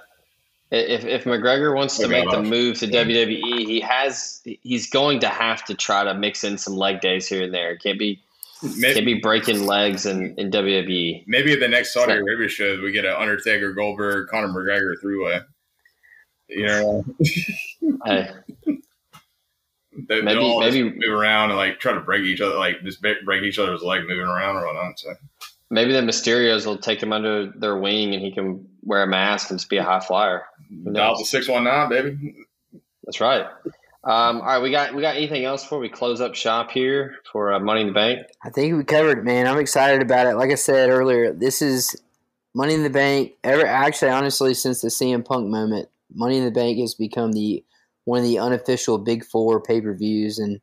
If 0.71 1.05
if 1.05 1.23
McGregor 1.25 1.75
wants 1.75 1.97
to 1.99 2.07
make 2.07 2.29
the 2.29 2.41
move 2.41 2.79
to 2.79 2.87
WWE, 2.87 3.65
he 3.65 3.79
has 3.81 4.41
he's 4.43 4.89
going 4.89 5.19
to 5.19 5.27
have 5.29 5.63
to 5.65 5.75
try 5.75 6.03
to 6.03 6.13
mix 6.15 6.43
in 6.43 6.57
some 6.57 6.75
leg 6.75 7.01
days 7.01 7.27
here 7.27 7.43
and 7.43 7.53
there. 7.53 7.71
It 7.71 7.81
can't 7.83 7.99
be 7.99 8.21
Can't 8.61 8.77
maybe, 8.79 9.13
be 9.13 9.19
breaking 9.21 9.65
legs 9.67 10.05
in, 10.07 10.33
in 10.39 10.49
WWE. 10.49 11.23
maybe 11.27 11.53
at 11.53 11.59
the 11.59 11.67
next 11.67 11.93
Saudi 11.93 12.13
So- 12.13 12.17
Arabia 12.19 12.47
show 12.49 12.81
we 12.81 12.91
get 12.91 13.05
an 13.05 13.13
Undertaker, 13.15 13.73
Goldberg, 13.73 14.27
Conor 14.29 14.47
McGregor 14.47 14.99
three 14.99 15.23
way. 15.23 15.39
You 16.49 16.65
know, 16.65 17.05
Hey, 18.05 18.29
they, 20.07 20.21
Maybe- 20.21 20.59
maybe- 20.59 20.83
move 20.83 21.09
around 21.11 21.51
and 21.51 21.57
like 21.57 21.79
try 21.79 21.93
to 21.93 22.01
break 22.01 22.23
each 22.23 22.41
other, 22.41 22.55
like 22.55 22.81
just 22.83 23.01
break 23.01 23.43
each 23.43 23.59
other's 23.59 23.81
leg 23.83 24.01
moving 24.01 24.25
around 24.25 24.57
or 24.57 24.65
whatnot. 24.65 24.99
So 24.99 25.13
maybe 25.69 25.93
the 25.93 26.01
Mysterios 26.01 26.65
will 26.65 26.77
take 26.77 27.01
him 27.01 27.13
under 27.13 27.51
their 27.51 27.77
wing 27.77 28.13
and 28.13 28.23
he 28.23 28.31
can 28.31 28.67
wear 28.83 29.03
a 29.03 29.07
mask 29.07 29.49
and 29.49 29.59
just 29.59 29.69
be 29.69 29.77
a 29.77 29.83
high 29.83 29.99
flyer. 29.99 30.43
Who 30.69 30.93
dial 30.93 31.17
the 31.17 31.25
six 31.25 31.47
one 31.47 31.63
nine, 31.63 31.89
baby. 31.89 32.35
That's 33.03 33.21
right. 33.21 33.45
Um, 34.03 34.41
all 34.41 34.45
right, 34.45 34.61
we 34.61 34.69
got 34.69 34.93
we 34.93 35.01
got 35.01 35.15
anything 35.15 35.45
else 35.45 35.63
before 35.63 35.79
we 35.79 35.89
close 35.89 36.21
up 36.21 36.35
shop 36.35 36.69
here 36.69 37.15
for 37.31 37.51
uh, 37.53 37.59
Money 37.59 37.81
in 37.81 37.87
the 37.87 37.93
Bank? 37.93 38.27
I 38.43 38.51
think 38.51 38.77
we 38.77 38.83
covered 38.83 39.19
it, 39.19 39.23
man. 39.23 39.47
I'm 39.47 39.57
excited 39.57 40.01
about 40.03 40.27
it. 40.27 40.35
Like 40.35 40.51
I 40.51 40.55
said 40.55 40.89
earlier, 40.89 41.33
this 41.33 41.61
is 41.63 41.95
Money 42.53 42.75
in 42.75 42.83
the 42.83 42.89
Bank. 42.91 43.33
Ever 43.43 43.65
actually, 43.65 44.11
honestly, 44.11 44.53
since 44.53 44.81
the 44.81 44.89
CM 44.89 45.25
Punk 45.25 45.47
moment, 45.47 45.89
Money 46.13 46.37
in 46.37 46.45
the 46.45 46.51
Bank 46.51 46.77
has 46.79 46.93
become 46.93 47.31
the 47.31 47.63
one 48.03 48.19
of 48.19 48.25
the 48.25 48.37
unofficial 48.37 48.99
Big 48.99 49.25
Four 49.25 49.59
pay 49.59 49.81
per 49.81 49.95
views, 49.95 50.37
and 50.37 50.61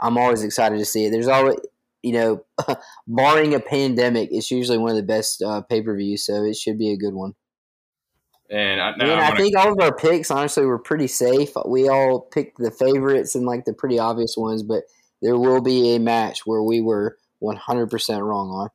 I'm 0.00 0.16
always 0.16 0.42
excited 0.42 0.78
to 0.78 0.86
see 0.86 1.04
it. 1.04 1.10
There's 1.10 1.28
always, 1.28 1.58
you 2.02 2.12
know, 2.12 2.44
barring 3.06 3.54
a 3.54 3.60
pandemic, 3.60 4.30
it's 4.32 4.50
usually 4.50 4.78
one 4.78 4.90
of 4.90 4.96
the 4.96 5.02
best 5.02 5.42
uh, 5.42 5.62
pay 5.62 5.82
per 5.82 5.96
views, 5.96 6.26
so 6.26 6.44
it 6.44 6.56
should 6.56 6.78
be 6.78 6.90
a 6.90 6.96
good 6.96 7.14
one. 7.14 7.34
And 8.50 8.82
I, 8.82 8.90
and 8.90 9.02
I 9.02 9.30
gonna- 9.30 9.36
think 9.36 9.56
all 9.56 9.72
of 9.72 9.80
our 9.80 9.94
picks, 9.94 10.30
honestly, 10.30 10.66
were 10.66 10.78
pretty 10.78 11.06
safe. 11.06 11.50
We 11.66 11.88
all 11.88 12.20
picked 12.20 12.58
the 12.58 12.70
favorites 12.70 13.34
and 13.34 13.46
like 13.46 13.64
the 13.64 13.72
pretty 13.72 13.98
obvious 13.98 14.36
ones, 14.36 14.62
but 14.62 14.84
there 15.22 15.38
will 15.38 15.62
be 15.62 15.94
a 15.94 16.00
match 16.00 16.44
where 16.44 16.62
we 16.62 16.82
were 16.82 17.16
100% 17.42 18.22
wrong 18.22 18.50
on. 18.50 18.68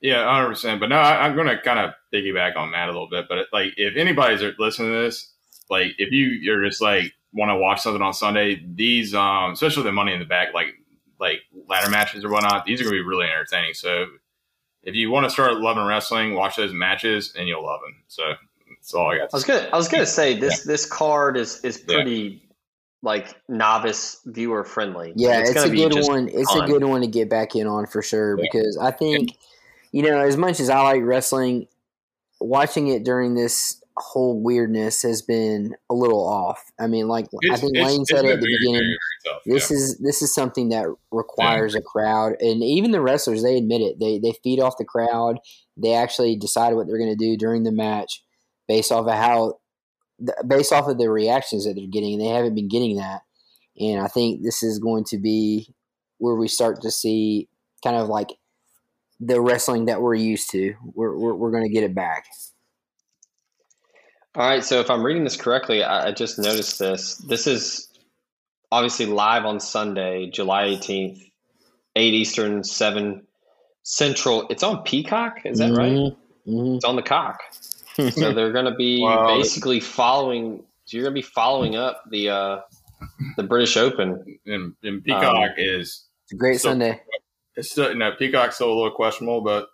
Yeah, 0.00 0.30
hundred 0.30 0.48
percent. 0.48 0.80
But 0.80 0.88
no, 0.90 0.96
I, 0.96 1.26
I'm 1.26 1.34
going 1.34 1.48
to 1.48 1.60
kind 1.60 1.78
of 1.78 1.94
piggyback 2.12 2.56
on 2.56 2.70
that 2.72 2.88
a 2.88 2.92
little 2.92 3.08
bit. 3.08 3.26
But 3.28 3.38
it, 3.38 3.46
like, 3.52 3.72
if 3.76 3.96
anybody's 3.96 4.42
listening 4.58 4.92
to 4.92 4.98
this, 4.98 5.32
like, 5.70 5.92
if 5.98 6.12
you 6.12 6.26
you're 6.26 6.64
just 6.64 6.80
like 6.80 7.12
want 7.32 7.50
to 7.50 7.56
watch 7.56 7.80
something 7.80 8.02
on 8.02 8.14
Sunday, 8.14 8.62
these, 8.74 9.14
um, 9.14 9.52
especially 9.52 9.82
the 9.84 9.92
Money 9.92 10.12
in 10.12 10.20
the 10.20 10.24
Back, 10.24 10.54
like 10.54 10.68
like 11.18 11.40
ladder 11.68 11.90
matches 11.90 12.24
or 12.24 12.30
whatnot, 12.30 12.64
these 12.64 12.80
are 12.80 12.84
going 12.84 12.96
to 12.96 13.02
be 13.02 13.08
really 13.08 13.26
entertaining. 13.26 13.74
So 13.74 14.06
if 14.82 14.94
you 14.94 15.10
want 15.10 15.24
to 15.24 15.30
start 15.30 15.54
loving 15.54 15.84
wrestling, 15.84 16.34
watch 16.34 16.56
those 16.56 16.72
matches, 16.72 17.34
and 17.36 17.48
you'll 17.48 17.64
love 17.64 17.80
them. 17.80 18.02
So 18.08 18.22
that's 18.68 18.94
all 18.94 19.10
I 19.10 19.18
got. 19.18 19.30
I 19.32 19.36
was 19.36 19.44
say. 19.44 19.56
gonna 19.58 19.68
I 19.72 19.76
was 19.76 19.88
gonna 19.88 20.06
say 20.06 20.38
this 20.38 20.62
this 20.62 20.86
card 20.86 21.36
is 21.36 21.62
is 21.64 21.82
Yeah. 21.86 21.94
pretty 21.96 22.42
like 23.02 23.34
novice 23.48 24.20
viewer 24.26 24.64
friendly. 24.64 25.12
Yeah, 25.16 25.40
it's, 25.40 25.54
gonna 25.54 25.72
a 25.72 25.76
good 25.76 26.06
one. 26.06 26.28
It's 26.28 26.52
fun. 26.52 26.64
a 26.64 26.66
good 26.66 26.84
one 26.84 27.00
to 27.02 27.06
get 27.06 27.28
back 27.28 27.54
in 27.54 27.66
on 27.66 27.86
for 27.86 28.02
sure 28.02 28.36
Yeah. 28.38 28.44
because 28.50 28.78
I 28.80 28.90
think, 28.90 29.36
you 29.92 30.02
know, 30.02 30.18
as 30.18 30.36
much 30.36 30.60
as 30.60 30.70
I 30.70 30.80
like 30.82 31.02
wrestling, 31.02 31.66
watching 32.40 32.88
it 32.88 33.04
during 33.04 33.34
this 33.34 33.82
whole 33.96 34.40
weirdness 34.40 35.02
has 35.02 35.22
been 35.22 35.74
a 35.90 35.94
little 35.94 36.26
off. 36.26 36.62
I 36.78 36.86
mean, 36.86 37.08
like 37.08 37.26
I 37.50 37.56
think 37.56 37.76
Lane 37.76 38.04
said 38.04 38.24
it 38.24 38.32
at 38.32 38.40
the 38.40 38.46
beginning. 38.46 38.74
very, 38.80 38.96
very 39.26 39.34
tough. 39.34 39.42
This 39.44 39.70
yeah. 39.70 39.76
is 39.76 39.98
this 39.98 40.22
is 40.22 40.34
something 40.34 40.70
that 40.70 40.86
requires 41.10 41.74
a 41.74 41.80
crowd, 41.80 42.34
and 42.40 42.62
even 42.62 42.90
the 42.90 43.00
wrestlers 43.00 43.42
they 43.42 43.56
admit 43.56 43.80
it. 43.80 43.98
They 43.98 44.18
they 44.18 44.34
feed 44.42 44.60
off 44.60 44.78
the 44.78 44.84
crowd. 44.84 45.38
They 45.76 45.94
actually 45.94 46.36
decide 46.36 46.74
what 46.74 46.86
they're 46.86 46.98
going 46.98 47.16
to 47.16 47.16
do 47.16 47.36
during 47.36 47.62
the 47.62 47.72
match 47.72 48.22
based 48.66 48.90
off 48.90 49.06
of 49.06 49.14
how, 49.14 49.58
based 50.46 50.72
off 50.72 50.88
of 50.88 50.98
the 50.98 51.10
reactions 51.10 51.64
that 51.64 51.74
they're 51.74 51.86
getting. 51.86 52.14
And 52.14 52.22
they 52.22 52.28
haven't 52.28 52.54
been 52.54 52.68
getting 52.68 52.96
that, 52.96 53.22
and 53.78 54.00
I 54.00 54.08
think 54.08 54.42
this 54.42 54.62
is 54.62 54.78
going 54.78 55.04
to 55.04 55.18
be 55.18 55.74
where 56.18 56.34
we 56.34 56.48
start 56.48 56.82
to 56.82 56.90
see 56.90 57.48
kind 57.84 57.96
of 57.96 58.08
like 58.08 58.28
the 59.20 59.40
wrestling 59.40 59.86
that 59.86 60.00
we're 60.00 60.14
used 60.14 60.50
to. 60.50 60.74
We're 60.94 61.16
we're, 61.16 61.34
we're 61.34 61.50
going 61.52 61.64
to 61.64 61.72
get 61.72 61.84
it 61.84 61.94
back. 61.94 62.26
All 64.34 64.46
right, 64.46 64.62
so 64.62 64.80
if 64.80 64.90
I'm 64.90 65.02
reading 65.02 65.24
this 65.24 65.36
correctly, 65.36 65.82
I, 65.82 66.08
I 66.08 66.12
just 66.12 66.38
noticed 66.38 66.78
this. 66.78 67.16
This 67.16 67.46
is 67.46 67.85
obviously 68.72 69.06
live 69.06 69.44
on 69.44 69.60
Sunday, 69.60 70.30
July 70.30 70.64
18th, 70.64 71.20
8 71.94 72.14
Eastern, 72.14 72.64
7 72.64 73.26
Central. 73.82 74.46
It's 74.48 74.62
on 74.62 74.82
Peacock, 74.82 75.38
is 75.44 75.58
that 75.58 75.72
right? 75.72 75.92
Mm-hmm. 75.92 76.76
It's 76.76 76.84
on 76.84 76.96
the 76.96 77.02
cock. 77.02 77.40
So 77.96 78.34
they're 78.34 78.52
going 78.52 78.66
to 78.66 78.74
be 78.74 79.00
Wow. 79.02 79.26
basically 79.38 79.80
following. 79.80 80.62
So 80.84 80.98
you're 80.98 81.04
going 81.04 81.14
to 81.14 81.18
be 81.18 81.26
following 81.26 81.76
up 81.76 82.02
the 82.10 82.28
uh, 82.28 82.60
the 83.38 83.42
British 83.42 83.78
Open. 83.78 84.38
and, 84.44 84.74
and 84.82 85.02
Peacock 85.02 85.52
is 85.56 86.04
It's 86.24 86.32
a 86.32 86.36
great 86.36 86.60
So- 86.60 86.68
Sunday. 86.72 87.00
it's 87.56 87.70
still 87.70 87.94
no 87.94 88.12
Peacock's 88.18 88.56
still 88.56 88.70
a 88.70 88.76
little 88.76 88.90
questionable, 88.90 89.40
but 89.40 89.68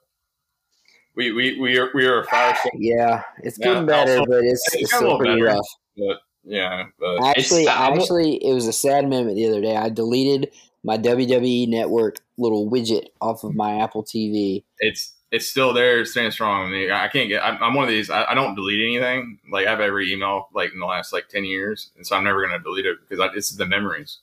we 1.17 1.33
we 1.33 1.59
we 1.61 1.77
are 1.79 1.91
we 1.95 2.07
are 2.07 2.21
a 2.21 2.25
fire 2.27 2.57
Yeah, 2.75 3.23
it's 3.43 3.59
Yeah, 3.59 3.67
getting 3.73 3.87
better, 3.87 4.19
also- 4.19 4.31
but 4.31 4.45
it's, 4.45 4.63
it's 4.73 4.83
it's 4.83 4.93
got 4.93 4.99
a 4.99 5.01
still 5.07 5.19
pretty 5.19 5.43
better. 5.43 5.57
rough. 5.57 5.69
but 5.97 6.19
yeah, 6.45 6.87
but 6.99 7.23
Actually, 7.25 7.63
It's- 7.63 7.77
I 7.77 7.91
will- 7.91 8.01
actually, 8.01 8.35
it 8.45 8.53
was 8.55 8.67
a 8.67 8.73
sad 8.73 9.09
moment 9.09 9.37
the 9.37 9.47
other 9.47 9.61
day. 9.61 9.77
I 9.77 9.89
deleted 9.89 10.51
my 10.85 10.97
WWE 10.99 11.69
Network 11.69 12.17
little 12.39 12.69
widget 12.71 13.07
off 13.21 13.45
of 13.45 13.55
my 13.55 13.81
Apple 13.81 14.03
TV. 14.03 14.65
it's 14.79 15.15
it's 15.31 15.47
still 15.49 15.73
there, 15.73 16.01
it's 16.01 16.11
staying 16.11 16.31
strong. 16.31 16.67
I, 16.67 16.71
mean, 16.71 16.91
I 16.91 17.09
can't 17.09 17.27
get. 17.29 17.43
I'm, 17.43 17.57
I'm 17.63 17.73
one 17.75 17.85
of 17.85 17.89
these. 17.91 18.11
I, 18.11 18.25
I 18.25 18.35
don't 18.35 18.55
delete 18.55 18.83
anything. 18.87 19.39
Like 19.51 19.67
I 19.67 19.71
have 19.71 19.81
every 19.81 20.13
email 20.13 20.49
like 20.55 20.73
in 20.75 20.79
the 20.79 20.85
last 20.85 21.11
like 21.13 21.29
ten 21.29 21.45
years, 21.45 21.91
and 21.97 22.07
so 22.07 22.17
I'm 22.17 22.25
never 22.25 22.43
gonna 22.43 22.59
delete 22.63 22.85
it 22.85 22.99
because 23.01 23.19
I, 23.19 23.35
it's 23.35 23.51
the 23.51 23.65
memories. 23.65 24.19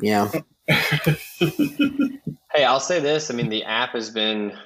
Yeah, 0.00 0.30
Hey, 2.52 2.64
I'll 2.64 2.80
say 2.80 3.00
this. 3.00 3.30
I 3.30 3.34
mean, 3.34 3.48
the 3.50 3.64
app 3.64 3.90
has 3.90 4.10
been 4.10 4.56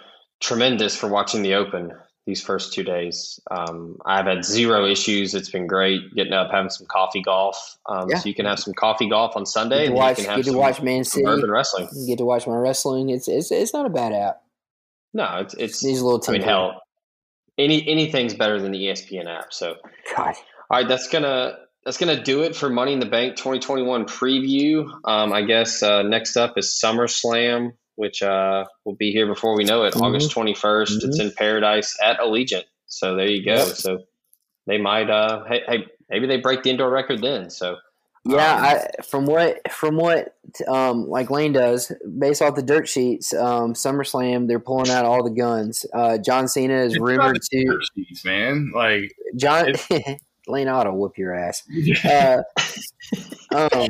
tremendous 0.40 0.96
for 0.96 1.08
watching 1.08 1.42
the 1.42 1.54
Open 1.54 1.92
these 2.26 2.42
first 2.42 2.72
two 2.72 2.84
days. 2.84 3.40
Um, 3.50 3.96
I've 4.06 4.26
had 4.26 4.44
zero 4.44 4.86
issues. 4.86 5.34
It's 5.34 5.50
been 5.50 5.66
great 5.66 6.14
getting 6.14 6.32
up, 6.32 6.50
having 6.52 6.70
some 6.70 6.86
coffee 6.86 7.22
golf. 7.22 7.78
Um, 7.88 8.08
Yeah. 8.08 8.18
So 8.18 8.28
you 8.28 8.34
can 8.34 8.46
have 8.46 8.58
some 8.60 8.74
coffee 8.74 9.08
golf 9.08 9.36
on 9.36 9.44
Sunday, 9.44 9.80
to 9.80 9.86
and 9.86 9.94
watch 9.94 10.18
you 10.18 10.24
can 10.24 10.30
have 10.30 10.36
get 10.36 10.44
to 10.44 10.50
some, 10.50 10.60
watch 10.60 10.82
Man 10.82 11.04
City. 11.04 11.26
urban 11.26 11.50
wrestling. 11.50 11.88
Get 12.06 12.18
to 12.18 12.24
watch 12.24 12.46
my 12.46 12.56
wrestling. 12.56 13.10
It's 13.10 13.26
it's 13.28 13.50
it's 13.50 13.72
not 13.72 13.86
a 13.86 13.90
bad 13.90 14.12
app. 14.12 14.42
No, 15.12 15.38
it's 15.40 15.54
it's. 15.54 15.84
A 15.84 15.88
little 15.88 16.22
I 16.28 16.32
mean, 16.32 16.42
hell, 16.42 16.80
any 17.58 17.86
anything's 17.88 18.34
better 18.34 18.60
than 18.60 18.72
the 18.72 18.78
ESPN 18.86 19.26
app. 19.26 19.52
So, 19.52 19.74
God, 20.16 20.34
all 20.70 20.78
right, 20.78 20.88
that's 20.88 21.08
gonna 21.08 21.58
that's 21.84 21.98
gonna 21.98 22.22
do 22.22 22.42
it 22.42 22.54
for 22.54 22.70
Money 22.70 22.92
in 22.92 23.00
the 23.00 23.06
Bank 23.06 23.36
2021 23.36 24.04
preview. 24.06 24.86
Um, 25.04 25.32
I 25.32 25.42
guess 25.42 25.82
uh, 25.82 26.02
next 26.02 26.36
up 26.36 26.56
is 26.56 26.80
SummerSlam, 26.82 27.72
which 27.96 28.22
uh, 28.22 28.64
will 28.84 28.94
be 28.94 29.12
here 29.12 29.26
before 29.26 29.56
we 29.56 29.64
know 29.64 29.84
it, 29.84 29.94
Mhm. 29.94 30.02
August 30.02 30.30
21st. 30.32 31.04
It's 31.04 31.20
in 31.20 31.32
Paradise 31.32 31.96
at 32.02 32.18
Allegiant. 32.18 32.64
So 32.86 33.16
there 33.16 33.26
you 33.28 33.44
go. 33.44 33.54
Yep. 33.54 33.66
So 33.76 33.98
they 34.66 34.78
might. 34.78 35.10
Uh, 35.10 35.44
hey, 35.44 35.62
hey, 35.66 35.86
maybe 36.10 36.26
they 36.26 36.38
break 36.38 36.62
the 36.62 36.70
indoor 36.70 36.90
record 36.90 37.20
then. 37.22 37.50
So 37.50 37.76
yeah. 38.24 38.54
Um, 38.54 38.64
I 38.64 39.02
from 39.02 39.26
what 39.26 39.72
from 39.72 39.96
what 39.96 40.36
um 40.68 41.08
like 41.08 41.30
Lane 41.30 41.52
does 41.52 41.90
based 42.18 42.40
off 42.42 42.54
the 42.54 42.62
dirt 42.62 42.88
sheets. 42.88 43.34
Um, 43.34 43.74
SummerSlam 43.74 44.46
they're 44.46 44.60
pulling 44.60 44.90
out 44.90 45.04
all 45.04 45.24
the 45.24 45.30
guns. 45.30 45.84
Uh, 45.92 46.18
John 46.18 46.46
Cena 46.46 46.74
is 46.82 46.98
rumored 46.98 47.40
to 47.42 47.64
dirt 47.64 47.82
sheets, 47.96 48.24
man. 48.24 48.70
Like 48.74 49.12
John 49.36 49.72
Lane 50.46 50.68
ought 50.68 50.92
whoop 50.92 51.18
your 51.18 51.34
ass. 51.34 51.62
Uh, 53.52 53.68
um, 53.72 53.88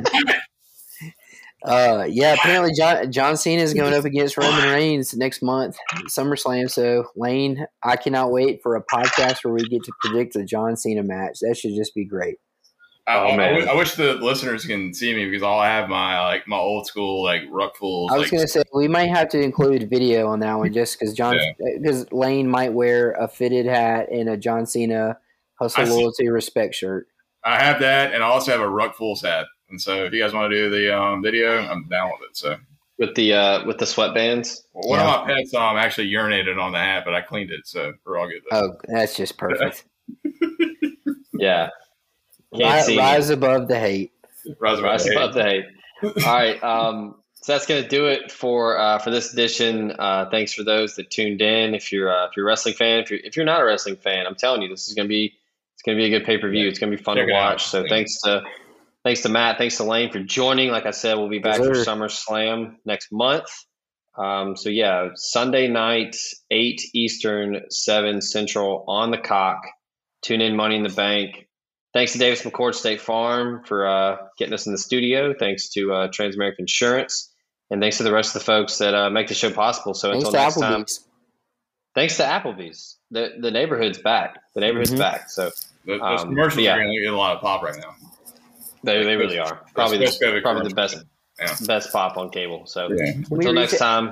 uh, 1.63 2.05
yeah, 2.09 2.33
apparently 2.33 2.71
John 2.77 3.11
John 3.11 3.37
Cena 3.37 3.61
is 3.61 3.73
going 3.73 3.93
up 3.93 4.05
against 4.11 4.37
Roman 4.37 4.69
Reigns 4.69 5.13
next 5.15 5.41
month, 5.41 5.77
SummerSlam. 6.09 6.69
So 6.69 7.05
Lane, 7.15 7.65
I 7.83 7.95
cannot 7.95 8.31
wait 8.31 8.61
for 8.61 8.75
a 8.75 8.83
podcast 8.83 9.43
where 9.43 9.53
we 9.53 9.61
get 9.67 9.83
to 9.83 9.91
predict 10.01 10.35
a 10.35 10.43
John 10.43 10.75
Cena 10.75 11.03
match. 11.03 11.39
That 11.41 11.55
should 11.57 11.75
just 11.75 11.93
be 11.95 12.05
great. 12.05 12.35
I, 13.05 13.15
Oh, 13.17 13.23
I- 13.25 13.43
I 13.49 13.53
wish- 13.53 13.67
I 13.67 13.73
wish 13.75 13.95
the 13.95 14.13
listeners 14.13 14.65
can 14.65 14.93
see 14.93 15.13
me 15.13 15.25
because 15.25 15.43
I'll 15.43 15.61
have 15.61 15.89
my 15.89 16.21
like 16.21 16.47
my 16.47 16.57
old 16.57 16.87
school 16.87 17.21
like 17.23 17.41
Ruck 17.51 17.75
Fules. 17.75 18.11
I 18.11 18.13
was 18.17 18.21
like, 18.23 18.31
going 18.31 18.43
to 18.43 18.47
say 18.47 18.63
we 18.73 18.87
might 18.87 19.09
have 19.09 19.27
to 19.29 19.41
include 19.41 19.89
video 19.89 20.27
on 20.27 20.39
that 20.39 20.57
one 20.57 20.71
just 20.71 20.97
because 20.99 21.13
John 21.13 21.37
because 21.81 22.09
Lane 22.13 22.47
might 22.49 22.71
wear 22.73 23.11
a 23.11 23.27
fitted 23.27 23.65
hat 23.65 24.09
and 24.09 24.29
a 24.29 24.37
John 24.37 24.65
Cena 24.65 25.17
hustle 25.59 25.81
I 25.81 25.85
see. 25.85 25.91
loyalty 25.91 26.29
respect 26.29 26.75
shirt. 26.75 27.07
I 27.45 27.61
have 27.61 27.81
that, 27.81 28.13
and 28.13 28.23
I 28.23 28.27
also 28.27 28.51
have 28.51 28.61
a 28.61 28.69
Ruck 28.69 28.95
Fules 28.95 29.21
hat. 29.21 29.47
And 29.73 29.81
so, 29.81 30.05
if 30.05 30.13
you 30.13 30.21
guys 30.21 30.33
want 30.33 30.51
to 30.51 30.55
do 30.55 30.69
the 30.69 30.95
um, 30.95 31.23
video, 31.23 31.57
I'm 31.57 31.87
down 31.89 32.11
with 32.11 32.29
it. 32.29 32.37
So, 32.37 32.57
with 32.99 33.15
the 33.15 33.33
uh, 33.33 33.65
with 33.65 33.79
the 33.79 33.85
sweatbands. 33.85 34.59
one 34.71 34.99
Yeah. 34.99 35.15
of 35.15 35.27
my 35.27 35.33
pets 35.33 35.51
um 35.55 35.77
actually 35.77 36.11
urinated 36.11 36.61
on 36.61 36.73
the 36.73 36.77
hat, 36.77 37.03
but 37.05 37.15
I 37.15 37.21
cleaned 37.21 37.49
it, 37.49 37.65
so 37.65 37.91
we're 38.05 38.19
all 38.19 38.27
good. 38.27 38.43
There. 38.51 38.63
Oh, 38.63 38.75
that's 38.87 39.17
just 39.17 39.35
perfect. 39.37 39.85
Yeah. 41.33 41.69
Can't 42.55 42.87
Rise, 42.87 42.95
rise 42.97 43.29
above 43.31 43.67
the 43.67 43.79
hate. 43.79 44.11
Rise 44.59 44.77
above 44.77 44.83
Rise 44.91 45.03
the 45.05 45.11
above 45.15 45.33
the 45.33 45.43
hate. 45.43 45.65
All 46.03 46.33
right. 46.33 46.63
Um, 46.63 47.15
so 47.33 47.51
that's 47.53 47.65
going 47.65 47.81
to 47.81 47.89
do 47.89 48.05
it 48.05 48.31
for 48.31 48.77
uh, 48.77 48.99
for 48.99 49.09
this 49.09 49.33
edition. 49.33 49.93
Uh, 49.97 50.29
thanks 50.29 50.53
for 50.53 50.63
those 50.63 50.95
that 50.97 51.09
tuned 51.09 51.41
in. 51.41 51.73
If 51.73 51.91
you're 51.91 52.13
uh, 52.13 52.27
if 52.27 52.37
you're 52.37 52.45
a 52.45 52.47
wrestling 52.49 52.75
fan, 52.75 52.99
if 52.99 53.09
you're 53.09 53.19
if 53.23 53.35
you're 53.35 53.45
not 53.47 53.61
a 53.61 53.65
wrestling 53.65 53.95
fan, 53.95 54.27
I'm 54.27 54.35
telling 54.35 54.61
you, 54.61 54.69
this 54.69 54.87
is 54.87 54.93
going 54.93 55.07
to 55.07 55.09
be 55.09 55.33
it's 55.73 55.81
going 55.81 55.97
to 55.97 56.01
be 56.01 56.05
a 56.13 56.19
good 56.19 56.25
pay 56.25 56.37
per 56.37 56.49
view. 56.51 56.67
It's 56.67 56.77
going 56.77 56.91
to 56.91 56.97
be 56.97 57.03
fun 57.03 57.17
Check 57.17 57.25
to 57.27 57.33
it 57.33 57.35
out. 57.35 57.53
watch. 57.53 57.65
So 57.65 57.81
Yeah. 57.81 57.89
thanks 57.89 58.21
to 58.21 58.43
thanks 59.03 59.21
to 59.21 59.29
Matt, 59.29 59.57
thanks 59.57 59.77
to 59.77 59.83
Lane 59.83 60.11
for 60.11 60.19
joining. 60.19 60.69
Like 60.69 60.85
I 60.85 60.91
said, 60.91 61.15
we'll 61.15 61.29
be 61.29 61.39
back 61.39 61.59
Yes, 61.59 61.67
for 61.67 61.75
sir. 61.75 61.91
SummerSlam 61.91 62.75
next 62.85 63.09
month. 63.11 63.47
Um, 64.17 64.55
so 64.55 64.69
yeah, 64.69 65.09
Sunday 65.15 65.67
night, 65.67 66.15
eight 66.51 66.81
Eastern, 66.93 67.61
seven 67.69 68.21
Central 68.21 68.85
on 68.87 69.11
the 69.11 69.17
cock. 69.17 69.61
Tune 70.21 70.39
in, 70.41 70.55
Money 70.55 70.75
in 70.75 70.83
the 70.83 70.89
Bank. 70.89 71.47
Thanks 71.93 72.13
to 72.13 72.17
Davis 72.19 72.41
McCord 72.43 72.73
State 72.75 73.01
Farm 73.01 73.63
for 73.65 73.87
uh, 73.87 74.17
getting 74.37 74.53
us 74.53 74.65
in 74.65 74.71
the 74.71 74.77
studio. 74.77 75.33
Thanks 75.37 75.69
to 75.69 75.93
uh, 75.93 76.07
Transamerica 76.09 76.59
Insurance, 76.59 77.31
and 77.69 77.81
thanks 77.81 77.97
to 77.97 78.03
the 78.03 78.11
rest 78.13 78.35
of 78.35 78.41
the 78.41 78.45
folks 78.45 78.77
that 78.79 78.93
uh, 78.95 79.09
make 79.09 79.27
the 79.27 79.33
show 79.35 79.51
possible. 79.51 79.93
So 79.93 80.09
Thanks 80.11 80.25
until 80.27 80.31
to 80.31 80.37
next 80.45 80.59
time, 80.59 80.81
Applebee's. 80.83 81.05
thanks 81.95 82.17
to 82.17 82.23
Applebee's. 82.23 82.97
The 83.11 83.33
the 83.39 83.51
neighborhood's 83.51 83.99
back. 83.99 84.39
The 84.55 84.61
neighborhood's 84.61 84.91
Mhm. 84.91 84.97
back. 84.99 85.29
So 85.29 85.51
Those, 85.85 85.99
those 85.99 86.21
Um, 86.21 86.29
commercials 86.29 86.63
yeah. 86.63 86.75
are 86.75 86.79
going 86.81 86.95
to 86.95 87.01
get 87.03 87.13
a 87.13 87.17
lot 87.17 87.35
of 87.35 87.41
pop 87.41 87.61
right 87.61 87.75
now. 87.77 87.95
They, 88.83 89.03
they 89.03 89.15
really 89.15 89.39
are 89.39 89.61
probably 89.75 89.97
the, 89.99 90.39
probably 90.41 90.69
the 90.69 90.75
best 90.75 91.03
Yeah. 91.39 91.55
best 91.65 91.91
pop 91.91 92.17
on 92.17 92.29
cable. 92.29 92.65
So 92.67 92.89
Yeah. 92.91 93.13
Until 93.31 93.53
next 93.53 93.77
time. 93.77 94.11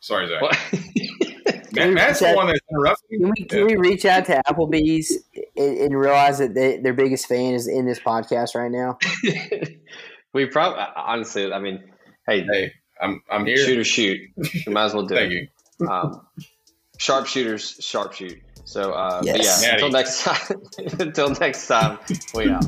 Sorry, 0.00 0.28
Zach. 0.28 0.42
What? 0.42 0.58
Matt, 1.72 1.92
Matt's 1.92 2.18
the 2.18 2.32
one 2.32 2.48
that 2.48 2.60
interrupted 2.70 3.10
me. 3.10 3.18
Can 3.18 3.30
we, 3.30 3.44
can 3.44 3.66
we 3.66 3.76
reach 3.76 4.04
out 4.04 4.24
to 4.26 4.42
Applebee's 4.48 5.16
and, 5.56 5.78
and 5.78 5.98
realize 5.98 6.38
that 6.38 6.52
they, 6.54 6.78
their 6.78 6.94
biggest 6.94 7.26
fan 7.28 7.54
is 7.54 7.68
in 7.68 7.86
this 7.86 8.00
podcast 8.00 8.54
right 8.56 8.70
now? 8.70 8.98
we 10.32 10.46
probably 10.46 10.82
honestly, 10.96 11.52
I 11.52 11.58
mean, 11.60 11.84
hey, 12.26 12.44
Hey, 12.50 12.72
I'm 13.00 13.22
I'm 13.30 13.46
here. 13.46 13.56
shoot 13.58 13.78
or 13.78 13.84
shoot. 13.84 14.20
You 14.66 14.72
might 14.72 14.86
as 14.86 14.94
well 14.94 15.06
do 15.06 15.14
it. 15.14 15.18
Thank 15.18 15.32
it. 15.32 15.48
you. 15.80 15.88
Um, 15.88 16.26
sharpshooters, 16.98 17.78
sharpshoot. 17.80 18.40
So, 18.70 18.92
uh, 18.92 19.20
Yes. 19.24 19.62
yeah, 19.62 19.70
Natty. 19.72 19.82
until 19.84 19.90
next 19.90 20.22
time. 20.24 20.62
until 21.00 21.30
next 21.30 21.66
time, 21.66 21.98
we 22.34 22.50
out. 22.50 22.64